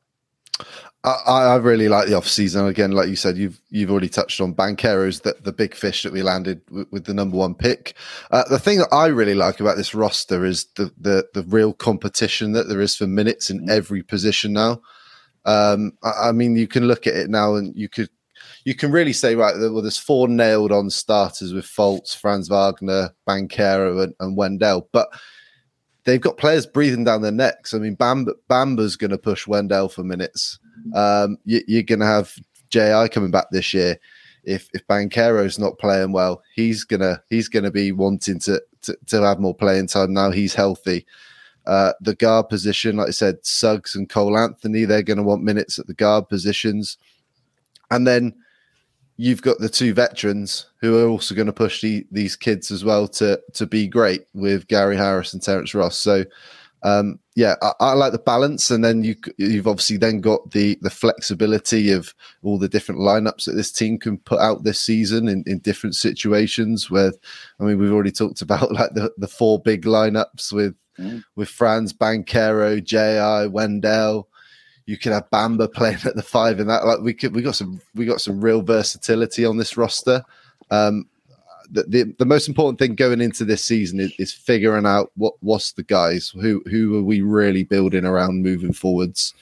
I, 1.03 1.11
I 1.25 1.55
really 1.57 1.89
like 1.89 2.07
the 2.07 2.15
off 2.15 2.27
season. 2.27 2.65
Again, 2.65 2.91
like 2.91 3.09
you 3.09 3.15
said, 3.15 3.37
you've 3.37 3.59
you've 3.69 3.91
already 3.91 4.09
touched 4.09 4.41
on 4.41 4.53
Banchero's 4.53 5.19
the, 5.19 5.35
the 5.41 5.51
big 5.51 5.75
fish 5.75 6.03
that 6.03 6.13
we 6.13 6.23
landed 6.23 6.61
with, 6.71 6.91
with 6.91 7.05
the 7.05 7.13
number 7.13 7.37
one 7.37 7.53
pick. 7.53 7.95
Uh, 8.31 8.43
the 8.49 8.59
thing 8.59 8.79
that 8.79 8.91
I 8.91 9.07
really 9.07 9.35
like 9.35 9.59
about 9.59 9.77
this 9.77 9.93
roster 9.93 10.45
is 10.45 10.65
the, 10.75 10.91
the 10.97 11.27
the 11.33 11.43
real 11.43 11.73
competition 11.73 12.53
that 12.53 12.67
there 12.67 12.81
is 12.81 12.95
for 12.95 13.05
minutes 13.05 13.49
in 13.49 13.69
every 13.69 14.01
position 14.01 14.53
now. 14.53 14.81
Um, 15.45 15.93
I, 16.03 16.29
I 16.29 16.31
mean, 16.31 16.55
you 16.55 16.67
can 16.67 16.87
look 16.87 17.07
at 17.07 17.15
it 17.15 17.29
now, 17.29 17.55
and 17.55 17.75
you 17.75 17.89
could 17.89 18.09
you 18.65 18.73
can 18.73 18.91
really 18.91 19.13
say 19.13 19.35
right 19.35 19.55
well 19.57 19.81
there's 19.81 19.97
four 19.97 20.27
nailed 20.27 20.71
on 20.71 20.89
starters 20.89 21.53
with 21.53 21.65
Fultz, 21.65 22.15
Franz 22.15 22.47
Wagner, 22.49 23.11
Banchero, 23.27 24.03
and, 24.03 24.13
and 24.19 24.35
Wendell, 24.35 24.89
but 24.91 25.09
they've 26.03 26.21
got 26.21 26.37
players 26.37 26.65
breathing 26.65 27.03
down 27.03 27.21
their 27.21 27.31
necks. 27.31 27.73
I 27.73 27.79
mean, 27.79 27.95
Bamba, 27.95 28.33
Bamba's 28.49 28.95
going 28.95 29.11
to 29.11 29.17
push 29.17 29.47
Wendell 29.47 29.89
for 29.89 30.03
minutes. 30.03 30.59
Um, 30.93 31.37
you, 31.45 31.79
are 31.79 31.83
going 31.83 31.99
to 31.99 32.05
have 32.05 32.33
Ji 32.69 33.09
coming 33.09 33.31
back 33.31 33.47
this 33.51 33.73
year. 33.73 33.99
If 34.43 34.69
if 34.73 34.85
Banchero's 34.87 35.57
not 35.57 35.79
playing 35.79 36.11
well, 36.11 36.43
he's 36.53 36.83
gonna 36.83 37.19
he's 37.29 37.47
gonna 37.47 37.71
be 37.71 37.91
wanting 37.91 38.39
to, 38.41 38.61
to 38.83 38.95
to 39.07 39.23
have 39.23 39.39
more 39.39 39.55
playing 39.55 39.87
time 39.87 40.13
now. 40.13 40.29
He's 40.29 40.53
healthy. 40.53 41.05
Uh, 41.67 41.93
the 42.01 42.15
guard 42.15 42.49
position, 42.49 42.97
like 42.97 43.07
I 43.07 43.11
said, 43.11 43.37
Suggs 43.43 43.95
and 43.95 44.09
Cole 44.09 44.37
Anthony, 44.37 44.85
they're 44.85 45.03
going 45.03 45.17
to 45.17 45.23
want 45.23 45.43
minutes 45.43 45.79
at 45.79 45.87
the 45.87 45.93
guard 45.93 46.29
positions. 46.29 46.97
And 47.91 48.05
then 48.05 48.35
you've 49.17 49.41
got 49.41 49.59
the 49.59 49.69
two 49.69 49.93
veterans 49.93 50.67
who 50.81 50.97
are 50.99 51.07
also 51.07 51.35
going 51.35 51.47
to 51.47 51.53
push 51.53 51.81
the, 51.81 52.05
these 52.11 52.35
kids 52.35 52.71
as 52.71 52.83
well 52.83 53.07
to 53.07 53.39
to 53.53 53.65
be 53.65 53.87
great 53.87 54.25
with 54.33 54.67
Gary 54.67 54.97
Harris 54.97 55.33
and 55.33 55.41
Terrence 55.41 55.73
Ross. 55.73 55.97
So 55.97 56.25
um, 56.85 57.19
yeah, 57.35 57.55
I, 57.63 57.71
I, 57.79 57.93
like 57.93 58.11
the 58.11 58.19
balance, 58.19 58.69
and 58.69 58.85
then 58.85 59.03
you 59.03 59.15
you've 59.37 59.67
obviously 59.67 59.97
then 59.97 60.21
got 60.21 60.51
the 60.51 60.77
the 60.81 60.91
flexibility 60.91 61.91
of 61.91 62.13
all 62.43 62.59
the 62.59 62.69
different 62.69 63.01
lineups 63.01 63.45
that 63.45 63.53
this 63.53 63.71
team 63.71 63.97
can 63.97 64.19
put 64.19 64.39
out 64.39 64.63
this 64.63 64.79
season 64.79 65.27
in, 65.27 65.43
in 65.47 65.59
different 65.59 65.95
situations. 65.95 66.91
Where 66.91 67.11
I 67.59 67.63
mean, 67.63 67.79
we've 67.79 67.91
already 67.91 68.11
talked 68.11 68.43
about 68.43 68.71
like 68.73 68.93
the 68.93 69.11
the 69.17 69.27
four 69.27 69.59
big 69.59 69.83
lineups 69.85 70.53
with 70.53 70.75
mm. 70.99 71.23
with 71.35 71.49
Franz, 71.49 71.93
Banchero, 71.93 72.83
Ji, 72.83 73.49
Wendell 73.49 74.27
you 74.85 74.97
could 74.97 75.11
have 75.11 75.29
Bamba 75.31 75.71
playing 75.71 75.99
at 76.05 76.15
the 76.15 76.21
five 76.21 76.59
and 76.59 76.69
that 76.69 76.85
like 76.85 76.99
we 76.99 77.13
could 77.13 77.33
we 77.33 77.41
got 77.41 77.55
some 77.55 77.81
we 77.95 78.05
got 78.05 78.21
some 78.21 78.39
real 78.39 78.61
versatility 78.61 79.45
on 79.45 79.57
this 79.57 79.77
roster. 79.77 80.23
Um, 80.71 81.07
the, 81.71 81.83
the, 81.83 82.15
the 82.19 82.25
most 82.25 82.47
important 82.47 82.77
thing 82.77 82.93
going 82.93 83.21
into 83.21 83.43
this 83.43 83.65
season 83.65 83.99
is, 83.99 84.13
is, 84.19 84.31
figuring 84.31 84.85
out 84.85 85.11
what 85.15 85.33
what's 85.39 85.71
the 85.71 85.83
guys 85.83 86.29
who 86.29 86.61
who 86.69 86.97
are 86.99 87.03
we 87.03 87.21
really 87.21 87.63
building 87.63 88.05
around 88.05 88.43
moving 88.43 88.71
forwards, 88.71 89.33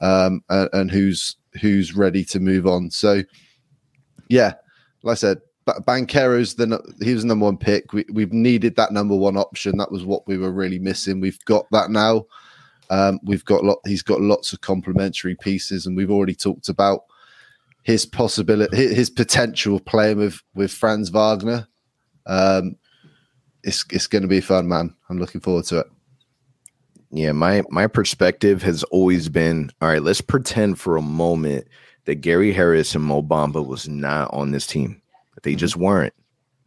um, 0.00 0.42
and, 0.48 0.70
and 0.72 0.90
who's 0.90 1.36
who's 1.60 1.94
ready 1.94 2.24
to 2.24 2.40
move 2.40 2.66
on. 2.66 2.90
So, 2.90 3.22
yeah, 4.28 4.54
like 5.02 5.12
I 5.12 5.16
said, 5.16 5.40
Banchero's 5.84 6.54
the 6.54 6.80
he 7.00 7.12
was 7.12 7.22
the 7.22 7.28
number 7.28 7.44
one 7.44 7.56
pick. 7.56 7.92
We, 7.92 8.04
we've 8.12 8.32
needed 8.32 8.76
that 8.76 8.92
number 8.92 9.16
one 9.16 9.36
option. 9.36 9.76
That 9.78 9.90
was 9.90 10.04
what 10.04 10.26
we 10.26 10.38
were 10.38 10.52
really 10.52 10.78
missing. 10.78 11.20
We've 11.20 11.44
got 11.44 11.66
that 11.72 11.90
now. 11.90 12.26
Um, 12.88 13.18
we've 13.24 13.44
got 13.44 13.64
lot. 13.64 13.78
He's 13.84 14.02
got 14.02 14.20
lots 14.20 14.52
of 14.52 14.60
complementary 14.60 15.34
pieces, 15.34 15.86
and 15.86 15.96
we've 15.96 16.10
already 16.10 16.34
talked 16.34 16.68
about 16.68 17.00
his 17.82 18.06
possibility, 18.06 18.94
his 18.94 19.10
potential 19.10 19.80
playing 19.80 20.18
with 20.18 20.40
with 20.54 20.70
Franz 20.70 21.08
Wagner. 21.08 21.66
Um, 22.26 22.76
it's 23.64 23.84
it's 23.90 24.06
going 24.06 24.22
to 24.22 24.28
be 24.28 24.40
fun, 24.40 24.68
man. 24.68 24.94
I'm 25.10 25.18
looking 25.18 25.40
forward 25.40 25.64
to 25.66 25.80
it. 25.80 25.86
Yeah, 27.10 27.32
my 27.32 27.62
my 27.70 27.88
perspective 27.88 28.62
has 28.62 28.84
always 28.84 29.28
been 29.28 29.70
all 29.80 29.88
right. 29.88 30.02
Let's 30.02 30.20
pretend 30.20 30.78
for 30.78 30.96
a 30.96 31.02
moment 31.02 31.66
that 32.04 32.16
Gary 32.16 32.52
Harris 32.52 32.94
and 32.94 33.04
Mo 33.04 33.22
Bamba 33.22 33.66
was 33.66 33.88
not 33.88 34.32
on 34.32 34.52
this 34.52 34.66
team. 34.66 35.02
They 35.46 35.54
just 35.54 35.76
weren't. 35.76 36.12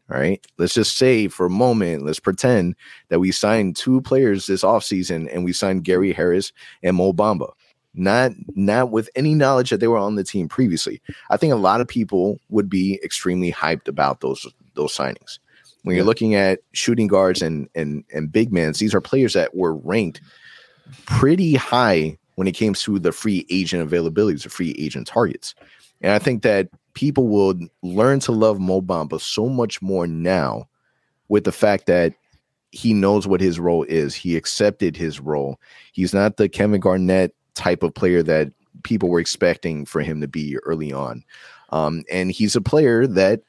All 0.10 0.18
right. 0.18 0.44
Let's 0.58 0.74
just 0.74 0.98
say 0.98 1.28
for 1.28 1.46
a 1.46 1.50
moment, 1.50 2.06
let's 2.06 2.22
pretend 2.22 2.76
that 3.10 3.20
we 3.20 3.34
signed 3.34 3.76
two 3.76 4.00
players 4.02 4.48
this 4.48 4.64
offseason 4.64 5.28
and 5.34 5.44
we 5.44 5.52
signed 5.52 5.84
Gary 5.84 6.14
Harris 6.14 6.54
and 6.82 6.96
Mo 6.96 7.12
Bamba. 7.12 7.52
Not 7.94 8.32
not 8.56 8.90
with 8.90 9.10
any 9.16 9.36
knowledge 9.36 9.70
that 9.72 9.82
they 9.82 9.90
were 9.90 9.98
on 9.98 10.16
the 10.16 10.24
team 10.24 10.48
previously. 10.48 11.02
I 11.30 11.36
think 11.36 11.52
a 11.52 11.58
lot 11.58 11.82
of 11.82 11.90
people 11.90 12.40
would 12.48 12.70
be 12.70 13.02
extremely 13.04 13.52
hyped 13.52 13.90
about 13.90 14.22
those 14.22 14.48
those 14.76 14.96
signings. 14.96 15.40
When 15.84 15.98
you're 15.98 16.06
looking 16.06 16.36
at 16.36 16.60
shooting 16.72 17.08
guards 17.08 17.42
and 17.42 17.68
and 17.76 18.06
and 18.14 18.32
big 18.32 18.54
men, 18.54 18.72
these 18.80 18.96
are 18.96 19.02
players 19.02 19.34
that 19.34 19.54
were 19.54 19.76
ranked 19.76 20.22
pretty 21.06 21.56
high 21.56 22.18
when 22.36 22.48
it 22.48 22.54
came 22.54 22.76
to 22.76 22.98
the 22.98 23.12
free 23.12 23.46
agent 23.50 23.92
availabilities, 23.92 24.44
the 24.44 24.50
free 24.50 24.74
agent 24.80 25.06
targets. 25.06 25.54
And 26.00 26.14
I 26.14 26.20
think 26.20 26.44
that 26.44 26.70
people 27.00 27.30
will 27.30 27.58
learn 27.82 28.20
to 28.20 28.34
love 28.34 28.60
Mo 28.60 28.82
Bamba 28.82 29.22
so 29.22 29.47
much 29.47 29.82
more 29.82 30.06
now 30.06 30.68
with 31.30 31.45
the 31.45 31.52
fact 31.54 31.86
that 31.86 32.14
he 32.74 32.93
knows 32.93 33.26
what 33.26 33.39
his 33.39 33.58
role 33.58 33.84
is. 33.84 34.14
He 34.14 34.36
accepted 34.36 34.97
his 34.97 35.22
role. 35.22 35.62
He's 35.93 36.14
not 36.14 36.36
the 36.36 36.50
Kevin 36.50 36.82
Garnett 36.82 37.34
type 37.56 37.84
of 37.84 37.93
player 37.93 38.22
that 38.24 38.52
people 38.84 39.08
were 39.08 39.22
expecting 39.22 39.86
for 39.86 40.02
him 40.02 40.20
to 40.20 40.28
be 40.28 40.58
early 40.66 40.91
on. 40.91 41.24
Um, 41.70 42.04
and 42.12 42.34
he's 42.34 42.58
a 42.58 42.62
player 42.62 43.08
that, 43.08 43.43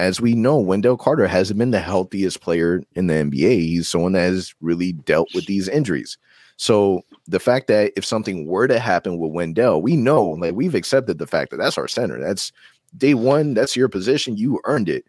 as 0.00 0.20
we 0.20 0.34
know, 0.34 0.58
Wendell 0.58 0.96
Carter 0.96 1.28
hasn't 1.28 1.60
been 1.60 1.70
the 1.70 1.78
healthiest 1.78 2.40
player 2.40 2.82
in 2.96 3.06
the 3.06 3.14
NBA. 3.14 3.60
He's 3.60 3.86
someone 3.86 4.14
that 4.14 4.22
has 4.22 4.52
really 4.60 4.94
dealt 4.94 5.28
with 5.32 5.46
these 5.46 5.68
injuries. 5.68 6.18
So 6.56 7.02
the 7.28 7.38
fact 7.38 7.68
that 7.68 7.92
if 7.96 8.04
something 8.04 8.46
were 8.46 8.66
to 8.66 8.80
happen 8.80 9.18
with 9.18 9.30
Wendell, 9.30 9.80
we 9.80 9.94
know, 9.94 10.24
like 10.30 10.54
we've 10.54 10.74
accepted 10.74 11.18
the 11.18 11.26
fact 11.28 11.52
that 11.52 11.58
that's 11.58 11.78
our 11.78 11.86
center. 11.86 12.18
That's 12.18 12.50
day 12.96 13.14
one, 13.14 13.54
that's 13.54 13.76
your 13.76 13.88
position. 13.88 14.36
You 14.36 14.60
earned 14.64 14.88
it. 14.88 15.04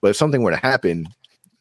But 0.00 0.10
if 0.10 0.16
something 0.16 0.42
were 0.42 0.50
to 0.50 0.56
happen, 0.56 1.06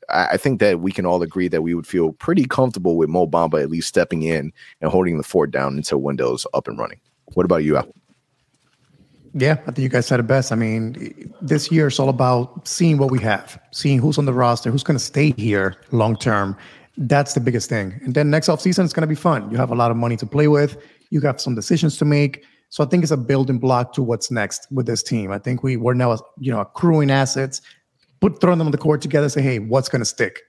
I, 0.10 0.28
I 0.32 0.38
think 0.38 0.60
that 0.60 0.80
we 0.80 0.92
can 0.92 1.06
all 1.06 1.22
agree 1.22 1.48
that 1.50 1.62
we 1.62 1.74
would 1.74 1.88
feel 1.88 2.14
pretty 2.14 2.46
comfortable 2.46 2.96
with 2.96 3.10
Mo 3.10 3.28
Bamba 3.28 3.62
at 3.62 3.70
least 3.70 3.88
stepping 3.88 4.24
in 4.24 4.52
and 4.82 4.92
holding 4.92 5.18
the 5.18 5.24
fort 5.24 5.52
down 5.52 5.78
until 5.78 6.00
Wendell's 6.00 6.48
up 6.54 6.68
and 6.68 6.78
running. 6.78 7.00
What 7.34 7.46
about 7.46 7.64
you, 7.64 7.78
Al? 7.78 7.88
Yeah, 9.34 9.58
I 9.62 9.66
think 9.66 9.80
you 9.80 9.90
guys 9.90 10.08
said 10.08 10.20
it 10.20 10.24
best. 10.24 10.52
I 10.52 10.56
mean, 10.56 11.32
this 11.42 11.72
year 11.72 11.88
is 11.88 12.00
all 12.00 12.10
about 12.10 12.68
seeing 12.68 12.98
what 12.98 13.12
we 13.12 13.20
have, 13.20 13.60
seeing 13.72 14.00
who's 14.00 14.18
on 14.18 14.26
the 14.26 14.34
roster, 14.34 14.72
who's 14.72 14.84
going 14.84 14.98
to 14.98 15.04
stay 15.04 15.34
here 15.38 15.76
long 15.92 16.16
term. 16.16 16.58
That's 16.98 17.36
the 17.36 17.40
biggest 17.40 17.70
thing. 17.70 18.00
And 18.04 18.16
then 18.16 18.32
next 18.32 18.48
offseason, 18.48 18.84
it's 18.86 18.94
going 18.94 19.02
to 19.02 19.08
be 19.08 19.16
fun. 19.16 19.52
You 19.52 19.58
have 19.58 19.72
a 19.72 19.76
lot 19.76 19.92
of 19.92 19.98
money 19.98 20.18
to 20.18 20.26
play 20.26 20.48
with, 20.48 20.78
you 21.12 21.22
have 21.22 21.40
some 21.40 21.54
decisions 21.54 21.98
to 21.98 22.06
make. 22.06 22.44
So 22.70 22.84
I 22.84 22.88
think 22.88 23.04
it's 23.04 23.12
a 23.12 23.18
building 23.18 23.58
block 23.60 23.94
to 23.94 24.04
what's 24.04 24.30
next 24.30 24.68
with 24.72 24.86
this 24.86 25.02
team. 25.02 25.32
I 25.32 25.40
think 25.40 25.64
we 25.64 25.76
we're 25.76 25.96
now, 25.96 26.18
you 26.40 26.52
know, 26.52 26.60
accruing 26.60 27.10
assets, 27.10 27.62
put 28.20 28.40
throwing 28.40 28.60
them 28.60 28.68
on 28.68 28.72
the 28.72 28.78
court 28.78 29.02
together, 29.02 29.28
say, 29.28 29.42
hey, 29.42 29.60
what's 29.60 29.90
going 29.90 30.02
to 30.02 30.06
stick? 30.06 30.42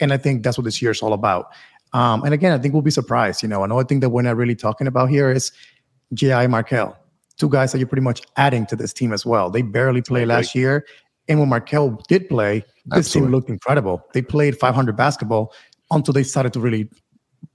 And 0.00 0.12
I 0.12 0.16
think 0.16 0.42
that's 0.42 0.58
what 0.58 0.64
this 0.64 0.82
year 0.82 0.90
is 0.90 1.02
all 1.02 1.12
about. 1.12 1.52
Um, 1.92 2.22
and 2.24 2.34
again, 2.34 2.52
I 2.52 2.58
think 2.58 2.74
we'll 2.74 2.82
be 2.82 2.90
surprised. 2.90 3.42
You 3.42 3.48
know, 3.48 3.64
another 3.64 3.84
thing 3.84 4.00
that 4.00 4.10
we're 4.10 4.22
not 4.22 4.36
really 4.36 4.54
talking 4.54 4.86
about 4.86 5.08
here 5.08 5.30
is 5.30 5.52
J.I. 6.14 6.46
Markelle, 6.48 6.96
two 7.38 7.48
guys 7.48 7.72
that 7.72 7.78
you're 7.78 7.88
pretty 7.88 8.02
much 8.02 8.22
adding 8.36 8.66
to 8.66 8.76
this 8.76 8.92
team 8.92 9.12
as 9.12 9.24
well. 9.24 9.48
They 9.50 9.62
barely 9.62 10.02
played 10.02 10.28
last 10.28 10.54
year. 10.54 10.84
And 11.28 11.38
when 11.38 11.48
Markelle 11.48 12.02
did 12.08 12.28
play, 12.28 12.60
this 12.86 12.98
Absolutely. 12.98 13.26
team 13.26 13.32
looked 13.32 13.50
incredible. 13.50 14.04
They 14.14 14.22
played 14.22 14.58
500 14.58 14.96
basketball 14.96 15.52
until 15.90 16.12
they 16.12 16.22
started 16.22 16.52
to 16.54 16.60
really 16.60 16.88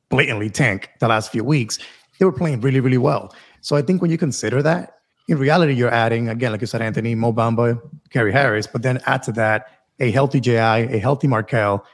blatantly 0.10 0.50
tank 0.50 0.90
the 1.00 1.08
last 1.08 1.32
few 1.32 1.44
weeks. 1.44 1.80
They 2.20 2.26
were 2.26 2.32
playing 2.32 2.62
really, 2.62 2.80
really 2.80 3.00
well. 3.00 3.34
So 3.64 3.78
I 3.78 3.82
think 3.82 4.01
when 4.01 4.11
you 4.11 4.18
consider 4.18 4.61
that, 4.61 4.97
in 5.30 5.38
reality, 5.38 5.74
you're 5.74 5.93
adding, 5.93 6.28
again, 6.28 6.51
like 6.51 6.59
you 6.59 6.68
said, 6.68 6.82
Anthony, 6.82 7.16
Mo 7.16 7.32
Bamba, 7.32 7.80
Harris, 8.11 8.68
but 8.68 8.82
then 8.82 9.01
add 9.05 9.24
to 9.24 9.32
that 9.32 9.68
a 10.01 10.11
healthy 10.11 10.41
JI, 10.41 10.57
a 10.57 10.99
healthy 10.99 11.28
Markelle, 11.28 11.86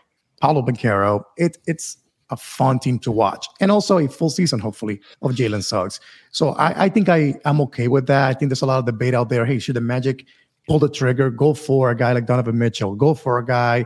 Paolo 0.41 0.63
Banchero. 0.63 1.23
It, 1.37 1.59
it's 1.67 1.97
a 2.31 2.37
fun 2.37 2.79
team 2.79 2.97
to 2.99 3.11
watch. 3.11 3.47
And 3.59 3.71
also 3.71 3.99
a 3.99 4.07
full 4.07 4.31
season, 4.31 4.59
hopefully, 4.59 4.99
of 5.21 5.31
Jalen 5.31 5.63
Suggs. 5.63 5.99
So 6.31 6.49
I, 6.53 6.85
I 6.85 6.89
think 6.89 7.07
I, 7.07 7.35
I'm 7.45 7.61
okay 7.61 7.87
with 7.87 8.07
that. 8.07 8.27
I 8.27 8.33
think 8.33 8.49
there's 8.49 8.63
a 8.63 8.65
lot 8.65 8.79
of 8.79 8.85
debate 8.85 9.13
out 9.13 9.29
there. 9.29 9.45
Hey, 9.45 9.59
should 9.59 9.75
the 9.75 9.81
Magic 9.81 10.25
pull 10.67 10.79
the 10.79 10.89
trigger, 10.89 11.29
go 11.29 11.53
for 11.53 11.91
a 11.91 11.95
guy 11.95 12.13
like 12.13 12.25
Donovan 12.25 12.57
Mitchell, 12.57 12.95
go 12.95 13.13
for 13.13 13.37
a 13.37 13.45
guy 13.45 13.85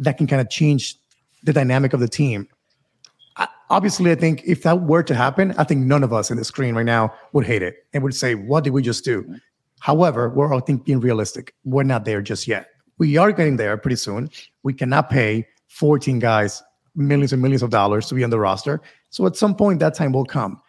that 0.00 0.18
can 0.18 0.26
kind 0.26 0.40
of 0.40 0.50
change 0.50 0.96
the 1.44 1.52
dynamic 1.52 1.92
of 1.92 2.00
the 2.00 2.08
team? 2.08 2.48
I, 3.36 3.48
obviously, 3.70 4.10
I 4.10 4.14
think 4.14 4.42
if 4.44 4.62
that 4.62 4.82
were 4.82 5.02
to 5.02 5.14
happen, 5.14 5.54
I 5.58 5.64
think 5.64 5.84
none 5.86 6.02
of 6.02 6.12
us 6.12 6.30
in 6.30 6.36
the 6.36 6.44
screen 6.44 6.74
right 6.74 6.86
now 6.86 7.12
would 7.32 7.46
hate 7.46 7.62
it 7.62 7.86
and 7.92 8.02
would 8.02 8.14
say, 8.14 8.34
What 8.34 8.64
did 8.64 8.70
we 8.70 8.82
just 8.82 9.04
do? 9.04 9.36
However, 9.80 10.28
we're 10.28 10.52
all 10.52 10.60
think 10.60 10.84
being 10.84 11.00
realistic. 11.00 11.54
We're 11.64 11.82
not 11.82 12.04
there 12.04 12.22
just 12.22 12.46
yet. 12.46 12.68
We 12.98 13.16
are 13.16 13.32
getting 13.32 13.56
there 13.56 13.76
pretty 13.76 13.96
soon. 13.96 14.30
We 14.62 14.74
cannot 14.74 15.10
pay 15.10 15.46
14 15.68 16.18
guys 16.18 16.62
millions 16.94 17.32
and 17.32 17.40
millions 17.40 17.62
of 17.62 17.70
dollars 17.70 18.06
to 18.08 18.14
be 18.14 18.22
on 18.22 18.30
the 18.30 18.38
roster. 18.38 18.80
So 19.10 19.26
at 19.26 19.36
some 19.36 19.54
point, 19.54 19.80
that 19.80 19.94
time 19.94 20.12
will 20.12 20.24
come. 20.24 20.60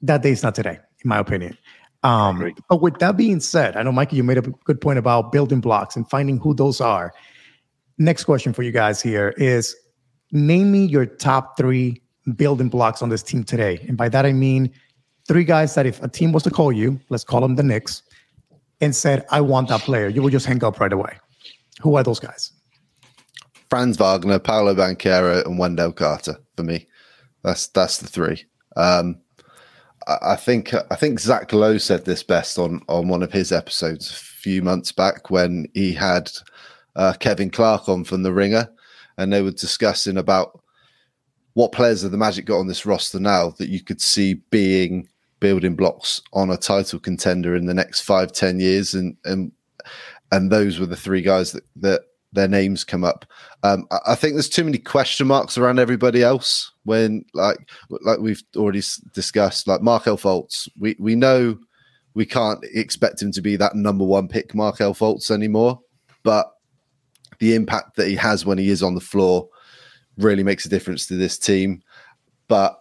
That 0.00 0.22
day 0.22 0.30
is 0.30 0.42
not 0.42 0.54
today, 0.54 0.78
in 1.04 1.08
my 1.08 1.18
opinion. 1.18 1.56
Um, 2.02 2.52
but 2.68 2.82
with 2.82 2.98
that 2.98 3.16
being 3.16 3.40
said, 3.40 3.76
I 3.76 3.82
know, 3.82 3.92
Mikey, 3.92 4.16
you 4.16 4.24
made 4.24 4.38
a 4.38 4.42
good 4.42 4.80
point 4.80 4.98
about 4.98 5.30
building 5.30 5.60
blocks 5.60 5.94
and 5.94 6.08
finding 6.08 6.38
who 6.38 6.54
those 6.54 6.80
are. 6.80 7.12
Next 7.98 8.24
question 8.24 8.52
for 8.52 8.62
you 8.62 8.72
guys 8.72 9.00
here 9.00 9.34
is 9.36 9.76
name 10.32 10.72
me 10.72 10.84
your 10.84 11.06
top 11.06 11.56
three 11.56 12.01
building 12.36 12.68
blocks 12.68 13.02
on 13.02 13.08
this 13.08 13.22
team 13.22 13.44
today. 13.44 13.84
And 13.88 13.96
by 13.96 14.08
that, 14.08 14.24
I 14.24 14.32
mean 14.32 14.70
three 15.26 15.44
guys 15.44 15.74
that 15.74 15.86
if 15.86 16.02
a 16.02 16.08
team 16.08 16.32
was 16.32 16.42
to 16.44 16.50
call 16.50 16.72
you, 16.72 17.00
let's 17.08 17.24
call 17.24 17.40
them 17.40 17.56
the 17.56 17.62
Knicks, 17.62 18.02
and 18.80 18.94
said, 18.94 19.24
I 19.30 19.40
want 19.40 19.68
that 19.68 19.80
player, 19.80 20.08
you 20.08 20.22
would 20.22 20.32
just 20.32 20.46
hang 20.46 20.62
up 20.64 20.80
right 20.80 20.92
away. 20.92 21.16
Who 21.80 21.96
are 21.96 22.02
those 22.02 22.20
guys? 22.20 22.52
Franz 23.70 23.96
Wagner, 23.96 24.38
Paolo 24.38 24.74
Banchero, 24.74 25.44
and 25.46 25.58
Wendell 25.58 25.92
Carter 25.92 26.38
for 26.56 26.62
me. 26.62 26.86
That's 27.42 27.68
that's 27.68 27.98
the 27.98 28.06
three. 28.06 28.44
Um, 28.76 29.18
I, 30.06 30.18
I 30.22 30.36
think 30.36 30.74
I 30.74 30.94
think 30.94 31.18
Zach 31.18 31.52
Lowe 31.52 31.78
said 31.78 32.04
this 32.04 32.22
best 32.22 32.58
on 32.58 32.82
on 32.88 33.08
one 33.08 33.22
of 33.22 33.32
his 33.32 33.50
episodes 33.50 34.10
a 34.10 34.14
few 34.14 34.62
months 34.62 34.92
back 34.92 35.30
when 35.30 35.66
he 35.74 35.92
had 35.92 36.30
uh, 36.96 37.14
Kevin 37.18 37.50
Clark 37.50 37.88
on 37.88 38.04
from 38.04 38.22
the 38.22 38.32
Ringer, 38.32 38.70
and 39.16 39.32
they 39.32 39.42
were 39.42 39.52
discussing 39.52 40.18
about 40.18 40.61
what 41.54 41.72
players 41.72 42.02
have 42.02 42.10
the 42.10 42.18
Magic 42.18 42.46
got 42.46 42.58
on 42.58 42.66
this 42.66 42.86
roster 42.86 43.20
now 43.20 43.50
that 43.58 43.68
you 43.68 43.82
could 43.82 44.00
see 44.00 44.34
being 44.50 45.08
building 45.40 45.74
blocks 45.74 46.22
on 46.32 46.50
a 46.50 46.56
title 46.56 47.00
contender 47.00 47.56
in 47.56 47.66
the 47.66 47.74
next 47.74 48.02
five, 48.02 48.32
ten 48.32 48.60
years, 48.60 48.94
and 48.94 49.16
and 49.24 49.52
and 50.30 50.50
those 50.50 50.78
were 50.78 50.86
the 50.86 50.96
three 50.96 51.22
guys 51.22 51.52
that 51.52 51.64
that 51.76 52.02
their 52.32 52.48
names 52.48 52.84
come 52.84 53.04
up. 53.04 53.26
Um, 53.62 53.86
I 54.06 54.14
think 54.14 54.34
there's 54.34 54.48
too 54.48 54.64
many 54.64 54.78
question 54.78 55.26
marks 55.26 55.58
around 55.58 55.78
everybody 55.78 56.22
else. 56.22 56.72
When 56.84 57.24
like 57.34 57.58
like 57.90 58.20
we've 58.20 58.42
already 58.56 58.82
discussed, 59.12 59.68
like 59.68 59.82
Markelle 59.82 60.16
Fultz, 60.16 60.68
we 60.78 60.96
we 60.98 61.14
know 61.14 61.58
we 62.14 62.24
can't 62.24 62.64
expect 62.72 63.20
him 63.20 63.32
to 63.32 63.42
be 63.42 63.56
that 63.56 63.74
number 63.74 64.04
one 64.04 64.28
pick, 64.28 64.54
Markelle 64.54 64.94
Fultz 64.94 65.30
anymore. 65.30 65.80
But 66.22 66.50
the 67.40 67.54
impact 67.54 67.96
that 67.96 68.08
he 68.08 68.14
has 68.14 68.46
when 68.46 68.58
he 68.58 68.70
is 68.70 68.82
on 68.82 68.94
the 68.94 69.00
floor 69.00 69.48
really 70.18 70.42
makes 70.42 70.66
a 70.66 70.68
difference 70.68 71.06
to 71.06 71.16
this 71.16 71.38
team. 71.38 71.82
But 72.48 72.78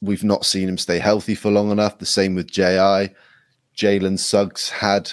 we've 0.00 0.24
not 0.24 0.44
seen 0.44 0.68
him 0.68 0.78
stay 0.78 0.98
healthy 0.98 1.34
for 1.34 1.50
long 1.50 1.70
enough. 1.70 1.98
The 1.98 2.06
same 2.06 2.34
with 2.34 2.50
Ji. 2.50 3.10
Jalen 3.76 4.18
Suggs 4.18 4.68
had 4.70 5.12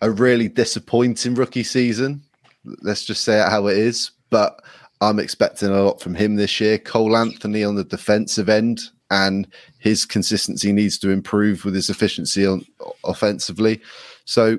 a 0.00 0.10
really 0.10 0.48
disappointing 0.48 1.34
rookie 1.34 1.64
season. 1.64 2.22
Let's 2.64 3.04
just 3.04 3.24
say 3.24 3.40
it 3.40 3.48
how 3.48 3.66
it 3.66 3.76
is. 3.76 4.12
But 4.30 4.62
I'm 5.00 5.18
expecting 5.18 5.68
a 5.68 5.82
lot 5.82 6.00
from 6.00 6.14
him 6.14 6.36
this 6.36 6.60
year. 6.60 6.78
Cole 6.78 7.16
Anthony 7.16 7.64
on 7.64 7.74
the 7.74 7.84
defensive 7.84 8.48
end 8.48 8.80
and 9.10 9.46
his 9.78 10.06
consistency 10.06 10.72
needs 10.72 10.96
to 10.98 11.10
improve 11.10 11.64
with 11.64 11.74
his 11.74 11.90
efficiency 11.90 12.46
on 12.46 12.64
offensively. 13.04 13.80
So 14.24 14.58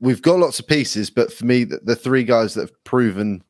we've 0.00 0.22
got 0.22 0.40
lots 0.40 0.58
of 0.58 0.66
pieces, 0.66 1.10
but 1.10 1.32
for 1.32 1.44
me, 1.44 1.64
the, 1.64 1.78
the 1.84 1.94
three 1.94 2.24
guys 2.24 2.54
that 2.54 2.62
have 2.62 2.84
proven 2.84 3.44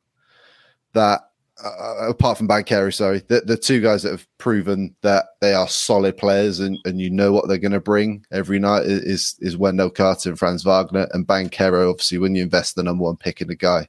that 0.93 1.21
uh, 1.63 2.09
apart 2.09 2.37
from 2.37 2.47
Banchero, 2.47 2.93
sorry, 2.93 3.21
the, 3.27 3.41
the 3.41 3.57
two 3.57 3.81
guys 3.81 4.03
that 4.03 4.11
have 4.11 4.27
proven 4.37 4.95
that 5.01 5.25
they 5.41 5.53
are 5.53 5.67
solid 5.67 6.17
players 6.17 6.59
and, 6.59 6.77
and 6.85 6.99
you 6.99 7.09
know 7.09 7.31
what 7.31 7.47
they're 7.47 7.57
going 7.57 7.71
to 7.71 7.79
bring 7.79 8.25
every 8.31 8.59
night 8.59 8.83
is 8.85 9.35
is 9.41 9.57
Wendell 9.57 9.89
Carter 9.89 10.29
and 10.29 10.39
Franz 10.39 10.63
Wagner 10.63 11.07
and 11.11 11.27
Banchero. 11.27 11.89
Obviously, 11.89 12.17
when 12.17 12.35
you 12.35 12.43
invest 12.43 12.75
the 12.75 12.83
number 12.83 13.03
one 13.03 13.17
pick 13.17 13.41
in 13.41 13.49
a 13.51 13.55
guy, 13.55 13.87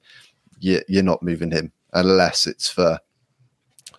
you, 0.61 0.81
you're 0.89 1.03
not 1.03 1.23
moving 1.23 1.51
him 1.51 1.73
unless 1.95 2.47
it's 2.47 2.69
for 2.69 2.99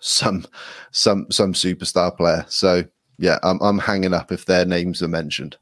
some 0.00 0.44
some 0.90 1.30
some 1.30 1.52
superstar 1.52 2.16
player. 2.16 2.44
So 2.48 2.84
yeah, 3.18 3.38
I'm 3.42 3.60
I'm 3.60 3.78
hanging 3.78 4.14
up 4.14 4.30
if 4.30 4.44
their 4.44 4.64
names 4.64 5.02
are 5.02 5.08
mentioned. 5.08 5.56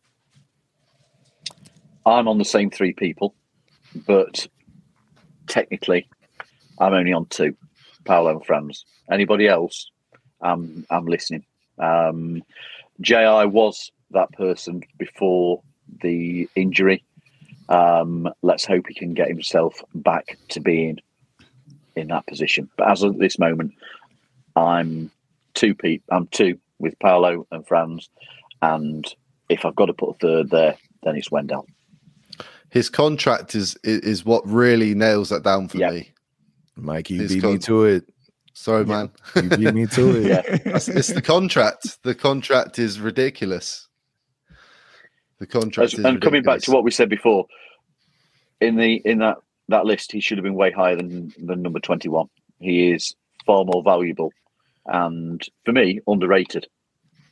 I'm 2.04 2.26
on 2.26 2.38
the 2.38 2.44
same 2.44 2.70
three 2.70 2.92
people, 2.92 3.34
but 4.06 4.46
technically, 5.46 6.08
I'm 6.78 6.94
only 6.94 7.12
on 7.12 7.26
two. 7.26 7.56
Paolo 8.04 8.30
and 8.30 8.44
Franz. 8.44 8.84
Anybody 9.10 9.48
else? 9.48 9.90
I'm 10.40 10.86
I'm 10.90 11.06
listening. 11.06 11.44
Um, 11.78 12.42
Ji 13.00 13.14
was 13.14 13.90
that 14.10 14.32
person 14.32 14.82
before 14.98 15.62
the 16.02 16.48
injury. 16.54 17.04
Um, 17.68 18.28
let's 18.42 18.64
hope 18.64 18.86
he 18.88 18.94
can 18.94 19.14
get 19.14 19.28
himself 19.28 19.82
back 19.94 20.36
to 20.48 20.60
being 20.60 20.98
in 21.96 22.08
that 22.08 22.26
position. 22.26 22.68
But 22.76 22.90
as 22.90 23.02
of 23.02 23.18
this 23.18 23.38
moment, 23.38 23.72
I'm 24.56 25.10
two 25.54 25.74
Pete. 25.74 26.02
I'm 26.10 26.26
two 26.28 26.58
with 26.78 26.98
Paolo 26.98 27.46
and 27.50 27.66
Franz, 27.66 28.08
and 28.60 29.06
if 29.48 29.64
I've 29.64 29.76
got 29.76 29.86
to 29.86 29.94
put 29.94 30.16
a 30.16 30.18
third 30.18 30.50
there, 30.50 30.76
then 31.02 31.16
it's 31.16 31.30
Wendell. 31.30 31.66
His 32.70 32.88
contract 32.88 33.54
is 33.54 33.76
is 33.84 34.24
what 34.24 34.46
really 34.46 34.94
nails 34.94 35.28
that 35.28 35.42
down 35.42 35.68
for 35.68 35.78
yep. 35.78 35.92
me. 35.92 36.11
Mike, 36.76 37.10
you 37.10 37.26
beat 37.28 37.42
me 37.42 37.58
to 37.58 37.84
it. 37.84 38.04
Sorry, 38.54 38.84
man. 38.84 39.10
You 39.36 39.48
beat 39.48 39.74
me 39.74 39.86
to 39.86 40.16
it. 40.22 40.26
yeah, 40.26 40.42
it's 40.74 41.08
the 41.08 41.22
contract. 41.22 42.02
The 42.02 42.14
contract 42.14 42.78
is 42.78 43.00
ridiculous. 43.00 43.88
The 45.38 45.46
contract, 45.46 45.94
and 45.94 46.22
coming 46.22 46.42
back 46.42 46.60
to 46.62 46.70
what 46.70 46.84
we 46.84 46.90
said 46.90 47.08
before, 47.08 47.46
in 48.60 48.76
the 48.76 49.02
in 49.04 49.18
that 49.18 49.38
that 49.68 49.84
list, 49.84 50.12
he 50.12 50.20
should 50.20 50.38
have 50.38 50.44
been 50.44 50.54
way 50.54 50.70
higher 50.70 50.96
than 50.96 51.32
than 51.38 51.62
number 51.62 51.80
twenty 51.80 52.08
one. 52.08 52.28
He 52.60 52.92
is 52.92 53.14
far 53.44 53.64
more 53.64 53.82
valuable, 53.82 54.32
and 54.86 55.42
for 55.64 55.72
me, 55.72 56.00
underrated 56.06 56.68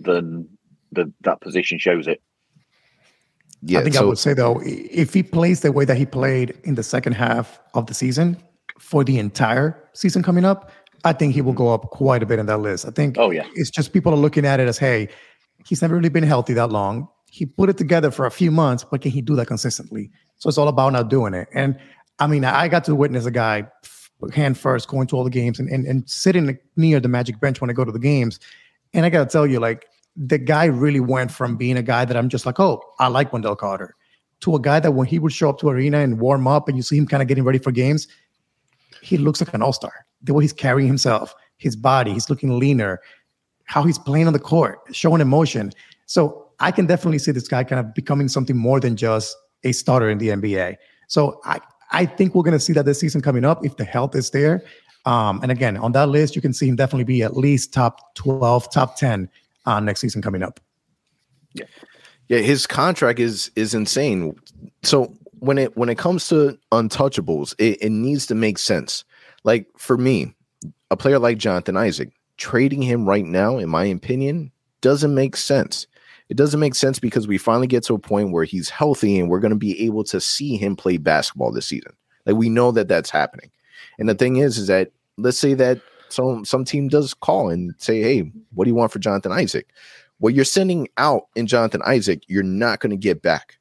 than 0.01 0.49
the 0.91 1.13
that 1.21 1.41
position 1.41 1.79
shows 1.79 2.09
it. 2.09 2.21
Yeah, 3.63 3.81
I 3.81 3.83
think 3.83 3.95
so, 3.95 4.03
I 4.03 4.05
would 4.07 4.19
say 4.19 4.33
though, 4.33 4.61
if 4.65 5.13
he 5.15 5.23
plays 5.23 5.61
the 5.61 5.71
way 5.71 5.85
that 5.85 5.97
he 5.97 6.07
played 6.07 6.59
in 6.65 6.75
the 6.75 6.83
second 6.83 7.13
half 7.13 7.61
of 7.75 7.87
the 7.87 7.95
season, 7.95 8.43
for 8.81 9.05
the 9.05 9.19
entire 9.19 9.89
season 9.93 10.23
coming 10.23 10.45
up, 10.45 10.71
I 11.05 11.13
think 11.13 11.35
he 11.35 11.43
will 11.43 11.53
go 11.53 11.73
up 11.73 11.91
quite 11.91 12.23
a 12.23 12.27
bit 12.27 12.39
in 12.39 12.47
that 12.47 12.59
list. 12.59 12.87
I 12.87 12.91
think 12.91 13.17
oh 13.19 13.31
yeah, 13.31 13.47
it's 13.55 13.71
just 13.71 13.93
people 13.93 14.13
are 14.13 14.17
looking 14.17 14.45
at 14.45 14.59
it 14.59 14.69
as 14.69 14.79
hey, 14.79 15.09
he's 15.67 15.83
never 15.83 15.95
really 15.97 16.09
been 16.09 16.25
healthy 16.25 16.55
that 16.55 16.71
long. 16.71 17.09
He 17.27 17.47
put 17.47 17.69
it 17.69 17.79
together 17.79 18.11
for 18.11 18.27
a 18.27 18.31
few 18.31 18.51
months, 18.51 18.85
but 18.85 19.03
can 19.03 19.13
he 19.13 19.21
do 19.23 19.37
that 19.37 19.47
consistently? 19.47 20.11
So 20.39 20.49
it's 20.49 20.59
all 20.59 20.69
about 20.69 20.93
now 20.93 21.03
doing 21.03 21.35
it. 21.35 21.49
And 21.55 21.79
I 22.19 22.27
mean, 22.27 22.45
I 22.45 22.69
got 22.69 22.85
to 22.85 22.95
witness 22.95 23.27
a 23.27 23.31
guy 23.31 23.69
hand 24.35 24.59
first 24.59 24.89
going 24.89 25.07
to 25.07 25.17
all 25.17 25.25
the 25.25 25.31
games 25.31 25.59
and, 25.59 25.69
and, 25.71 25.87
and 25.87 26.09
sitting 26.09 26.59
near 26.77 27.01
the 27.01 27.09
magic 27.09 27.41
bench 27.41 27.61
when 27.61 27.71
I 27.71 27.73
go 27.73 27.85
to 27.85 27.93
the 27.93 27.99
games. 27.99 28.39
And 28.93 29.07
I 29.07 29.11
gotta 29.11 29.31
tell 29.31 29.47
you, 29.47 29.61
like 29.61 29.87
the 30.17 30.39
guy 30.39 30.65
really 30.65 31.01
went 31.01 31.31
from 31.31 31.57
being 31.57 31.77
a 31.77 31.83
guy 31.83 32.05
that 32.05 32.17
I'm 32.17 32.29
just 32.29 32.45
like, 32.47 32.59
oh, 32.59 32.83
I 32.99 33.09
like 33.09 33.33
Wendell 33.33 33.57
Carter, 33.57 33.95
to 34.41 34.57
a 34.57 34.61
guy 34.61 34.81
that 34.81 34.93
when 34.93 35.07
he 35.07 35.19
would 35.19 35.33
show 35.33 35.49
up 35.49 35.59
to 35.61 35.69
arena 35.69 35.99
and 35.99 36.21
warm 36.21 36.47
up, 36.47 36.69
and 36.69 36.77
you 36.77 36.83
see 36.83 36.97
him 36.97 37.07
kind 37.07 37.23
of 37.23 37.29
getting 37.29 37.45
ready 37.45 37.59
for 37.59 37.71
games, 37.71 38.09
he 39.03 39.19
looks 39.19 39.41
like 39.41 39.53
an 39.55 39.63
all 39.63 39.73
star. 39.73 40.07
The 40.23 40.35
way 40.35 40.45
he's 40.45 40.53
carrying 40.53 40.87
himself, 40.87 41.35
his 41.57 41.77
body, 41.77 42.13
he's 42.13 42.29
looking 42.29 42.59
leaner, 42.59 43.01
how 43.65 43.83
he's 43.83 43.99
playing 43.99 44.27
on 44.27 44.33
the 44.33 44.39
court, 44.39 44.81
showing 44.93 45.21
emotion. 45.21 45.73
So 46.07 46.49
I 46.59 46.71
can 46.71 46.87
definitely 46.87 47.19
see 47.19 47.33
this 47.33 47.49
guy 47.49 47.65
kind 47.65 47.81
of 47.81 47.95
becoming 47.95 48.29
something 48.29 48.57
more 48.57 48.81
than 48.81 48.97
just 48.97 49.37
a 49.65 49.73
starter 49.73 50.11
in 50.11 50.19
the 50.19 50.29
NBA. 50.29 50.77
So 51.09 51.41
I, 51.45 51.61
I 51.93 52.07
think 52.07 52.35
we're 52.35 52.43
going 52.43 52.53
to 52.53 52.61
see 52.61 52.73
that 52.75 52.85
this 52.85 53.01
season 53.01 53.21
coming 53.21 53.45
up 53.45 53.65
if 53.65 53.77
the 53.77 53.85
health 53.85 54.15
is 54.15 54.31
there. 54.31 54.63
Um, 55.07 55.41
and 55.43 55.51
again, 55.51 55.77
on 55.77 55.93
that 55.93 56.09
list, 56.09 56.37
you 56.37 56.43
can 56.43 56.53
see 56.53 56.69
him 56.69 56.77
definitely 56.77 57.05
be 57.05 57.23
at 57.23 57.37
least 57.37 57.73
top 57.73 58.15
12, 58.15 58.71
top 58.71 58.97
10 58.97 59.29
uh, 59.67 59.81
next 59.81 60.01
season 60.01 60.21
coming 60.21 60.43
up. 60.43 60.61
Yeah. 61.55 61.65
Yeah, 62.29 62.39
his 62.39 62.65
contract 62.65 63.19
is 63.19 63.51
is 63.57 63.75
insane. 63.75 64.37
So 64.85 65.13
when 65.41 65.59
it 65.59 65.77
when 65.77 65.89
it 65.89 65.99
comes 65.99 66.29
to 66.29 66.59
untouchables, 66.73 67.55
it, 67.59 67.79
it 67.83 67.91
needs 67.91 68.27
to 68.27 68.35
make 68.35 68.59
sense. 68.59 69.05
Like 69.43 69.67
for 69.77 69.97
me, 69.97 70.35
a 70.91 70.97
player 70.97 71.19
like 71.19 71.39
Jonathan 71.39 71.77
Isaac, 71.77 72.11
trading 72.37 72.83
him 72.83 73.09
right 73.09 73.25
now, 73.25 73.59
in 73.59 73.69
my 73.69 73.85
opinion, 73.85 74.53
doesn't 74.81 75.15
make 75.15 75.37
sense. 75.37 75.87
It 76.29 76.37
doesn't 76.37 76.61
make 76.61 76.77
sense 76.77 77.01
because 77.01 77.27
we 77.27 77.39
finally 77.39 77.67
get 77.67 77.83
to 77.85 77.95
a 77.95 77.99
point 77.99 78.31
where 78.31 78.45
he's 78.45 78.71
healthy 78.71 79.19
and 79.19 79.29
we're 79.29 79.41
going 79.41 79.51
to 79.51 79.57
be 79.57 79.85
able 79.85 80.05
to 80.05 80.21
see 80.21 80.57
him 80.57 80.77
play 80.77 80.97
basketball 80.97 81.51
this 81.51 81.67
season. 81.67 81.93
Like 82.25 82.37
we 82.37 82.49
know 82.49 82.71
that 82.73 82.87
that's 82.87 83.11
happening. 83.11 83.51
And 83.99 84.09
the 84.09 84.15
thing 84.15 84.37
is, 84.37 84.57
is 84.57 84.69
that 84.69 84.93
let's 85.17 85.39
say 85.39 85.55
that 85.55 85.81
some 86.09 86.45
some 86.45 86.65
team 86.65 86.89
does 86.89 87.15
call 87.15 87.49
and 87.49 87.75
say, 87.79 88.01
"Hey, 88.01 88.33
what 88.55 88.65
do 88.65 88.71
you 88.71 88.75
want 88.75 88.93
for 88.93 88.99
Jonathan 88.99 89.33
Isaac?" 89.33 89.69
What 90.19 90.35
you're 90.35 90.45
sending 90.45 90.89
out 90.99 91.29
in 91.35 91.47
Jonathan 91.47 91.81
Isaac, 91.87 92.23
you're 92.29 92.43
not 92.43 92.81
going 92.81 92.91
to 92.91 92.97
get 92.97 93.23
back. 93.23 93.59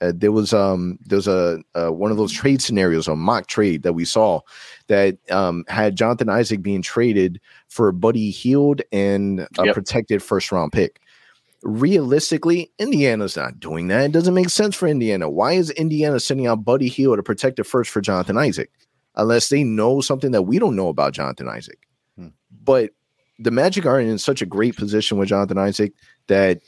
Uh, 0.00 0.12
there 0.14 0.32
was 0.32 0.52
um 0.52 0.98
there 1.04 1.16
was 1.16 1.26
a 1.26 1.60
uh, 1.74 1.90
one 1.90 2.10
of 2.10 2.16
those 2.16 2.32
trade 2.32 2.62
scenarios, 2.62 3.08
a 3.08 3.16
mock 3.16 3.46
trade 3.46 3.82
that 3.82 3.94
we 3.94 4.04
saw 4.04 4.40
that 4.86 5.18
um 5.30 5.64
had 5.68 5.96
Jonathan 5.96 6.28
Isaac 6.28 6.62
being 6.62 6.82
traded 6.82 7.40
for 7.68 7.90
Buddy 7.90 8.30
Hield 8.30 8.80
and 8.92 9.40
a 9.58 9.66
yep. 9.66 9.74
protected 9.74 10.22
first 10.22 10.52
round 10.52 10.72
pick. 10.72 11.00
Realistically, 11.62 12.70
Indiana's 12.78 13.36
not 13.36 13.58
doing 13.58 13.88
that. 13.88 14.04
It 14.04 14.12
doesn't 14.12 14.34
make 14.34 14.48
sense 14.48 14.76
for 14.76 14.86
Indiana. 14.86 15.28
Why 15.28 15.54
is 15.54 15.70
Indiana 15.70 16.20
sending 16.20 16.46
out 16.46 16.64
Buddy 16.64 16.88
Hield 16.88 17.18
a 17.18 17.22
protected 17.24 17.66
first 17.66 17.90
for 17.90 18.00
Jonathan 18.00 18.38
Isaac? 18.38 18.70
unless 19.18 19.48
they 19.48 19.64
know 19.64 20.00
something 20.00 20.30
that 20.30 20.42
we 20.42 20.58
don't 20.58 20.76
know 20.76 20.88
about 20.88 21.12
Jonathan 21.12 21.48
Isaac. 21.48 21.86
Hmm. 22.16 22.28
But 22.64 22.90
the 23.38 23.50
Magic 23.50 23.84
are 23.84 24.00
in 24.00 24.16
such 24.16 24.40
a 24.40 24.46
great 24.46 24.76
position 24.76 25.18
with 25.18 25.28
Jonathan 25.28 25.58
Isaac 25.58 25.92
that 26.28 26.60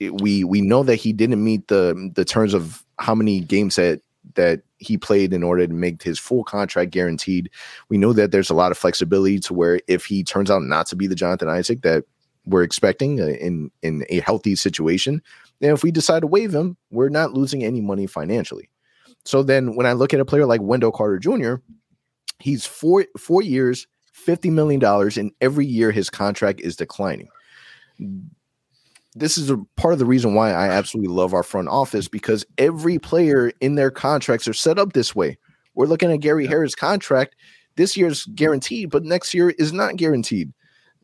we 0.00 0.44
we 0.44 0.60
know 0.60 0.82
that 0.82 0.96
he 0.96 1.12
didn't 1.12 1.42
meet 1.42 1.68
the 1.68 2.10
the 2.14 2.24
terms 2.24 2.54
of 2.54 2.84
how 2.98 3.14
many 3.14 3.40
games 3.40 3.76
that 3.76 4.00
that 4.34 4.60
he 4.78 4.96
played 4.96 5.32
in 5.32 5.42
order 5.42 5.66
to 5.66 5.72
make 5.72 6.02
his 6.02 6.18
full 6.18 6.44
contract 6.44 6.90
guaranteed. 6.90 7.50
We 7.88 7.98
know 7.98 8.12
that 8.12 8.30
there's 8.30 8.50
a 8.50 8.54
lot 8.54 8.70
of 8.70 8.78
flexibility 8.78 9.40
to 9.40 9.54
where 9.54 9.80
if 9.88 10.04
he 10.04 10.22
turns 10.22 10.50
out 10.50 10.62
not 10.62 10.86
to 10.88 10.96
be 10.96 11.06
the 11.06 11.14
Jonathan 11.14 11.48
Isaac 11.48 11.82
that 11.82 12.04
we're 12.44 12.62
expecting 12.62 13.20
uh, 13.20 13.26
in 13.26 13.70
in 13.82 14.04
a 14.08 14.20
healthy 14.20 14.56
situation, 14.56 15.22
then 15.60 15.72
if 15.72 15.82
we 15.82 15.90
decide 15.90 16.20
to 16.20 16.26
waive 16.26 16.54
him, 16.54 16.76
we're 16.90 17.08
not 17.08 17.34
losing 17.34 17.64
any 17.64 17.80
money 17.80 18.06
financially. 18.06 18.68
So 19.24 19.42
then 19.42 19.74
when 19.74 19.86
I 19.86 19.92
look 19.92 20.14
at 20.14 20.20
a 20.20 20.24
player 20.24 20.46
like 20.46 20.62
Wendell 20.62 20.92
Carter 20.92 21.18
Jr., 21.18 21.56
He's 22.38 22.64
four 22.64 23.06
four 23.16 23.42
years, 23.42 23.86
fifty 24.12 24.50
million 24.50 24.80
dollars, 24.80 25.16
and 25.16 25.32
every 25.40 25.66
year 25.66 25.90
his 25.90 26.08
contract 26.10 26.60
is 26.60 26.76
declining. 26.76 27.28
This 29.18 29.36
is 29.36 29.50
a 29.50 29.58
part 29.76 29.92
of 29.92 29.98
the 29.98 30.06
reason 30.06 30.34
why 30.34 30.52
I 30.52 30.68
absolutely 30.68 31.12
love 31.12 31.34
our 31.34 31.42
front 31.42 31.68
office 31.68 32.08
because 32.08 32.46
every 32.56 32.98
player 32.98 33.52
in 33.60 33.74
their 33.74 33.90
contracts 33.90 34.46
are 34.46 34.54
set 34.54 34.78
up 34.78 34.92
this 34.92 35.14
way. 35.14 35.36
We're 35.74 35.86
looking 35.86 36.12
at 36.12 36.20
Gary 36.20 36.44
yeah. 36.44 36.50
Harris' 36.50 36.74
contract. 36.74 37.36
This 37.76 37.96
year's 37.96 38.26
guaranteed, 38.34 38.90
but 38.90 39.04
next 39.04 39.34
year 39.34 39.50
is 39.50 39.72
not 39.72 39.96
guaranteed. 39.96 40.52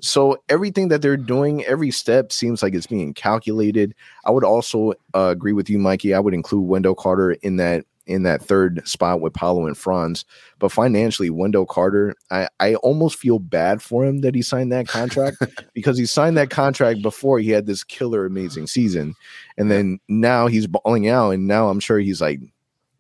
So 0.01 0.37
everything 0.49 0.89
that 0.89 1.03
they're 1.03 1.17
doing, 1.17 1.65
every 1.65 1.91
step 1.91 2.33
seems 2.33 2.63
like 2.63 2.75
it's 2.75 2.87
being 2.87 3.15
calculated. 3.15 3.95
I 4.25 4.31
would 4.31 4.45
also 4.45 4.93
uh, 5.15 5.29
agree 5.31 5.53
with 5.53 5.71
you, 5.71 5.79
Mikey. 5.79 6.15
I 6.15 6.21
would 6.21 6.35
include 6.35 6.69
Wendell 6.69 6.95
Carter 6.95 7.33
in 7.33 7.57
that 7.57 7.85
in 8.07 8.23
that 8.25 8.43
third 8.43 8.87
spot 8.87 9.21
with 9.21 9.33
Paolo 9.33 9.67
and 9.67 9.77
Franz. 9.77 10.25
But 10.59 10.73
financially, 10.73 11.31
Wendell 11.31 11.67
Carter, 11.67 12.15
I, 12.31 12.49
I 12.61 12.75
almost 12.77 13.19
feel 13.19 13.39
bad 13.39 13.83
for 13.83 14.05
him 14.05 14.21
that 14.21 14.35
he 14.35 14.43
signed 14.43 14.73
that 14.73 14.89
contract 14.89 15.39
because 15.75 15.99
he 15.99 16.07
signed 16.07 16.37
that 16.37 16.51
contract 16.51 17.03
before 17.03 17.39
he 17.39 17.51
had 17.51 17.67
this 17.67 17.85
killer 17.85 18.27
amazing 18.27 18.67
season. 18.67 19.15
And 19.57 19.71
then 19.71 19.99
now 20.09 20.47
he's 20.47 20.67
balling 20.67 21.09
out. 21.09 21.31
And 21.31 21.47
now 21.47 21.69
I'm 21.69 21.81
sure 21.81 21.99
he's 21.99 22.21
like, 22.21 22.41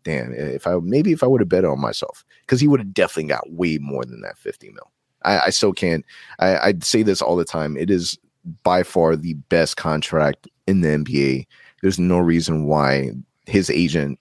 damn, 0.04 0.32
if 0.32 0.66
I 0.66 0.76
maybe 0.82 1.12
if 1.12 1.22
I 1.22 1.26
would 1.26 1.40
have 1.40 1.48
bet 1.48 1.64
on 1.64 1.80
myself, 1.80 2.24
because 2.40 2.60
he 2.60 2.68
would 2.68 2.80
have 2.80 2.94
definitely 2.94 3.28
got 3.28 3.50
way 3.52 3.78
more 3.78 4.04
than 4.04 4.20
that 4.22 4.38
50 4.38 4.70
mil. 4.70 4.90
I, 5.24 5.40
I 5.46 5.50
still 5.50 5.72
can't. 5.72 6.04
I, 6.38 6.56
I 6.58 6.74
say 6.82 7.02
this 7.02 7.22
all 7.22 7.36
the 7.36 7.44
time. 7.44 7.76
It 7.76 7.90
is 7.90 8.18
by 8.62 8.82
far 8.82 9.16
the 9.16 9.34
best 9.34 9.76
contract 9.76 10.48
in 10.66 10.82
the 10.82 10.88
NBA. 10.88 11.46
There's 11.82 11.98
no 11.98 12.18
reason 12.18 12.66
why 12.66 13.12
his 13.46 13.70
agent 13.70 14.18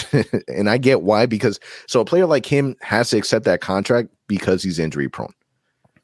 and 0.48 0.70
I 0.70 0.78
get 0.78 1.02
why 1.02 1.26
because 1.26 1.60
so 1.86 2.00
a 2.00 2.04
player 2.04 2.26
like 2.26 2.46
him 2.46 2.76
has 2.80 3.10
to 3.10 3.18
accept 3.18 3.44
that 3.44 3.60
contract 3.60 4.08
because 4.26 4.62
he's 4.62 4.78
injury 4.78 5.08
prone. 5.08 5.32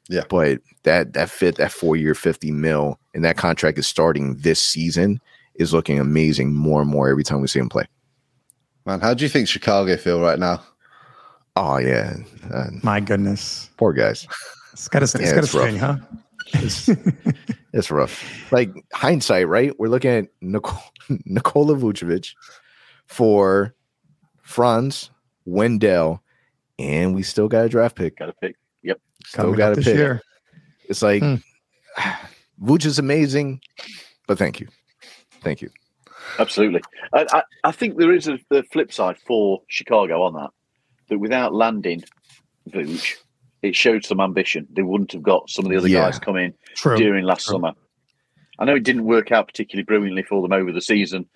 Yeah. 0.09 0.23
But 0.29 0.59
that 0.83 1.13
that 1.13 1.29
fit 1.29 1.55
that 1.57 1.71
four 1.71 1.95
year 1.95 2.15
50 2.15 2.51
mil 2.51 2.99
and 3.13 3.23
that 3.25 3.37
contract 3.37 3.77
is 3.77 3.87
starting 3.87 4.35
this 4.37 4.61
season 4.61 5.19
is 5.55 5.73
looking 5.73 5.99
amazing 5.99 6.53
more 6.53 6.81
and 6.81 6.89
more 6.89 7.09
every 7.09 7.23
time 7.23 7.41
we 7.41 7.47
see 7.47 7.59
him 7.59 7.69
play. 7.69 7.85
Man, 8.85 8.99
how 8.99 9.13
do 9.13 9.23
you 9.23 9.29
think 9.29 9.47
Chicago 9.47 9.95
feel 9.97 10.21
right 10.21 10.39
now? 10.39 10.63
Oh 11.55 11.77
yeah. 11.77 12.15
Uh, 12.53 12.67
My 12.83 12.99
goodness. 12.99 13.69
Poor 13.77 13.93
guys. 13.93 14.27
It's 14.73 14.87
got 14.87 15.03
a, 15.03 15.19
yeah, 15.19 15.39
it's 15.39 15.53
got 15.53 15.67
a 15.67 15.77
huh? 15.77 15.97
It's, 16.53 16.89
it's 17.73 17.91
rough. 17.91 18.51
Like 18.51 18.71
hindsight, 18.93 19.47
right? 19.47 19.77
We're 19.77 19.89
looking 19.89 20.11
at 20.11 20.27
Nicole, 20.41 20.79
Nikola 21.25 21.75
Vucevic 21.75 22.33
for 23.07 23.75
Franz, 24.49 25.11
Wendell, 25.45 26.23
and 26.79 27.13
we 27.13 27.21
still 27.21 27.47
got 27.47 27.65
a 27.65 27.69
draft 27.69 27.95
pick. 27.95 28.17
Got 28.17 28.29
a 28.29 28.33
pick. 28.33 28.55
Yep. 28.81 28.99
Still 29.23 29.43
Coming 29.43 29.57
got 29.57 29.73
a 29.73 29.75
pick. 29.75 29.95
Year. 29.95 30.23
It's 30.85 31.03
like 31.03 31.21
hmm. 31.21 31.35
Vooch 32.63 32.83
is 32.83 32.97
amazing, 32.97 33.61
but 34.25 34.39
thank 34.39 34.59
you. 34.59 34.67
Thank 35.41 35.61
you. 35.61 35.69
Absolutely. 36.39 36.81
I, 37.13 37.27
I, 37.31 37.43
I 37.65 37.71
think 37.71 37.97
there 37.97 38.11
is 38.11 38.27
a, 38.27 38.39
the 38.49 38.63
flip 38.63 38.91
side 38.91 39.17
for 39.19 39.61
Chicago 39.67 40.23
on 40.23 40.33
that. 40.33 40.49
That 41.09 41.19
without 41.19 41.53
landing 41.53 42.03
Vooch, 42.71 43.17
it 43.61 43.75
showed 43.75 44.03
some 44.03 44.19
ambition. 44.19 44.67
They 44.71 44.81
wouldn't 44.81 45.11
have 45.11 45.21
got 45.21 45.47
some 45.51 45.63
of 45.65 45.69
the 45.69 45.77
other 45.77 45.87
yeah. 45.87 46.05
guys 46.05 46.17
coming 46.17 46.55
True. 46.75 46.97
during 46.97 47.23
last 47.23 47.45
True. 47.45 47.53
summer. 47.53 47.73
I 48.57 48.65
know 48.65 48.75
it 48.75 48.83
didn't 48.83 49.05
work 49.05 49.31
out 49.31 49.45
particularly 49.45 49.83
brilliantly 49.83 50.23
for 50.23 50.41
them 50.41 50.53
over 50.53 50.71
the 50.71 50.81
season, 50.81 51.29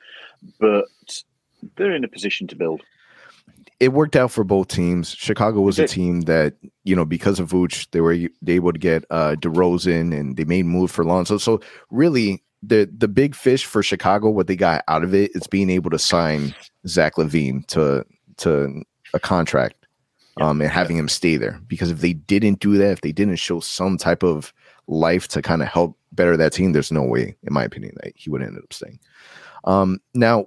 but 0.59 0.85
they're 1.75 1.95
in 1.95 2.03
a 2.03 2.09
position 2.09 2.47
to 2.47 2.55
build 2.55 2.81
it 3.79 3.93
worked 3.93 4.15
out 4.15 4.31
for 4.31 4.43
both 4.43 4.67
teams. 4.67 5.09
Chicago 5.09 5.61
was 5.61 5.79
a 5.79 5.87
team 5.87 6.21
that 6.21 6.55
you 6.83 6.95
know 6.95 7.05
because 7.05 7.39
of 7.39 7.51
Vooch, 7.51 7.87
they 7.91 8.01
were 8.01 8.17
able 8.47 8.71
to 8.71 8.79
get 8.79 9.05
uh, 9.09 9.35
DeRozan 9.39 10.17
and 10.17 10.37
they 10.37 10.45
made 10.45 10.65
move 10.65 10.91
for 10.91 11.03
Lonzo. 11.03 11.37
So 11.37 11.59
really, 11.89 12.43
the 12.61 12.89
the 12.97 13.07
big 13.07 13.35
fish 13.35 13.65
for 13.65 13.83
Chicago, 13.83 14.29
what 14.29 14.47
they 14.47 14.55
got 14.55 14.83
out 14.87 15.03
of 15.03 15.13
it 15.13 15.31
is 15.35 15.47
being 15.47 15.69
able 15.69 15.89
to 15.89 15.99
sign 15.99 16.55
Zach 16.87 17.15
LaVine 17.15 17.65
to 17.67 18.05
to 18.37 18.83
a 19.13 19.19
contract, 19.19 19.85
um, 20.39 20.61
and 20.61 20.71
having 20.71 20.97
him 20.97 21.09
stay 21.09 21.37
there. 21.37 21.59
Because 21.67 21.91
if 21.91 21.99
they 21.99 22.13
didn't 22.13 22.59
do 22.59 22.77
that, 22.77 22.91
if 22.91 23.01
they 23.01 23.11
didn't 23.11 23.35
show 23.35 23.59
some 23.59 23.97
type 23.97 24.23
of 24.23 24.53
life 24.87 25.27
to 25.29 25.41
kind 25.41 25.61
of 25.61 25.67
help 25.67 25.97
better 26.11 26.37
that 26.37 26.53
team, 26.53 26.71
there's 26.71 26.91
no 26.91 27.03
way, 27.03 27.35
in 27.43 27.53
my 27.53 27.63
opinion, 27.63 27.95
that 28.03 28.13
he 28.15 28.29
would 28.29 28.41
end 28.41 28.57
up 28.57 28.71
staying. 28.71 28.99
Um, 29.65 29.99
now 30.13 30.45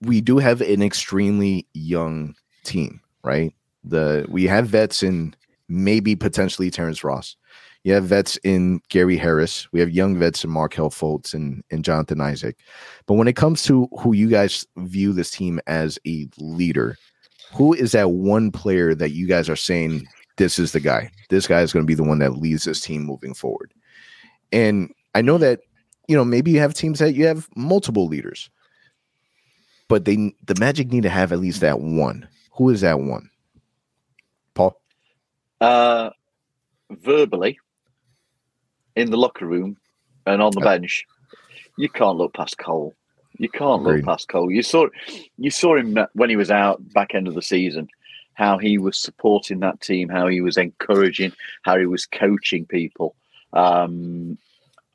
we 0.00 0.20
do 0.20 0.38
have 0.38 0.60
an 0.60 0.82
extremely 0.82 1.66
young 1.74 2.34
team, 2.64 3.00
right? 3.24 3.54
The 3.84 4.26
we 4.28 4.44
have 4.44 4.68
vets 4.68 5.02
in 5.02 5.34
maybe 5.68 6.14
potentially 6.14 6.70
Terrence 6.70 7.02
Ross. 7.02 7.36
You 7.84 7.94
have 7.94 8.04
vets 8.04 8.36
in 8.44 8.80
Gary 8.90 9.16
Harris. 9.16 9.66
We 9.72 9.80
have 9.80 9.90
young 9.90 10.16
vets 10.16 10.44
in 10.44 10.50
Markelle 10.50 10.90
Fultz 10.90 11.34
and, 11.34 11.64
and 11.72 11.84
Jonathan 11.84 12.20
Isaac. 12.20 12.58
But 13.06 13.14
when 13.14 13.26
it 13.26 13.34
comes 13.34 13.64
to 13.64 13.88
who 13.98 14.12
you 14.12 14.28
guys 14.28 14.64
view 14.76 15.12
this 15.12 15.32
team 15.32 15.58
as 15.66 15.98
a 16.06 16.28
leader, 16.38 16.96
who 17.52 17.74
is 17.74 17.92
that 17.92 18.12
one 18.12 18.52
player 18.52 18.94
that 18.94 19.10
you 19.10 19.26
guys 19.26 19.48
are 19.48 19.56
saying 19.56 20.06
this 20.36 20.60
is 20.60 20.72
the 20.72 20.80
guy? 20.80 21.10
This 21.28 21.48
guy 21.48 21.62
is 21.62 21.72
going 21.72 21.82
to 21.82 21.88
be 21.88 21.94
the 21.94 22.04
one 22.04 22.20
that 22.20 22.38
leads 22.38 22.64
this 22.64 22.80
team 22.80 23.02
moving 23.02 23.34
forward. 23.34 23.74
And 24.52 24.92
I 25.14 25.22
know 25.22 25.38
that 25.38 25.60
you 26.08 26.16
know 26.16 26.24
maybe 26.24 26.52
you 26.52 26.60
have 26.60 26.74
teams 26.74 27.00
that 27.00 27.14
you 27.14 27.26
have 27.26 27.48
multiple 27.56 28.06
leaders, 28.06 28.48
but 29.88 30.04
they 30.04 30.34
the 30.46 30.58
Magic 30.58 30.92
need 30.92 31.02
to 31.02 31.08
have 31.08 31.32
at 31.32 31.40
least 31.40 31.60
that 31.60 31.80
one. 31.80 32.28
Who 32.54 32.70
is 32.70 32.82
that 32.82 32.98
one? 32.98 33.30
Paul? 34.54 34.78
Uh, 35.60 36.10
verbally, 36.90 37.58
in 38.96 39.10
the 39.10 39.16
locker 39.16 39.46
room 39.46 39.76
and 40.26 40.42
on 40.42 40.52
the 40.52 40.60
bench, 40.60 41.06
you 41.78 41.88
can't 41.88 42.18
look 42.18 42.34
past 42.34 42.58
Cole. 42.58 42.94
You 43.38 43.48
can't 43.48 43.80
Agreed. 43.80 43.96
look 43.96 44.04
past 44.04 44.28
Cole. 44.28 44.50
You 44.50 44.62
saw 44.62 44.88
you 45.38 45.50
saw 45.50 45.76
him 45.76 45.98
when 46.12 46.30
he 46.30 46.36
was 46.36 46.50
out 46.50 46.92
back 46.92 47.14
end 47.14 47.28
of 47.28 47.34
the 47.34 47.42
season, 47.42 47.88
how 48.34 48.58
he 48.58 48.76
was 48.78 48.98
supporting 48.98 49.60
that 49.60 49.80
team, 49.80 50.08
how 50.08 50.26
he 50.26 50.40
was 50.40 50.56
encouraging, 50.56 51.32
how 51.62 51.78
he 51.78 51.86
was 51.86 52.06
coaching 52.06 52.66
people. 52.66 53.14
Um, 53.52 54.38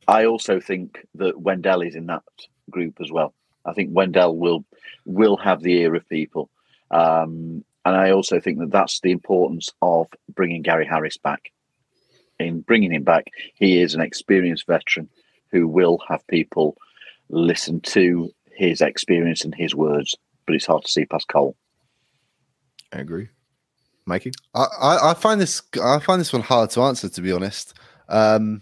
I 0.07 0.25
also 0.25 0.59
think 0.59 1.05
that 1.15 1.41
Wendell 1.41 1.81
is 1.81 1.95
in 1.95 2.05
that 2.07 2.23
group 2.69 2.99
as 3.01 3.11
well. 3.11 3.33
I 3.65 3.73
think 3.73 3.89
Wendell 3.91 4.37
will 4.37 4.63
will 5.05 5.37
have 5.37 5.61
the 5.61 5.73
ear 5.73 5.95
of 5.95 6.07
people, 6.07 6.49
um, 6.91 7.63
and 7.85 7.95
I 7.95 8.11
also 8.11 8.39
think 8.39 8.59
that 8.59 8.71
that's 8.71 8.99
the 8.99 9.11
importance 9.11 9.69
of 9.81 10.07
bringing 10.33 10.61
Gary 10.61 10.85
Harris 10.85 11.17
back. 11.17 11.51
In 12.39 12.61
bringing 12.61 12.91
him 12.91 13.03
back, 13.03 13.27
he 13.55 13.81
is 13.81 13.95
an 13.95 14.01
experienced 14.01 14.67
veteran 14.67 15.09
who 15.51 15.67
will 15.67 15.99
have 16.07 16.25
people 16.27 16.77
listen 17.29 17.79
to 17.81 18.29
his 18.51 18.81
experience 18.81 19.43
and 19.43 19.55
his 19.55 19.73
words. 19.73 20.15
But 20.45 20.55
it's 20.55 20.65
hard 20.65 20.83
to 20.83 20.91
see 20.91 21.05
past 21.05 21.27
Cole. 21.29 21.55
I 22.93 22.99
agree. 22.99 23.29
Mikey? 24.05 24.31
I, 24.53 24.65
I, 24.79 25.11
I 25.11 25.13
find 25.13 25.39
this 25.39 25.61
I 25.81 25.99
find 25.99 26.19
this 26.19 26.31
one 26.31 26.41
hard 26.41 26.69
to 26.71 26.81
answer 26.81 27.09
to 27.09 27.21
be 27.21 27.31
honest. 27.31 27.73
Um, 28.09 28.61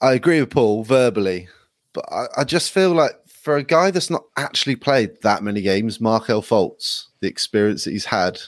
I 0.00 0.12
agree 0.12 0.40
with 0.40 0.50
Paul 0.50 0.84
verbally, 0.84 1.48
but 1.94 2.04
I, 2.12 2.26
I 2.38 2.44
just 2.44 2.72
feel 2.72 2.92
like 2.92 3.12
for 3.46 3.56
a 3.58 3.62
guy 3.62 3.92
that's 3.92 4.10
not 4.10 4.24
actually 4.36 4.74
played 4.74 5.22
that 5.22 5.40
many 5.40 5.62
games, 5.62 6.00
Markelle 6.00 6.42
Fultz, 6.42 7.04
the 7.20 7.28
experience 7.28 7.84
that 7.84 7.92
he's 7.92 8.04
had, 8.04 8.40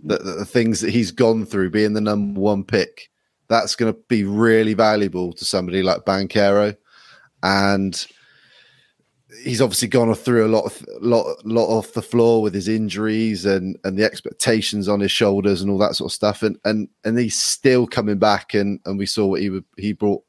the, 0.00 0.18
the, 0.18 0.44
things 0.44 0.82
that 0.82 0.90
he's 0.90 1.10
gone 1.10 1.46
through, 1.46 1.70
being 1.70 1.94
the 1.94 2.00
number 2.02 2.38
one 2.38 2.62
pick, 2.62 3.08
that's 3.48 3.74
going 3.74 3.90
to 3.90 3.98
be 4.06 4.22
really 4.22 4.74
valuable 4.74 5.32
to 5.32 5.46
somebody 5.46 5.82
like 5.82 6.04
Banchero, 6.04 6.76
and 7.42 8.06
he's 9.42 9.62
obviously 9.62 9.88
gone 9.88 10.14
through 10.14 10.44
a 10.44 10.54
lot 10.54 10.66
of 10.66 10.86
lot 11.00 11.24
lot 11.46 11.68
off 11.68 11.94
the 11.94 12.02
floor 12.02 12.42
with 12.42 12.52
his 12.52 12.68
injuries 12.68 13.46
and 13.46 13.78
and 13.84 13.98
the 13.98 14.04
expectations 14.04 14.90
on 14.90 15.00
his 15.00 15.10
shoulders 15.10 15.62
and 15.62 15.70
all 15.70 15.78
that 15.78 15.96
sort 15.96 16.10
of 16.10 16.14
stuff. 16.14 16.42
And 16.42 16.58
and 16.66 16.86
and 17.06 17.18
he's 17.18 17.42
still 17.42 17.86
coming 17.86 18.18
back 18.18 18.52
and 18.52 18.78
and 18.84 18.98
we 18.98 19.06
saw 19.06 19.24
what 19.24 19.40
he 19.40 19.48
would 19.48 19.64
he 19.78 19.94
brought 19.94 20.22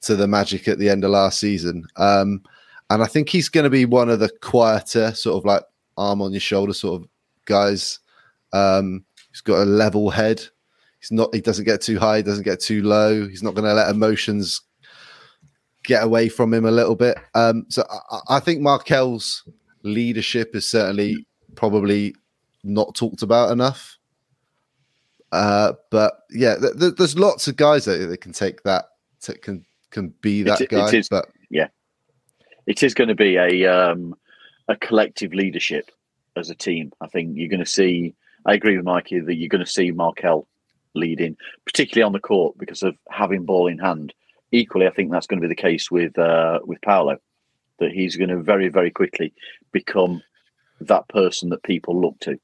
to 0.00 0.16
the 0.16 0.26
magic 0.26 0.66
at 0.66 0.78
the 0.78 0.88
end 0.88 1.04
of 1.04 1.10
last 1.10 1.38
season. 1.38 1.84
Um 1.96 2.42
and 2.90 3.02
i 3.02 3.06
think 3.06 3.28
he's 3.28 3.48
going 3.48 3.64
to 3.64 3.70
be 3.70 3.84
one 3.84 4.08
of 4.10 4.20
the 4.20 4.30
quieter 4.40 5.12
sort 5.14 5.36
of 5.36 5.44
like 5.44 5.62
arm 5.96 6.20
on 6.22 6.32
your 6.32 6.40
shoulder 6.40 6.72
sort 6.72 7.00
of 7.02 7.08
guys 7.44 7.98
um 8.52 9.04
he's 9.30 9.40
got 9.40 9.58
a 9.62 9.64
level 9.64 10.10
head 10.10 10.42
he's 11.00 11.10
not 11.12 11.34
he 11.34 11.40
doesn't 11.40 11.64
get 11.64 11.80
too 11.80 11.98
high 11.98 12.18
He 12.18 12.22
doesn't 12.22 12.44
get 12.44 12.60
too 12.60 12.82
low 12.82 13.26
he's 13.28 13.42
not 13.42 13.54
going 13.54 13.64
to 13.66 13.74
let 13.74 13.90
emotions 13.90 14.60
get 15.82 16.02
away 16.02 16.30
from 16.30 16.54
him 16.54 16.64
a 16.64 16.70
little 16.70 16.94
bit. 16.96 17.18
Um, 17.34 17.66
so 17.68 17.84
I, 18.10 18.36
I 18.36 18.40
think 18.40 18.62
Markelle's 18.62 19.44
leadership 19.82 20.56
is 20.56 20.66
certainly 20.66 21.26
probably 21.56 22.14
not 22.62 22.94
talked 22.94 23.20
about 23.20 23.52
enough. 23.52 23.98
Uh, 25.30 25.74
but 25.90 26.20
yeah, 26.30 26.56
th- 26.56 26.78
th- 26.78 26.94
there's 26.96 27.18
lots 27.18 27.48
of 27.48 27.56
guys 27.56 27.84
that, 27.84 27.98
that 27.98 28.22
can 28.22 28.32
take 28.32 28.62
that, 28.62 28.86
that 29.26 29.42
can 29.42 29.62
can 29.90 30.14
be 30.22 30.42
that 30.44 30.60
It- 30.62 30.64
it 30.64 30.70
guy. 30.70 30.90
is- 30.96 31.08
but 31.10 31.26
It 32.66 32.82
is 32.82 32.94
going 32.94 33.08
to 33.08 33.14
be 33.14 33.36
a 33.36 33.66
um, 33.66 34.14
a 34.68 34.76
collective 34.76 35.34
leadership 35.34 35.90
as 36.36 36.50
a 36.50 36.54
team. 36.54 36.92
I 37.00 37.08
think 37.08 37.36
you're 37.36 37.48
going 37.48 37.64
to 37.64 37.66
see. 37.70 38.14
I 38.46 38.54
agree 38.54 38.76
with 38.76 38.84
Mikey 38.86 39.20
that 39.20 39.34
you're 39.36 39.48
going 39.48 39.64
to 39.64 39.70
see 39.70 39.90
Markelle 39.90 40.46
leading, 40.94 41.36
particularly 41.64 42.04
on 42.04 42.12
the 42.12 42.20
court 42.20 42.56
because 42.58 42.82
of 42.82 42.96
having 43.10 43.44
ball 43.44 43.66
in 43.66 43.78
hand. 43.78 44.14
Equally, 44.52 44.86
I 44.86 44.90
think 44.90 45.10
that's 45.10 45.26
going 45.26 45.40
to 45.40 45.48
be 45.48 45.52
the 45.52 45.60
case 45.60 45.90
with 45.90 46.18
uh, 46.18 46.60
with 46.64 46.80
Paolo, 46.82 47.16
that 47.78 47.92
he's 47.92 48.16
going 48.16 48.30
to 48.30 48.40
very 48.40 48.68
very 48.68 48.90
quickly 48.90 49.32
become 49.72 50.22
that 50.80 51.08
person 51.08 51.50
that 51.50 51.62
people 51.62 52.00
look 52.00 52.18
to 52.20 52.38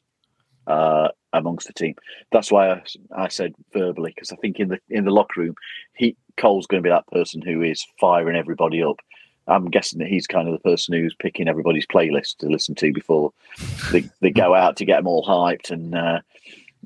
uh, 0.67 1.09
amongst 1.33 1.67
the 1.67 1.73
team. 1.73 1.95
That's 2.33 2.51
why 2.51 2.71
I, 2.71 2.83
I 3.17 3.29
said 3.29 3.55
verbally 3.73 4.13
because 4.15 4.33
I 4.33 4.37
think 4.37 4.59
in 4.59 4.69
the 4.69 4.79
in 4.89 5.05
the 5.05 5.11
locker 5.11 5.41
room, 5.41 5.55
he 5.95 6.17
Cole's 6.37 6.67
going 6.67 6.83
to 6.83 6.87
be 6.87 6.93
that 6.93 7.07
person 7.09 7.43
who 7.43 7.63
is 7.63 7.87
firing 8.01 8.37
everybody 8.37 8.83
up. 8.83 8.97
I'm 9.51 9.71
guessing 9.71 9.99
that 9.99 10.09
he's 10.09 10.27
kind 10.27 10.49
of 10.49 10.53
the 10.53 10.61
person 10.61 10.95
who's 10.95 11.15
picking 11.15 11.49
everybody's 11.49 11.87
playlist 11.87 12.39
to 12.39 12.47
listen 12.47 12.75
to 12.77 12.93
before 12.93 13.33
they, 13.93 14.09
they 14.21 14.31
go 14.31 14.55
out 14.63 14.77
to 14.77 14.85
get 14.85 14.99
them 14.99 15.09
all 15.09 15.27
hyped 15.27 15.71
and 15.71 15.95
uh, 15.95 16.21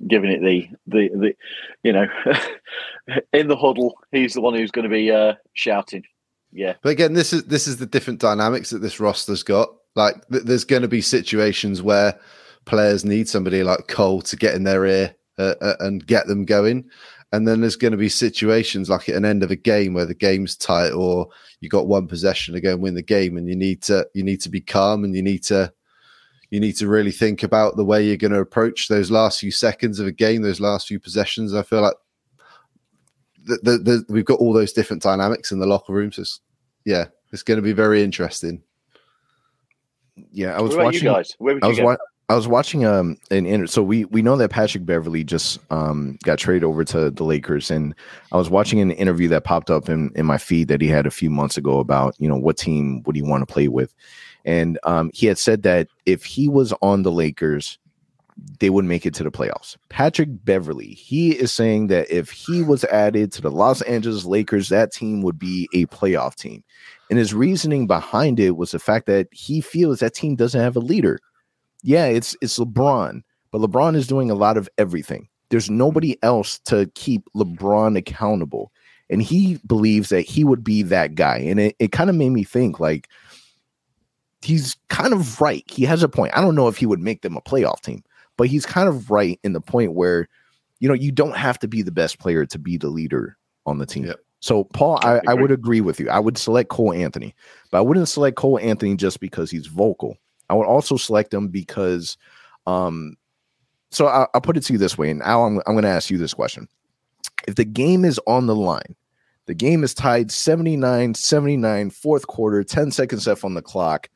giving 0.09 0.31
it 0.31 0.41
the 0.41 0.69
the 0.87 1.09
the 1.09 1.37
you 1.83 1.93
know 1.93 2.07
in 3.33 3.49
the 3.49 3.57
huddle. 3.57 3.99
He's 4.13 4.35
the 4.35 4.41
one 4.41 4.55
who's 4.55 4.71
going 4.71 4.89
to 4.89 4.95
be 4.95 5.11
uh, 5.11 5.35
shouting. 5.53 6.05
Yeah, 6.53 6.75
But 6.83 6.91
again, 6.91 7.15
this 7.15 7.33
is 7.33 7.45
this 7.45 7.67
is 7.67 7.79
the 7.79 7.87
different 7.87 8.21
dynamics 8.21 8.71
that 8.71 8.79
this 8.79 9.01
roster's 9.01 9.43
got. 9.43 9.71
Like, 9.97 10.27
th- 10.29 10.45
there's 10.45 10.65
going 10.65 10.83
to 10.83 10.89
be 10.89 11.01
situations 11.01 11.83
where 11.83 12.19
players 12.65 13.05
need 13.05 13.29
somebody 13.29 13.63
like 13.65 13.89
Cole 13.89 14.23
to 14.23 14.37
get 14.37 14.55
in 14.55 14.63
their 14.63 14.87
ear 14.87 15.15
uh, 15.39 15.55
uh, 15.61 15.75
and 15.81 16.07
get 16.07 16.29
them 16.29 16.45
going, 16.45 16.89
and 17.35 17.49
then 17.49 17.61
there's 17.61 17.77
going 17.77 17.91
to 17.91 17.99
be 17.99 18.09
situations 18.09 18.89
like 18.89 19.09
at 19.09 19.17
an 19.17 19.25
end 19.25 19.43
of 19.43 19.51
a 19.51 19.57
game 19.57 19.93
where 19.93 20.07
the 20.07 20.15
game's 20.15 20.57
tight 20.57 20.91
or 20.91 21.29
you 21.61 21.69
got 21.69 21.89
one 21.89 22.07
possession 22.07 22.55
to 22.55 22.61
go 22.61 22.73
and 22.73 22.83
win 22.83 22.95
the 22.95 23.03
game, 23.03 23.37
and 23.37 23.49
you 23.49 23.57
need 23.57 23.83
to 23.83 24.07
you 24.15 24.23
need 24.23 24.41
to 24.43 24.49
be 24.49 24.61
calm 24.61 25.03
and 25.03 25.17
you 25.17 25.23
need 25.23 25.43
to 25.45 25.73
you 26.51 26.61
need 26.61 26.77
to 26.77 26.87
really 26.87 27.11
think 27.11 27.43
about 27.43 27.77
the 27.77 27.85
way 27.85 28.07
you're 28.07 28.17
going 28.17 28.33
to 28.33 28.39
approach 28.39 28.87
those 28.87 29.11
last 29.11 29.41
few 29.41 29.51
seconds 29.51 29.99
of 29.99 30.07
a 30.07 30.13
game, 30.13 30.43
those 30.43 30.61
last 30.61 30.87
few 30.87 31.01
possessions. 31.01 31.53
I 31.53 31.65
feel 31.65 31.81
like 31.81 31.97
the, 33.45 33.59
the, 33.63 33.79
the, 33.79 34.05
we've 34.09 34.25
got 34.25 34.39
all 34.39 34.53
those 34.53 34.73
different 34.73 35.03
dynamics 35.03 35.51
in 35.51 35.59
the 35.59 35.67
locker 35.67 35.93
room. 35.93 36.13
So 36.13 36.23
it's, 36.23 36.41
yeah, 36.85 37.07
it's 37.33 37.43
going 37.43 37.57
to 37.57 37.63
be 37.63 37.73
very 37.73 38.05
interesting. 38.05 38.63
Yeah, 40.31 40.57
I 40.57 40.61
was 40.61 40.77
watching. 40.77 41.03
you 41.03 41.11
guys? 41.11 41.35
I 41.41 41.51
you 41.51 41.61
was 41.63 41.81
wa- 41.81 41.97
I 42.29 42.35
was 42.35 42.49
watching 42.49 42.85
um 42.87 43.17
an 43.31 43.45
inter- 43.45 43.67
so 43.67 43.83
we 43.83 44.07
we 44.07 44.23
know 44.23 44.37
that 44.37 44.51
Patrick 44.51 44.87
Beverley 44.87 45.25
just 45.25 45.59
um 45.71 46.19
got 46.23 46.39
traded 46.39 46.65
over 46.65 46.85
to 46.85 47.11
the 47.11 47.25
Lakers 47.25 47.71
and 47.71 47.95
I 48.33 48.37
was 48.37 48.49
watching 48.51 48.81
an 48.81 48.93
interview 48.93 49.29
that 49.29 49.45
popped 49.45 49.71
up 49.71 49.89
in 49.89 50.11
in 50.15 50.25
my 50.25 50.39
feed 50.39 50.69
that 50.69 50.81
he 50.81 50.89
had 50.89 51.07
a 51.07 51.11
few 51.11 51.31
months 51.31 51.57
ago 51.57 51.81
about 51.81 52.15
you 52.19 52.29
know 52.29 52.37
what 52.37 52.57
team 52.57 53.03
would 53.05 53.17
he 53.17 53.23
want 53.23 53.47
to 53.47 53.53
play 53.53 53.69
with 53.69 53.95
and 54.45 54.79
um 54.85 55.11
he 55.13 55.27
had 55.27 55.39
said 55.39 55.63
that 55.63 55.89
if 56.07 56.25
he 56.25 56.49
was 56.49 56.73
on 56.81 57.03
the 57.03 57.13
Lakers 57.13 57.79
they 58.59 58.69
would 58.69 58.85
make 58.85 59.07
it 59.07 59.15
to 59.15 59.23
the 59.23 59.31
playoffs. 59.31 59.77
Patrick 59.91 60.29
Beverley, 60.45 60.89
he 60.89 61.31
is 61.31 61.53
saying 61.53 61.87
that 61.87 62.11
if 62.11 62.31
he 62.31 62.63
was 62.63 62.83
added 62.87 63.31
to 63.31 63.41
the 63.41 63.51
Los 63.51 63.81
Angeles 63.83 64.25
Lakers 64.25 64.71
that 64.71 64.93
team 64.93 65.23
would 65.23 65.39
be 65.39 65.69
a 65.73 65.87
playoff 65.87 66.35
team. 66.35 66.65
And 67.11 67.19
his 67.19 67.33
reasoning 67.33 67.87
behind 67.87 68.41
it 68.41 68.57
was 68.57 68.73
the 68.73 68.81
fact 68.81 69.07
that 69.07 69.29
he 69.31 69.61
feels 69.61 70.01
that 70.01 70.15
team 70.15 70.35
doesn't 70.35 70.61
have 70.61 70.75
a 70.75 70.81
leader 70.81 71.21
yeah, 71.85 72.07
it's 72.07 72.35
it's 72.41 72.59
LeBron, 72.59 73.23
but 73.53 73.61
LeBron 73.61 73.95
is 73.95 74.07
doing 74.07 74.31
a 74.31 74.35
lot 74.35 74.57
of 74.57 74.69
everything. 74.79 75.29
There's 75.51 75.71
nobody 75.71 76.21
else 76.23 76.59
to 76.61 76.91
keep 76.95 77.29
LeBron 77.37 77.97
accountable. 77.97 78.73
And 79.11 79.23
he 79.23 79.61
believes 79.67 80.09
that 80.09 80.23
he 80.23 80.45
would 80.45 80.65
be 80.65 80.83
that 80.83 81.15
guy. 81.15 81.37
And 81.37 81.61
it, 81.61 81.77
it 81.79 81.93
kind 81.93 82.09
of 82.09 82.17
made 82.17 82.31
me 82.31 82.43
think 82.43 82.81
like 82.81 83.09
he's 84.41 84.77
kind 84.89 85.13
of 85.13 85.43
right. 85.43 85.63
He 85.67 85.85
has 85.85 86.03
a 86.03 86.09
point. 86.09 86.37
I 86.37 86.41
don't 86.41 86.55
know 86.55 86.69
if 86.69 86.79
he 86.79 86.87
would 86.87 87.01
make 87.01 87.21
them 87.21 87.37
a 87.37 87.43
playoff 87.43 87.83
team, 87.83 88.03
but 88.39 88.49
he's 88.49 88.65
kind 88.65 88.89
of 88.89 89.11
right 89.11 89.39
in 89.45 89.53
the 89.53 89.61
point 89.61 89.93
where, 89.93 90.27
you 90.81 90.89
know, 90.89 90.95
you 90.95 91.13
don't 91.13 91.37
have 91.37 91.59
to 91.59 91.69
be 91.69 91.83
the 91.83 91.93
best 91.93 92.19
player 92.19 92.47
to 92.47 92.59
be 92.59 92.79
the 92.79 92.89
leader 92.89 93.37
on 93.67 93.77
the 93.77 93.87
team. 93.87 94.07
Yep. 94.07 94.21
So, 94.41 94.65
Paul, 94.65 94.99
I, 95.03 95.21
I 95.29 95.35
would 95.35 95.51
agree 95.51 95.81
with 95.81 96.01
you. 96.01 96.11
I 96.11 96.19
would 96.19 96.37
select 96.37 96.71
Cole 96.71 96.93
Anthony, 96.93 97.35
but 97.71 97.79
I 97.79 97.81
wouldn't 97.83 98.09
select 98.09 98.37
Cole 98.37 98.59
Anthony 98.59 98.97
just 98.97 99.21
because 99.21 99.51
he's 99.51 99.67
vocal. 99.67 100.17
I 100.51 100.55
would 100.55 100.67
also 100.67 100.97
select 100.97 101.33
him 101.33 101.49
because, 101.49 102.17
um, 102.67 103.17
so 103.91 104.07
I, 104.07 104.27
I'll 104.35 104.41
put 104.41 104.57
it 104.57 104.63
to 104.65 104.73
you 104.73 104.79
this 104.79 104.99
way, 104.99 105.11
and 105.11 105.23
Al, 105.23 105.45
I'm, 105.45 105.59
I'm 105.67 105.75
going 105.75 105.85
to 105.85 105.89
ask 105.89 106.11
you 106.11 106.19
this 106.19 106.35
question. 106.35 106.69
If 107.47 107.55
the 107.55 107.65
game 107.65 108.05
is 108.05 108.21
on 108.27 108.47
the 108.47 108.57
line, 108.57 108.97
the 109.47 109.55
game 109.55 109.85
is 109.85 109.95
tied 109.95 110.31
79 110.31 111.15
79, 111.15 111.91
fourth 111.91 112.27
quarter, 112.27 112.65
10 112.65 112.91
seconds 112.91 113.27
left 113.27 113.45
on 113.45 113.55
the 113.55 113.63
clock. 113.63 114.09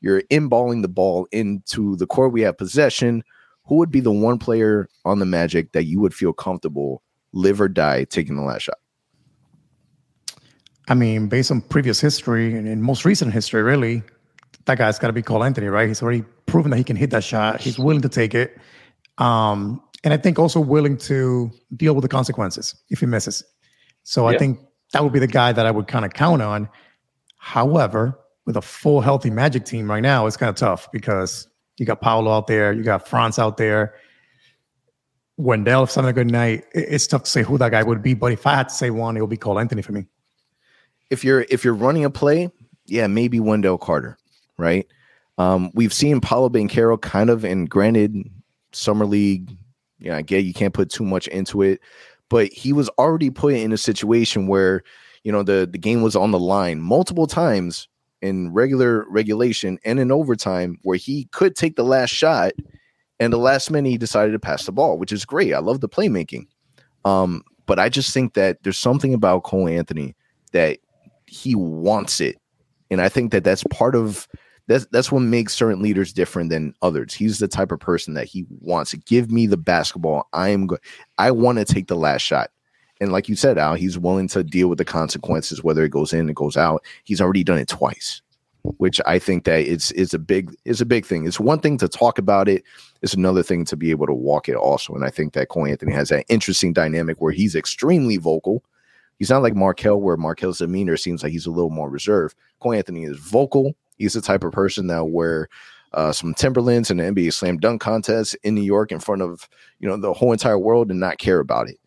You're 0.00 0.22
inballing 0.22 0.82
the 0.82 0.88
ball 0.88 1.28
into 1.30 1.96
the 1.96 2.06
court. 2.06 2.32
We 2.32 2.42
have 2.42 2.58
possession. 2.58 3.22
Who 3.66 3.76
would 3.76 3.92
be 3.92 4.00
the 4.00 4.10
one 4.10 4.38
player 4.38 4.88
on 5.04 5.20
the 5.20 5.26
Magic 5.26 5.70
that 5.72 5.84
you 5.84 6.00
would 6.00 6.12
feel 6.12 6.32
comfortable, 6.32 7.02
live 7.32 7.60
or 7.60 7.68
die, 7.68 8.04
taking 8.04 8.34
the 8.34 8.42
last 8.42 8.62
shot? 8.62 8.78
I 10.88 10.94
mean, 10.94 11.28
based 11.28 11.52
on 11.52 11.60
previous 11.60 12.00
history 12.00 12.56
and 12.56 12.82
most 12.82 13.04
recent 13.04 13.32
history, 13.32 13.62
really, 13.62 14.02
that 14.66 14.78
guy's 14.78 14.98
got 14.98 15.08
to 15.08 15.12
be 15.12 15.22
Cole 15.22 15.44
Anthony, 15.44 15.66
right? 15.68 15.88
He's 15.88 16.02
already 16.02 16.24
proven 16.46 16.70
that 16.70 16.76
he 16.76 16.84
can 16.84 16.96
hit 16.96 17.10
that 17.10 17.24
shot. 17.24 17.60
He's 17.60 17.78
willing 17.78 18.02
to 18.02 18.08
take 18.08 18.34
it. 18.34 18.56
Um, 19.18 19.82
and 20.04 20.12
I 20.12 20.16
think 20.16 20.38
also 20.38 20.60
willing 20.60 20.96
to 20.98 21.50
deal 21.76 21.94
with 21.94 22.02
the 22.02 22.08
consequences 22.08 22.74
if 22.90 23.00
he 23.00 23.06
misses. 23.06 23.44
So 24.02 24.26
I 24.26 24.36
think 24.36 24.58
that 24.92 25.02
would 25.04 25.12
be 25.12 25.18
the 25.18 25.26
guy 25.26 25.52
that 25.52 25.64
I 25.64 25.70
would 25.70 25.86
kind 25.86 26.04
of 26.04 26.12
count 26.12 26.42
on. 26.42 26.68
However, 27.36 28.18
with 28.46 28.56
a 28.56 28.62
full 28.62 29.00
healthy 29.00 29.30
Magic 29.30 29.64
team 29.64 29.88
right 29.90 30.00
now, 30.00 30.26
it's 30.26 30.36
kind 30.36 30.50
of 30.50 30.56
tough 30.56 30.90
because 30.92 31.46
you 31.78 31.86
got 31.86 32.00
Paolo 32.00 32.32
out 32.32 32.46
there, 32.46 32.72
you 32.72 32.82
got 32.82 33.06
Franz 33.08 33.38
out 33.38 33.56
there. 33.56 33.94
Wendell, 35.36 35.84
if 35.84 35.94
having 35.94 36.10
a 36.10 36.12
good 36.12 36.30
night, 36.30 36.64
it's 36.72 37.06
tough 37.06 37.24
to 37.24 37.30
say 37.30 37.42
who 37.42 37.58
that 37.58 37.70
guy 37.70 37.82
would 37.82 38.02
be. 38.02 38.14
But 38.14 38.32
if 38.32 38.46
I 38.46 38.54
had 38.54 38.68
to 38.68 38.74
say 38.74 38.90
one, 38.90 39.16
it 39.16 39.20
would 39.20 39.30
be 39.30 39.36
Cole 39.36 39.58
Anthony 39.58 39.82
for 39.82 39.92
me. 39.92 40.06
if 41.10 41.22
you're 41.22 41.44
if 41.50 41.62
you're 41.62 41.74
running 41.74 42.04
a 42.04 42.10
play, 42.10 42.50
yeah, 42.86 43.06
maybe 43.06 43.38
Wendell 43.38 43.78
Carter, 43.78 44.16
right? 44.62 44.86
Um, 45.38 45.70
we've 45.74 45.92
seen 45.92 46.20
Paolo 46.20 46.48
Banchero 46.48 47.00
kind 47.00 47.30
of, 47.30 47.44
and 47.44 47.68
granted, 47.68 48.16
summer 48.72 49.06
league, 49.06 49.50
yeah, 49.98 50.16
I 50.16 50.22
get 50.22 50.44
you 50.44 50.54
can't 50.54 50.74
put 50.74 50.90
too 50.90 51.04
much 51.04 51.28
into 51.28 51.62
it, 51.62 51.80
but 52.28 52.52
he 52.52 52.72
was 52.72 52.88
already 52.90 53.30
put 53.30 53.54
in 53.54 53.72
a 53.72 53.76
situation 53.76 54.46
where 54.46 54.82
you 55.22 55.30
know 55.30 55.42
the 55.42 55.68
the 55.70 55.78
game 55.78 56.02
was 56.02 56.16
on 56.16 56.30
the 56.30 56.38
line 56.38 56.80
multiple 56.80 57.26
times 57.26 57.88
in 58.20 58.52
regular 58.52 59.04
regulation 59.08 59.78
and 59.84 60.00
in 60.00 60.10
overtime 60.10 60.78
where 60.82 60.96
he 60.96 61.28
could 61.32 61.54
take 61.54 61.76
the 61.76 61.84
last 61.84 62.10
shot 62.10 62.52
and 63.20 63.32
the 63.32 63.38
last 63.38 63.70
minute 63.70 63.90
he 63.90 63.98
decided 63.98 64.32
to 64.32 64.38
pass 64.38 64.66
the 64.66 64.72
ball 64.72 64.98
which 64.98 65.12
is 65.12 65.24
great. 65.24 65.52
I 65.52 65.58
love 65.58 65.80
the 65.80 65.88
playmaking. 65.88 66.46
Um 67.04 67.42
but 67.66 67.78
i 67.78 67.88
just 67.88 68.12
think 68.12 68.34
that 68.34 68.62
there's 68.62 68.78
something 68.78 69.14
about 69.14 69.44
cole 69.44 69.68
anthony 69.68 70.16
that 70.52 70.78
he 71.26 71.54
wants 71.54 72.20
it. 72.20 72.38
And 72.90 73.00
i 73.00 73.08
think 73.08 73.30
that 73.32 73.44
that's 73.44 73.64
part 73.64 73.94
of 73.94 74.26
that's 74.68 74.86
that's 74.86 75.10
what 75.10 75.20
makes 75.20 75.54
certain 75.54 75.82
leaders 75.82 76.12
different 76.12 76.50
than 76.50 76.74
others 76.82 77.14
he's 77.14 77.38
the 77.38 77.48
type 77.48 77.72
of 77.72 77.80
person 77.80 78.14
that 78.14 78.26
he 78.26 78.46
wants 78.60 78.90
to 78.90 78.96
give 78.96 79.30
me 79.30 79.46
the 79.46 79.56
basketball 79.56 80.28
i 80.32 80.48
am 80.48 80.68
i 81.18 81.30
want 81.30 81.58
to 81.58 81.64
take 81.64 81.88
the 81.88 81.96
last 81.96 82.22
shot 82.22 82.50
and 83.02 83.10
like 83.10 83.28
you 83.28 83.34
said, 83.34 83.58
Al, 83.58 83.74
he's 83.74 83.98
willing 83.98 84.28
to 84.28 84.44
deal 84.44 84.68
with 84.68 84.78
the 84.78 84.84
consequences, 84.84 85.64
whether 85.64 85.82
it 85.82 85.88
goes 85.88 86.12
in, 86.12 86.30
it 86.30 86.36
goes 86.36 86.56
out. 86.56 86.84
He's 87.02 87.20
already 87.20 87.42
done 87.42 87.58
it 87.58 87.66
twice, 87.66 88.22
which 88.62 89.00
I 89.04 89.18
think 89.18 89.42
that 89.42 89.64
it's 89.64 89.90
is 89.90 90.14
a 90.14 90.20
big 90.20 90.54
is 90.64 90.80
a 90.80 90.86
big 90.86 91.04
thing. 91.04 91.26
It's 91.26 91.40
one 91.40 91.58
thing 91.58 91.78
to 91.78 91.88
talk 91.88 92.16
about 92.16 92.48
it. 92.48 92.62
It's 93.02 93.14
another 93.14 93.42
thing 93.42 93.64
to 93.64 93.76
be 93.76 93.90
able 93.90 94.06
to 94.06 94.14
walk 94.14 94.48
it 94.48 94.54
also. 94.54 94.94
And 94.94 95.04
I 95.04 95.10
think 95.10 95.32
that 95.32 95.48
Cole 95.48 95.66
Anthony 95.66 95.92
has 95.92 96.10
that 96.10 96.26
interesting 96.28 96.72
dynamic 96.72 97.20
where 97.20 97.32
he's 97.32 97.56
extremely 97.56 98.18
vocal. 98.18 98.62
He's 99.18 99.30
not 99.30 99.42
like 99.42 99.56
Markelle, 99.56 100.00
where 100.00 100.16
Markelle's 100.16 100.58
demeanor 100.58 100.96
seems 100.96 101.24
like 101.24 101.32
he's 101.32 101.46
a 101.46 101.50
little 101.50 101.70
more 101.70 101.90
reserved. 101.90 102.36
Cole 102.60 102.74
Anthony 102.74 103.02
is 103.02 103.18
vocal. 103.18 103.74
He's 104.02 104.14
the 104.14 104.20
type 104.20 104.42
of 104.42 104.52
person 104.52 104.88
that 104.88 105.04
where 105.04 105.48
uh, 105.94 106.10
some 106.10 106.34
Timberlands 106.34 106.90
and 106.90 106.98
the 106.98 107.04
NBA 107.04 107.32
slam 107.32 107.58
dunk 107.58 107.80
contest 107.80 108.36
in 108.42 108.54
New 108.54 108.62
York 108.62 108.90
in 108.90 108.98
front 108.98 109.22
of 109.22 109.48
you 109.78 109.88
know 109.88 109.96
the 109.96 110.12
whole 110.12 110.32
entire 110.32 110.58
world 110.58 110.90
and 110.90 110.98
not 110.98 111.18
care 111.18 111.38
about 111.38 111.68
it. 111.68 111.78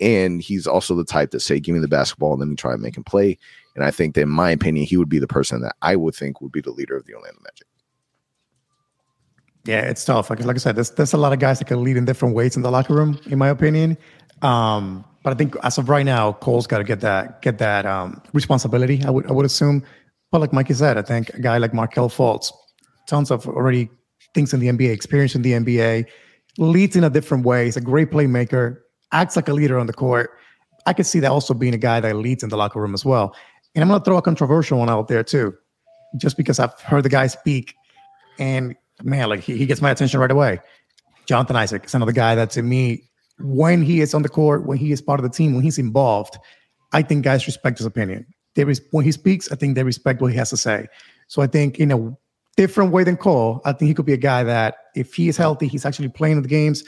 And 0.00 0.42
he's 0.42 0.66
also 0.66 0.96
the 0.96 1.04
type 1.04 1.30
to 1.30 1.40
say, 1.40 1.60
"Give 1.60 1.74
me 1.74 1.80
the 1.80 1.86
basketball, 1.86 2.32
and 2.32 2.40
let 2.40 2.48
me 2.48 2.56
try 2.56 2.72
and 2.72 2.82
make 2.82 2.96
him 2.96 3.04
play." 3.04 3.38
And 3.76 3.84
I 3.84 3.92
think 3.92 4.16
that, 4.16 4.22
in 4.22 4.28
my 4.28 4.50
opinion, 4.50 4.86
he 4.86 4.96
would 4.96 5.08
be 5.08 5.20
the 5.20 5.28
person 5.28 5.60
that 5.62 5.76
I 5.82 5.96
would 5.96 6.14
think 6.14 6.40
would 6.40 6.52
be 6.52 6.60
the 6.60 6.72
leader 6.72 6.96
of 6.96 7.06
the 7.06 7.14
Orlando 7.14 7.40
Magic. 7.44 7.66
Yeah, 9.64 9.82
it's 9.82 10.04
tough. 10.04 10.28
Like, 10.28 10.44
like 10.44 10.56
I 10.56 10.58
said, 10.58 10.74
there's 10.74 10.90
there's 10.90 11.12
a 11.12 11.18
lot 11.18 11.32
of 11.32 11.38
guys 11.38 11.60
that 11.60 11.68
can 11.68 11.84
lead 11.84 11.96
in 11.96 12.04
different 12.04 12.34
ways 12.34 12.56
in 12.56 12.62
the 12.62 12.70
locker 12.70 12.94
room, 12.94 13.20
in 13.26 13.38
my 13.38 13.48
opinion. 13.48 13.96
Um, 14.42 15.04
but 15.22 15.32
I 15.32 15.36
think 15.36 15.54
as 15.62 15.78
of 15.78 15.88
right 15.88 16.04
now, 16.04 16.32
Cole's 16.32 16.66
got 16.66 16.78
to 16.78 16.84
get 16.84 17.00
that 17.00 17.42
get 17.42 17.58
that 17.58 17.86
um, 17.86 18.20
responsibility. 18.32 19.04
I 19.04 19.10
would 19.10 19.26
I 19.28 19.32
would 19.32 19.46
assume. 19.46 19.84
But 20.32 20.40
like 20.40 20.52
Mikey 20.52 20.74
said, 20.74 20.96
I 20.96 21.02
think 21.02 21.28
a 21.34 21.40
guy 21.40 21.58
like 21.58 21.74
Markelle 21.74 22.08
Fultz, 22.08 22.50
tons 23.06 23.30
of 23.30 23.46
already 23.46 23.90
things 24.34 24.54
in 24.54 24.60
the 24.60 24.68
NBA, 24.68 24.90
experience 24.90 25.34
in 25.34 25.42
the 25.42 25.52
NBA, 25.52 26.06
leads 26.58 26.96
in 26.96 27.04
a 27.04 27.10
different 27.10 27.44
way. 27.44 27.66
He's 27.66 27.76
a 27.76 27.82
great 27.82 28.10
playmaker, 28.10 28.78
acts 29.12 29.36
like 29.36 29.48
a 29.48 29.52
leader 29.52 29.78
on 29.78 29.86
the 29.86 29.92
court. 29.92 30.30
I 30.86 30.94
could 30.94 31.06
see 31.06 31.20
that 31.20 31.30
also 31.30 31.52
being 31.52 31.74
a 31.74 31.78
guy 31.78 32.00
that 32.00 32.16
leads 32.16 32.42
in 32.42 32.48
the 32.48 32.56
locker 32.56 32.80
room 32.80 32.94
as 32.94 33.04
well. 33.04 33.36
And 33.74 33.82
I'm 33.82 33.88
going 33.88 34.00
to 34.00 34.04
throw 34.04 34.16
a 34.16 34.22
controversial 34.22 34.78
one 34.78 34.88
out 34.88 35.08
there 35.08 35.22
too, 35.22 35.54
just 36.16 36.38
because 36.38 36.58
I've 36.58 36.78
heard 36.80 37.04
the 37.04 37.08
guy 37.10 37.26
speak, 37.26 37.74
and 38.38 38.74
man, 39.02 39.28
like 39.28 39.40
he, 39.40 39.56
he 39.56 39.66
gets 39.66 39.82
my 39.82 39.90
attention 39.90 40.18
right 40.18 40.30
away. 40.30 40.60
Jonathan 41.26 41.56
Isaac 41.56 41.84
is 41.84 41.94
another 41.94 42.12
guy 42.12 42.34
that 42.34 42.50
to 42.52 42.62
me, 42.62 43.08
when 43.38 43.82
he 43.82 44.00
is 44.00 44.14
on 44.14 44.22
the 44.22 44.28
court, 44.28 44.66
when 44.66 44.78
he 44.78 44.92
is 44.92 45.02
part 45.02 45.20
of 45.20 45.24
the 45.24 45.30
team, 45.30 45.54
when 45.54 45.62
he's 45.62 45.78
involved, 45.78 46.38
I 46.92 47.02
think 47.02 47.24
guys 47.24 47.46
respect 47.46 47.78
his 47.78 47.86
opinion. 47.86 48.26
They 48.54 48.64
res- 48.64 48.80
when 48.90 49.04
he 49.04 49.12
speaks, 49.12 49.50
I 49.50 49.56
think 49.56 49.74
they 49.74 49.82
respect 49.82 50.20
what 50.20 50.30
he 50.30 50.38
has 50.38 50.50
to 50.50 50.56
say. 50.56 50.88
So 51.28 51.42
I 51.42 51.46
think 51.46 51.78
in 51.78 51.90
a 51.90 52.16
different 52.56 52.92
way 52.92 53.04
than 53.04 53.16
Cole, 53.16 53.60
I 53.64 53.72
think 53.72 53.88
he 53.88 53.94
could 53.94 54.06
be 54.06 54.12
a 54.12 54.18
guy 54.18 54.42
that 54.44 54.76
if 54.94 55.14
he 55.14 55.28
is 55.28 55.36
healthy, 55.36 55.68
he's 55.68 55.86
actually 55.86 56.08
playing 56.08 56.42
the 56.42 56.48
games. 56.48 56.84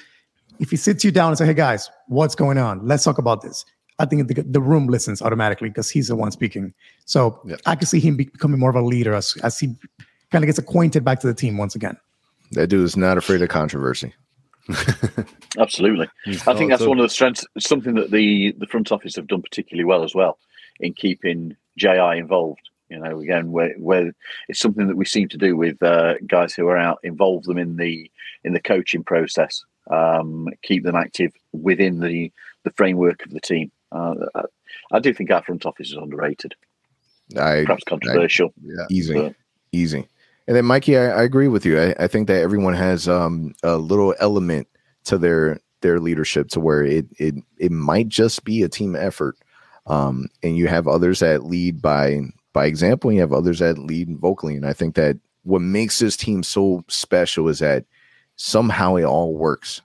If 0.60 0.70
he 0.70 0.76
sits 0.76 1.04
you 1.04 1.10
down 1.10 1.28
and 1.28 1.38
say, 1.38 1.46
"Hey 1.46 1.54
guys, 1.54 1.90
what's 2.08 2.34
going 2.34 2.58
on? 2.58 2.86
Let's 2.86 3.02
talk 3.02 3.18
about 3.18 3.42
this," 3.42 3.64
I 3.98 4.04
think 4.04 4.28
the, 4.28 4.42
the 4.42 4.60
room 4.60 4.86
listens 4.86 5.22
automatically 5.22 5.68
because 5.68 5.90
he's 5.90 6.08
the 6.08 6.16
one 6.16 6.30
speaking. 6.30 6.74
So 7.06 7.40
Yeah. 7.44 7.56
I 7.66 7.74
can 7.74 7.86
see 7.86 8.00
him 8.00 8.16
be- 8.16 8.24
becoming 8.24 8.60
more 8.60 8.70
of 8.70 8.76
a 8.76 8.82
leader 8.82 9.14
as 9.14 9.36
as 9.42 9.58
he 9.58 9.74
kind 10.30 10.44
of 10.44 10.46
gets 10.46 10.58
acquainted 10.58 11.04
back 11.04 11.20
to 11.20 11.26
the 11.26 11.34
team 11.34 11.56
once 11.56 11.74
again. 11.74 11.96
That 12.52 12.68
dude 12.68 12.84
is 12.84 12.96
not 12.96 13.18
afraid 13.18 13.42
of 13.42 13.48
controversy. 13.48 14.14
Absolutely. 15.58 16.08
I 16.26 16.54
think 16.54 16.62
oh, 16.62 16.68
that's 16.68 16.86
one 16.86 16.98
of 16.98 17.02
the 17.02 17.08
strengths, 17.08 17.44
something 17.58 17.94
that 17.94 18.10
the, 18.10 18.54
the 18.58 18.66
front 18.66 18.90
office 18.92 19.16
have 19.16 19.26
done 19.26 19.42
particularly 19.42 19.84
well 19.84 20.02
as 20.04 20.14
well 20.14 20.38
in 20.80 20.94
keeping 20.94 21.56
JI 21.78 22.18
involved. 22.18 22.68
You 22.90 22.98
know, 22.98 23.18
again, 23.20 23.50
where, 23.50 23.74
where 23.78 24.12
it's 24.48 24.60
something 24.60 24.86
that 24.86 24.96
we 24.96 25.04
seem 25.04 25.28
to 25.30 25.38
do 25.38 25.56
with 25.56 25.82
uh, 25.82 26.14
guys 26.26 26.54
who 26.54 26.68
are 26.68 26.76
out, 26.76 27.00
involve 27.02 27.44
them 27.44 27.58
in 27.58 27.76
the 27.76 28.10
in 28.44 28.52
the 28.52 28.60
coaching 28.60 29.02
process, 29.02 29.64
um, 29.90 30.48
keep 30.62 30.84
them 30.84 30.94
active 30.94 31.32
within 31.52 32.00
the 32.00 32.30
the 32.64 32.70
framework 32.72 33.24
of 33.24 33.32
the 33.32 33.40
team. 33.40 33.70
Uh, 33.90 34.14
I, 34.34 34.42
I 34.92 34.98
do 35.00 35.12
think 35.14 35.30
our 35.30 35.42
front 35.42 35.66
office 35.66 35.88
is 35.88 35.96
underrated, 35.96 36.54
I 37.36 37.64
perhaps 37.64 37.84
controversial. 37.84 38.52
Yeah. 38.62 38.86
easy, 38.90 39.14
But- 39.14 39.34
easy. 39.72 40.08
And 40.46 40.54
then 40.56 40.66
Mikey, 40.66 40.98
I, 40.98 41.06
I 41.06 41.22
agree 41.22 41.48
with 41.48 41.64
you. 41.64 41.80
I, 41.80 41.94
I 41.98 42.06
think 42.06 42.28
that 42.28 42.42
everyone 42.42 42.74
has 42.74 43.08
um, 43.08 43.54
a 43.62 43.76
little 43.78 44.14
element 44.20 44.68
to 45.04 45.16
their 45.16 45.58
their 45.80 46.00
leadership 46.00 46.48
to 46.48 46.60
where 46.60 46.82
it 46.84 47.06
it 47.18 47.34
it 47.58 47.72
might 47.72 48.08
just 48.08 48.44
be 48.44 48.62
a 48.62 48.68
team 48.68 48.94
effort. 48.94 49.36
Um, 49.86 50.28
and 50.42 50.56
you 50.56 50.66
have 50.68 50.88
others 50.88 51.20
that 51.20 51.44
lead 51.44 51.82
by 51.82 52.20
by 52.52 52.66
example, 52.66 53.12
you 53.12 53.20
have 53.20 53.32
others 53.32 53.58
that 53.58 53.78
lead 53.78 54.16
vocally. 54.18 54.54
And 54.54 54.64
I 54.64 54.72
think 54.72 54.94
that 54.94 55.18
what 55.42 55.60
makes 55.60 55.98
this 55.98 56.16
team 56.16 56.42
so 56.42 56.84
special 56.88 57.48
is 57.48 57.58
that 57.58 57.84
somehow 58.36 58.96
it 58.96 59.04
all 59.04 59.34
works. 59.34 59.82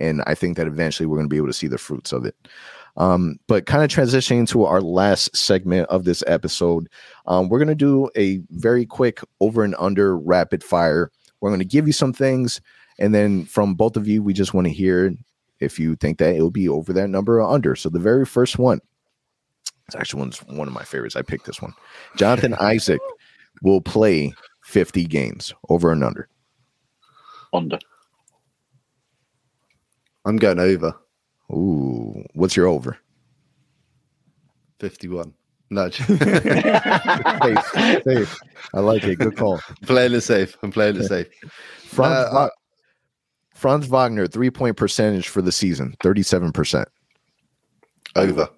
And 0.00 0.22
I 0.26 0.34
think 0.34 0.56
that 0.56 0.66
eventually 0.66 1.06
we're 1.06 1.18
going 1.18 1.28
to 1.28 1.32
be 1.32 1.36
able 1.36 1.46
to 1.46 1.52
see 1.52 1.68
the 1.68 1.78
fruits 1.78 2.12
of 2.12 2.24
it. 2.24 2.34
Um, 2.96 3.38
but 3.46 3.66
kind 3.66 3.84
of 3.84 3.90
transitioning 3.90 4.48
to 4.48 4.64
our 4.64 4.80
last 4.80 5.36
segment 5.36 5.88
of 5.90 6.04
this 6.04 6.24
episode, 6.26 6.88
um, 7.26 7.48
we're 7.48 7.58
going 7.58 7.68
to 7.68 7.74
do 7.74 8.08
a 8.16 8.40
very 8.50 8.86
quick 8.86 9.20
over 9.40 9.62
and 9.62 9.74
under 9.78 10.18
rapid 10.18 10.64
fire. 10.64 11.10
We're 11.40 11.50
going 11.50 11.60
to 11.60 11.66
give 11.66 11.86
you 11.86 11.92
some 11.92 12.14
things, 12.14 12.60
and 12.98 13.14
then 13.14 13.44
from 13.44 13.74
both 13.74 13.98
of 13.98 14.08
you, 14.08 14.22
we 14.22 14.32
just 14.32 14.54
want 14.54 14.66
to 14.66 14.72
hear 14.72 15.12
if 15.60 15.78
you 15.78 15.96
think 15.96 16.16
that 16.18 16.34
it'll 16.34 16.50
be 16.50 16.68
over 16.68 16.94
that 16.94 17.08
number 17.08 17.40
or 17.40 17.52
under. 17.52 17.76
So 17.76 17.90
the 17.90 17.98
very 17.98 18.24
first 18.24 18.58
one, 18.58 18.80
it's 19.88 19.94
actually 19.96 20.20
one's 20.20 20.38
one 20.44 20.66
of 20.68 20.74
my 20.74 20.82
favorites. 20.84 21.16
I 21.16 21.22
picked 21.22 21.46
this 21.46 21.62
one. 21.62 21.72
Jonathan 22.16 22.54
Isaac 22.60 23.00
will 23.62 23.80
play 23.80 24.32
50 24.64 25.04
games 25.06 25.54
over 25.68 25.92
and 25.92 26.02
under. 26.04 26.28
Under. 27.52 27.78
I'm 30.24 30.36
going 30.36 30.58
over 30.58 30.94
Ooh, 31.52 32.24
what's 32.34 32.56
your 32.56 32.66
over? 32.66 32.98
51. 34.80 35.32
Nudge. 35.70 35.96
safe, 36.06 38.02
safe. 38.04 38.36
I 38.74 38.80
like 38.80 39.04
it. 39.04 39.16
Good 39.20 39.36
call. 39.36 39.60
playing 39.82 40.12
it 40.14 40.20
safe. 40.22 40.56
I'm 40.62 40.70
playing 40.72 40.96
it 40.96 41.04
safe. 41.04 41.28
Franz, 41.78 42.14
Uh, 42.28 42.30
Va- 42.32 42.50
Franz 43.54 43.86
Wagner, 43.86 44.26
three 44.26 44.50
point 44.50 44.76
percentage 44.76 45.28
for 45.28 45.40
the 45.42 45.52
season, 45.52 45.94
37%. 46.02 46.84
Over. 48.16 48.48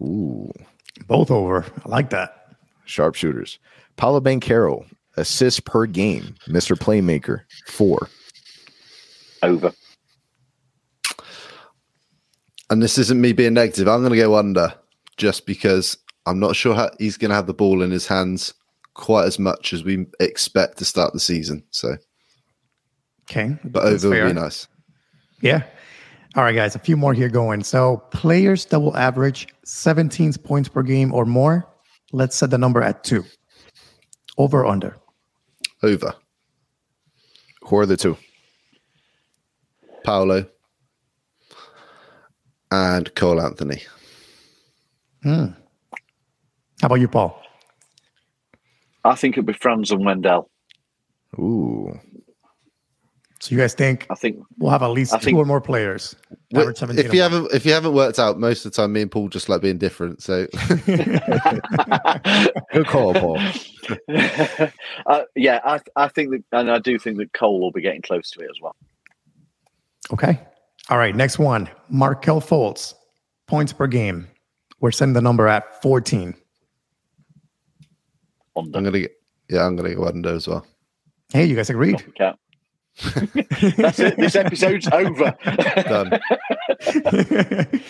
Ooh, 0.00 0.50
Both 1.06 1.30
over. 1.30 1.64
I 1.84 1.88
like 1.88 2.10
that. 2.10 2.54
sharpshooters. 2.86 3.58
Paolo 3.96 4.20
Banchero, 4.20 4.84
assists 5.16 5.60
per 5.60 5.86
game, 5.86 6.34
Mr. 6.48 6.76
Playmaker, 6.76 7.42
four. 7.66 8.08
Over. 9.42 9.72
And 12.70 12.82
this 12.82 12.98
isn't 12.98 13.20
me 13.20 13.32
being 13.32 13.54
negative. 13.54 13.88
I'm 13.88 14.00
going 14.00 14.12
to 14.12 14.16
go 14.16 14.36
under 14.36 14.72
just 15.16 15.44
because 15.46 15.96
I'm 16.26 16.38
not 16.38 16.54
sure 16.56 16.74
how 16.74 16.90
he's 16.98 17.16
going 17.16 17.30
to 17.30 17.34
have 17.34 17.46
the 17.46 17.54
ball 17.54 17.82
in 17.82 17.90
his 17.90 18.06
hands 18.06 18.54
quite 18.94 19.24
as 19.26 19.38
much 19.38 19.72
as 19.72 19.82
we 19.84 20.06
expect 20.20 20.78
to 20.78 20.84
start 20.84 21.12
the 21.12 21.20
season. 21.20 21.64
So, 21.70 21.96
Okay. 23.28 23.56
but 23.64 23.84
over 23.84 24.08
would 24.10 24.26
be 24.28 24.32
nice. 24.40 24.66
Yeah. 25.40 25.62
All 26.36 26.44
right, 26.44 26.54
guys, 26.54 26.76
a 26.76 26.78
few 26.78 26.96
more 26.96 27.12
here 27.12 27.28
going. 27.28 27.64
So, 27.64 27.96
players 28.12 28.66
that 28.66 28.78
will 28.78 28.96
average 28.96 29.48
17 29.64 30.34
points 30.34 30.68
per 30.68 30.82
game 30.82 31.12
or 31.12 31.24
more, 31.24 31.68
let's 32.12 32.36
set 32.36 32.50
the 32.50 32.58
number 32.58 32.82
at 32.82 33.02
two. 33.02 33.24
Over 34.38 34.60
or 34.60 34.66
under. 34.66 34.96
Over. 35.82 36.14
Who 37.62 37.76
are 37.78 37.86
the 37.86 37.96
two? 37.96 38.16
Paolo 40.04 40.46
and 42.70 43.12
Cole 43.14 43.40
Anthony. 43.40 43.82
Hmm. 45.22 45.46
How 46.80 46.86
about 46.86 47.00
you, 47.00 47.08
Paul? 47.08 47.42
I 49.04 49.14
think 49.14 49.36
it'll 49.36 49.46
be 49.46 49.52
Franz 49.52 49.90
and 49.90 50.04
Wendell. 50.04 50.48
Ooh. 51.38 51.98
So 53.40 53.54
you 53.54 53.60
guys 53.60 53.72
think 53.72 54.06
I 54.10 54.14
think 54.14 54.38
we'll 54.58 54.70
have 54.70 54.82
at 54.82 54.88
least 54.88 55.14
I 55.14 55.18
two 55.18 55.24
think- 55.24 55.38
or 55.38 55.46
more 55.46 55.62
players? 55.62 56.14
Well, 56.52 56.68
if 56.68 56.80
you 56.80 56.88
and 56.88 57.14
haven't 57.14 57.52
if 57.54 57.64
you 57.64 57.72
haven't 57.72 57.94
worked 57.94 58.18
out 58.18 58.38
most 58.38 58.66
of 58.66 58.72
the 58.72 58.76
time, 58.76 58.92
me 58.92 59.02
and 59.02 59.10
Paul 59.10 59.28
just 59.28 59.48
like 59.48 59.62
being 59.62 59.78
different. 59.78 60.22
So 60.22 60.46
Good 62.72 62.86
call, 62.86 63.14
Paul. 63.14 63.38
uh, 65.06 65.22
yeah, 65.36 65.60
I 65.64 65.80
I 65.96 66.08
think 66.08 66.32
that, 66.32 66.42
and 66.52 66.70
I 66.70 66.80
do 66.80 66.98
think 66.98 67.16
that 67.18 67.32
Cole 67.32 67.60
will 67.60 67.70
be 67.72 67.80
getting 67.80 68.02
close 68.02 68.30
to 68.32 68.40
it 68.40 68.50
as 68.50 68.60
well. 68.60 68.76
Okay. 70.12 70.38
All 70.88 70.98
right. 70.98 71.14
Next 71.14 71.38
one. 71.38 71.70
Markelle 71.88 72.40
Fultz. 72.40 72.94
Points 73.46 73.72
per 73.72 73.86
game. 73.86 74.26
We're 74.80 74.90
setting 74.90 75.14
the 75.14 75.22
number 75.22 75.46
at 75.48 75.80
14. 75.82 76.34
On 78.56 78.64
I'm 78.64 78.70
gonna 78.72 78.90
get 79.00 79.12
yeah, 79.48 79.64
I'm 79.64 79.76
gonna 79.76 79.94
go 79.94 80.04
under 80.04 80.34
as 80.34 80.48
well. 80.48 80.66
Hey, 81.32 81.44
you 81.44 81.54
guys 81.54 81.70
agreed. 81.70 82.04
Cap. 82.96 83.28
That's 83.76 83.98
it. 83.98 84.16
This 84.16 84.36
episode's 84.36 84.88
over. 84.92 85.36
Done. 85.88 86.12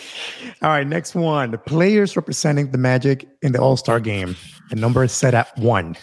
All 0.61 0.69
right. 0.69 0.87
Next 0.87 1.15
one. 1.15 1.51
The 1.51 1.57
players 1.57 2.15
representing 2.15 2.71
the 2.71 2.77
Magic 2.77 3.27
in 3.41 3.51
the 3.51 3.59
All 3.59 3.77
Star 3.77 3.99
game. 3.99 4.35
The 4.69 4.75
number 4.75 5.03
is 5.03 5.11
set 5.11 5.33
at 5.33 5.55
one. 5.57 5.95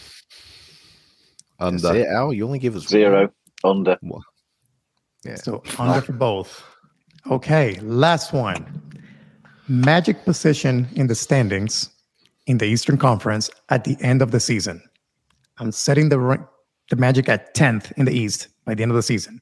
That's 1.59 1.85
Under. 1.85 2.01
it, 2.01 2.07
Al. 2.09 2.33
You 2.33 2.45
only 2.45 2.59
give 2.59 2.77
us 2.77 2.87
Zero. 2.87 3.31
Under. 3.65 3.99
Yeah. 5.25 5.35
So 5.37 5.63
under 5.79 6.01
for 6.01 6.13
both. 6.13 6.63
Okay. 7.31 7.79
Last 7.83 8.33
one. 8.33 8.83
Magic 9.69 10.25
position 10.25 10.89
in 10.95 11.09
the 11.09 11.15
standings 11.15 11.91
in 12.47 12.59
the 12.59 12.65
Eastern 12.65 12.97
Conference 12.97 13.51
at 13.69 13.85
the 13.85 13.97
end 14.01 14.23
of 14.23 14.31
the 14.31 14.41
season. 14.41 14.83
I'm 15.59 15.73
setting 15.73 16.09
the 16.09 16.19
rank, 16.19 16.43
the 16.91 16.97
Magic 16.97 17.29
at 17.29 17.55
10th 17.55 17.93
in 17.97 18.05
the 18.05 18.13
East 18.13 18.49
by 18.65 18.75
the 18.75 18.83
end 18.83 18.91
of 18.91 18.97
the 18.97 19.03
season. 19.03 19.41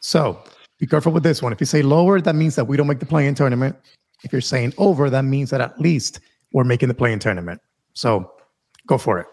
So 0.00 0.42
be 0.78 0.86
careful 0.86 1.12
with 1.12 1.22
this 1.22 1.42
one. 1.42 1.52
If 1.52 1.60
you 1.60 1.66
say 1.66 1.82
lower, 1.82 2.20
that 2.20 2.34
means 2.34 2.56
that 2.56 2.66
we 2.66 2.76
don't 2.76 2.86
make 2.86 3.00
the 3.00 3.06
play-in 3.06 3.34
tournament. 3.34 3.76
If 4.22 4.32
you're 4.32 4.40
saying 4.40 4.72
over, 4.78 5.10
that 5.10 5.24
means 5.24 5.50
that 5.50 5.60
at 5.60 5.78
least 5.80 6.20
we're 6.52 6.64
making 6.64 6.88
the 6.88 6.94
play-in 6.94 7.18
tournament. 7.18 7.60
So 7.94 8.30
go 8.86 8.98
for 8.98 9.18
it. 9.20 9.26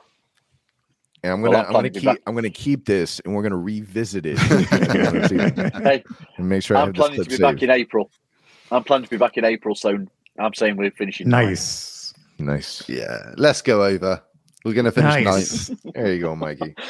And 1.24 1.34
I'm 1.34 1.42
gonna 1.44 1.60
I'm 1.60 1.66
I'm 1.68 1.74
gonna 1.74 1.90
keep 1.92 2.18
I'm 2.26 2.34
gonna 2.34 2.50
keep 2.50 2.86
this 2.86 3.20
and 3.20 3.36
we're 3.36 3.44
gonna 3.44 3.56
revisit 3.58 4.26
it 4.26 4.40
Hey, 5.84 6.04
and 6.38 6.50
make 6.50 6.64
sure 6.64 6.78
I 6.78 6.82
I'm 6.82 6.88
have 6.88 6.96
this 6.96 7.00
planning 7.00 7.16
clip 7.18 7.26
to 7.26 7.30
be 7.30 7.36
saved. 7.36 7.42
back 7.42 7.62
in 7.62 7.70
April. 7.70 8.10
I'm 8.72 8.84
planning 8.84 9.04
to 9.06 9.10
be 9.12 9.18
back 9.18 9.38
in 9.38 9.46
April, 9.46 9.76
so 9.76 10.04
I'm 10.40 10.54
saying 10.56 10.78
we're 10.78 10.90
finishing. 10.92 11.30
ninth. 11.30 11.50
Nice. 11.50 12.14
Nice. 12.40 12.90
Yeah, 12.90 13.34
let's 13.38 13.62
go 13.62 13.84
over. 13.84 14.24
We're 14.66 14.74
gonna 14.74 14.92
finish 14.92 15.24
Nice. 15.26 15.70
ninth. 15.70 15.80
There 15.94 16.12
you 16.12 16.22
go, 16.22 16.36
Mikey. 16.36 16.74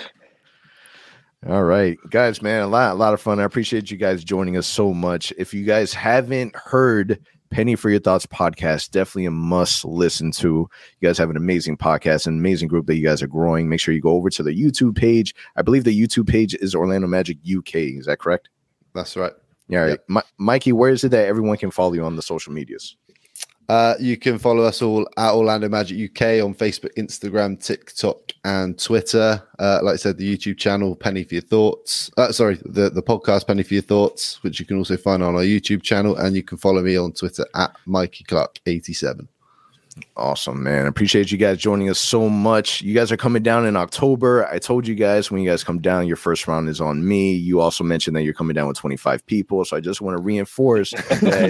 All 1.50 1.64
right, 1.64 1.98
guys, 2.12 2.44
man, 2.44 2.62
a 2.62 2.68
lot, 2.68 2.92
a 2.92 2.96
lot 2.96 3.16
of 3.16 3.22
fun. 3.22 3.39
I 3.39 3.44
appreciate 3.44 3.89
you 3.89 3.98
guys 3.98 4.24
joining 4.24 4.58
us 4.58 4.68
so 4.68 4.94
much. 4.94 5.34
If 5.39 5.56
you 5.56 5.66
guys 5.66 5.92
haven't 5.92 6.56
heard 6.56 7.20
Penny 7.50 7.76
for 7.76 7.89
Your 7.89 8.00
Thoughts 8.00 8.28
podcast, 8.28 8.92
definitely 8.92 9.26
a 9.26 9.32
must 9.32 9.84
listen 9.84 10.32
to. 10.34 10.70
You 11.00 11.08
guys 11.08 11.18
have 11.18 11.32
an 11.32 11.38
amazing 11.38 11.78
podcast, 11.78 12.28
an 12.28 12.38
amazing 12.38 12.68
group 12.68 12.86
that 12.86 12.96
you 12.96 13.04
guys 13.04 13.24
are 13.24 13.28
growing. 13.28 13.68
Make 13.68 13.80
sure 13.80 13.92
you 13.92 14.02
go 14.02 14.12
over 14.12 14.30
to 14.30 14.44
the 14.44 14.52
YouTube 14.52 14.96
page. 14.96 15.34
I 15.56 15.64
believe 15.64 15.84
the 15.84 16.00
YouTube 16.00 16.30
page 16.30 16.54
is 16.54 16.76
Orlando 16.76 17.08
Magic 17.08 17.39
UK. 17.39 17.76
Is 17.76 18.06
that 18.06 18.20
correct? 18.20 18.50
That's 18.94 19.18
right. 19.18 19.34
Yeah, 19.68 19.82
all 19.82 19.88
right. 19.88 20.00
Mi- 20.10 20.22
Mikey, 20.38 20.74
where 20.74 20.92
is 20.92 21.04
it 21.04 21.10
that 21.10 21.26
everyone 21.26 21.58
can 21.58 21.72
follow 21.72 21.94
you 21.94 22.04
on 22.04 22.16
the 22.16 22.22
social 22.22 22.54
medias? 22.54 22.98
Uh, 23.70 23.95
you 23.99 24.18
can 24.18 24.38
follow 24.38 24.64
us 24.64 24.82
all 24.82 25.07
at 25.18 25.34
Orlando 25.34 25.70
Magic 25.70 26.12
UK 26.12 26.43
on 26.43 26.53
Facebook, 26.53 26.93
Instagram, 26.95 27.64
TikTok, 27.64 28.34
and 28.43 28.78
Twitter. 28.78 29.41
Uh, 29.59 29.80
like 29.82 29.93
I 29.93 29.97
said, 29.97 30.18
the 30.18 30.38
YouTube 30.38 30.57
channel 30.57 30.95
Penny 30.95 31.24
for 31.24 31.36
Your 31.36 31.41
Thoughts. 31.43 32.12
Uh, 32.18 32.32
sorry, 32.32 32.59
the 32.66 32.89
the 32.89 33.03
podcast 33.03 33.47
Penny 33.47 33.64
for 33.64 33.76
Your 33.76 33.84
Thoughts, 33.84 34.43
which 34.43 34.59
you 34.59 34.66
can 34.66 34.78
also 34.78 34.97
find 34.97 35.24
on 35.24 35.36
our 35.36 35.41
YouTube 35.41 35.84
channel, 35.84 36.18
and 36.18 36.36
you 36.36 36.43
can 36.43 36.57
follow 36.57 36.82
me 36.82 36.97
on 36.97 37.14
Twitter 37.14 37.45
at 37.55 37.76
Mikey 37.86 38.26
Clark 38.26 38.59
eighty 38.66 38.93
seven. 38.93 39.28
Awesome, 40.16 40.64
man. 40.64 40.88
Appreciate 40.88 41.32
you 41.32 41.38
guys 41.38 41.58
joining 41.58 41.89
us 41.89 42.00
so 42.00 42.30
much. 42.30 42.82
You 42.82 42.94
guys 42.94 43.12
are 43.12 43.18
coming 43.18 43.44
down 43.44 43.66
in 43.66 43.76
October. 43.76 44.48
I 44.48 44.58
told 44.58 44.88
you 44.88 44.96
guys 44.96 45.30
when 45.30 45.42
you 45.42 45.50
guys 45.50 45.64
come 45.66 45.80
down, 45.80 46.08
your 46.08 46.16
first 46.16 46.48
round 46.48 46.70
is 46.70 46.80
on 46.80 47.06
me. 47.06 47.34
You 47.34 47.60
also 47.60 47.84
mentioned 47.84 48.16
that 48.16 48.24
you're 48.24 48.34
coming 48.34 48.54
down 48.56 48.68
with 48.68 48.78
25 48.78 49.26
people. 49.26 49.66
So 49.66 49.76
I 49.76 49.82
just 49.82 50.00
want 50.00 50.18
to 50.18 50.24
reinforce 50.24 50.92
that 50.92 51.48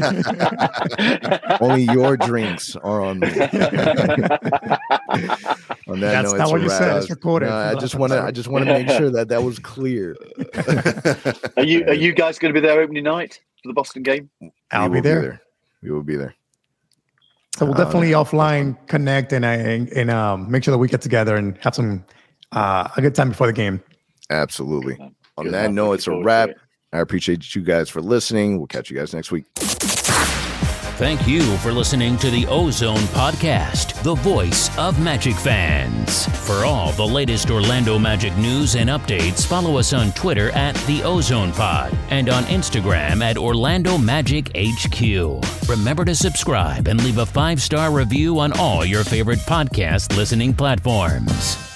only 1.62 1.84
your 1.84 2.18
drinks 2.18 2.76
are 2.78 3.02
on 3.02 3.20
me. 3.20 3.28
on 5.88 6.00
that 6.00 6.12
That's 6.12 6.32
note, 6.32 6.38
not 6.38 6.44
it's 6.44 6.52
what 6.52 6.62
you 6.62 6.70
said. 6.70 6.88
wrap. 6.88 6.98
It's 7.02 7.10
recorded. 7.10 7.48
No, 7.50 7.56
I 7.56 7.76
just 7.76 7.96
want 7.96 8.12
to. 8.14 8.22
I 8.22 8.32
just 8.32 8.48
want 8.50 8.66
to 8.66 8.74
make 8.74 8.90
sure 8.90 9.12
that 9.12 9.28
that 9.30 9.44
was 9.44 9.60
clear. 9.60 10.16
Are 11.58 11.64
you 11.64 11.86
are 11.86 11.94
you 11.94 12.14
guys 12.14 12.40
going 12.40 12.54
to 12.54 12.60
be 12.60 12.66
there 12.66 12.82
opening 12.82 13.04
night 13.04 13.40
for 13.62 13.68
the 13.70 13.74
Boston 13.74 14.02
game? 14.04 14.30
I'll 14.72 14.90
We 14.90 14.98
be 14.98 15.02
there. 15.02 15.42
We 15.84 15.92
will 15.92 16.04
be 16.04 16.16
there. 16.16 16.34
So 17.56 17.66
we'll 17.66 17.76
Uh, 17.76 17.84
definitely 17.84 18.12
offline 18.12 18.78
connect 18.88 19.34
and 19.34 19.44
and, 19.46 19.90
and 19.90 20.10
um, 20.10 20.50
make 20.50 20.64
sure 20.64 20.72
that 20.72 20.78
we 20.78 20.88
get 20.88 21.02
together 21.02 21.36
and 21.36 21.58
have 21.60 21.76
some 21.76 22.04
uh, 22.54 22.88
a 22.96 23.02
good 23.02 23.16
time 23.16 23.30
before 23.30 23.48
the 23.48 23.54
game. 23.54 23.82
Absolutely. 24.30 24.98
On 25.38 25.46
Good 25.46 25.54
that 25.54 25.72
note, 25.72 25.94
it's 25.94 26.08
a 26.08 26.16
wrap. 26.16 26.50
I 26.94 27.00
appreciate 27.00 27.56
you 27.56 27.62
guys 27.62 27.90
for 27.90 28.02
listening. 28.02 28.58
We'll 28.58 28.68
catch 28.68 28.90
you 28.90 28.98
guys 28.98 29.14
next 29.14 29.32
week. 29.32 29.46
Thank 31.02 31.28
you 31.28 31.42
for 31.58 31.74
listening 31.74 32.16
to 32.18 32.30
the 32.30 32.46
Ozone 32.46 33.08
Podcast, 33.08 34.04
the 34.04 34.14
voice 34.14 34.70
of 34.78 35.00
Magic 35.00 35.34
fans. 35.34 36.28
For 36.46 36.64
all 36.64 36.92
the 36.92 37.04
latest 37.04 37.50
Orlando 37.50 37.98
Magic 37.98 38.38
news 38.38 38.76
and 38.76 38.88
updates, 38.88 39.44
follow 39.44 39.80
us 39.80 39.94
on 39.94 40.12
Twitter 40.12 40.52
at 40.52 40.76
the 40.86 41.02
Ozone 41.02 41.54
Pod 41.54 41.98
and 42.12 42.30
on 42.30 42.44
Instagram 42.44 43.24
at 43.24 43.36
Orlando 43.36 43.98
Magic 43.98 44.52
HQ. 44.56 45.42
Remember 45.68 46.06
to 46.06 46.14
subscribe 46.14 46.88
and 46.88 47.04
leave 47.04 47.18
a 47.18 47.26
five 47.26 47.60
star 47.60 47.92
review 47.92 48.38
on 48.38 48.54
all 48.60 48.86
your 48.86 49.04
favorite 49.04 49.40
podcast 49.40 50.16
listening 50.16 50.54
platforms. 50.54 51.71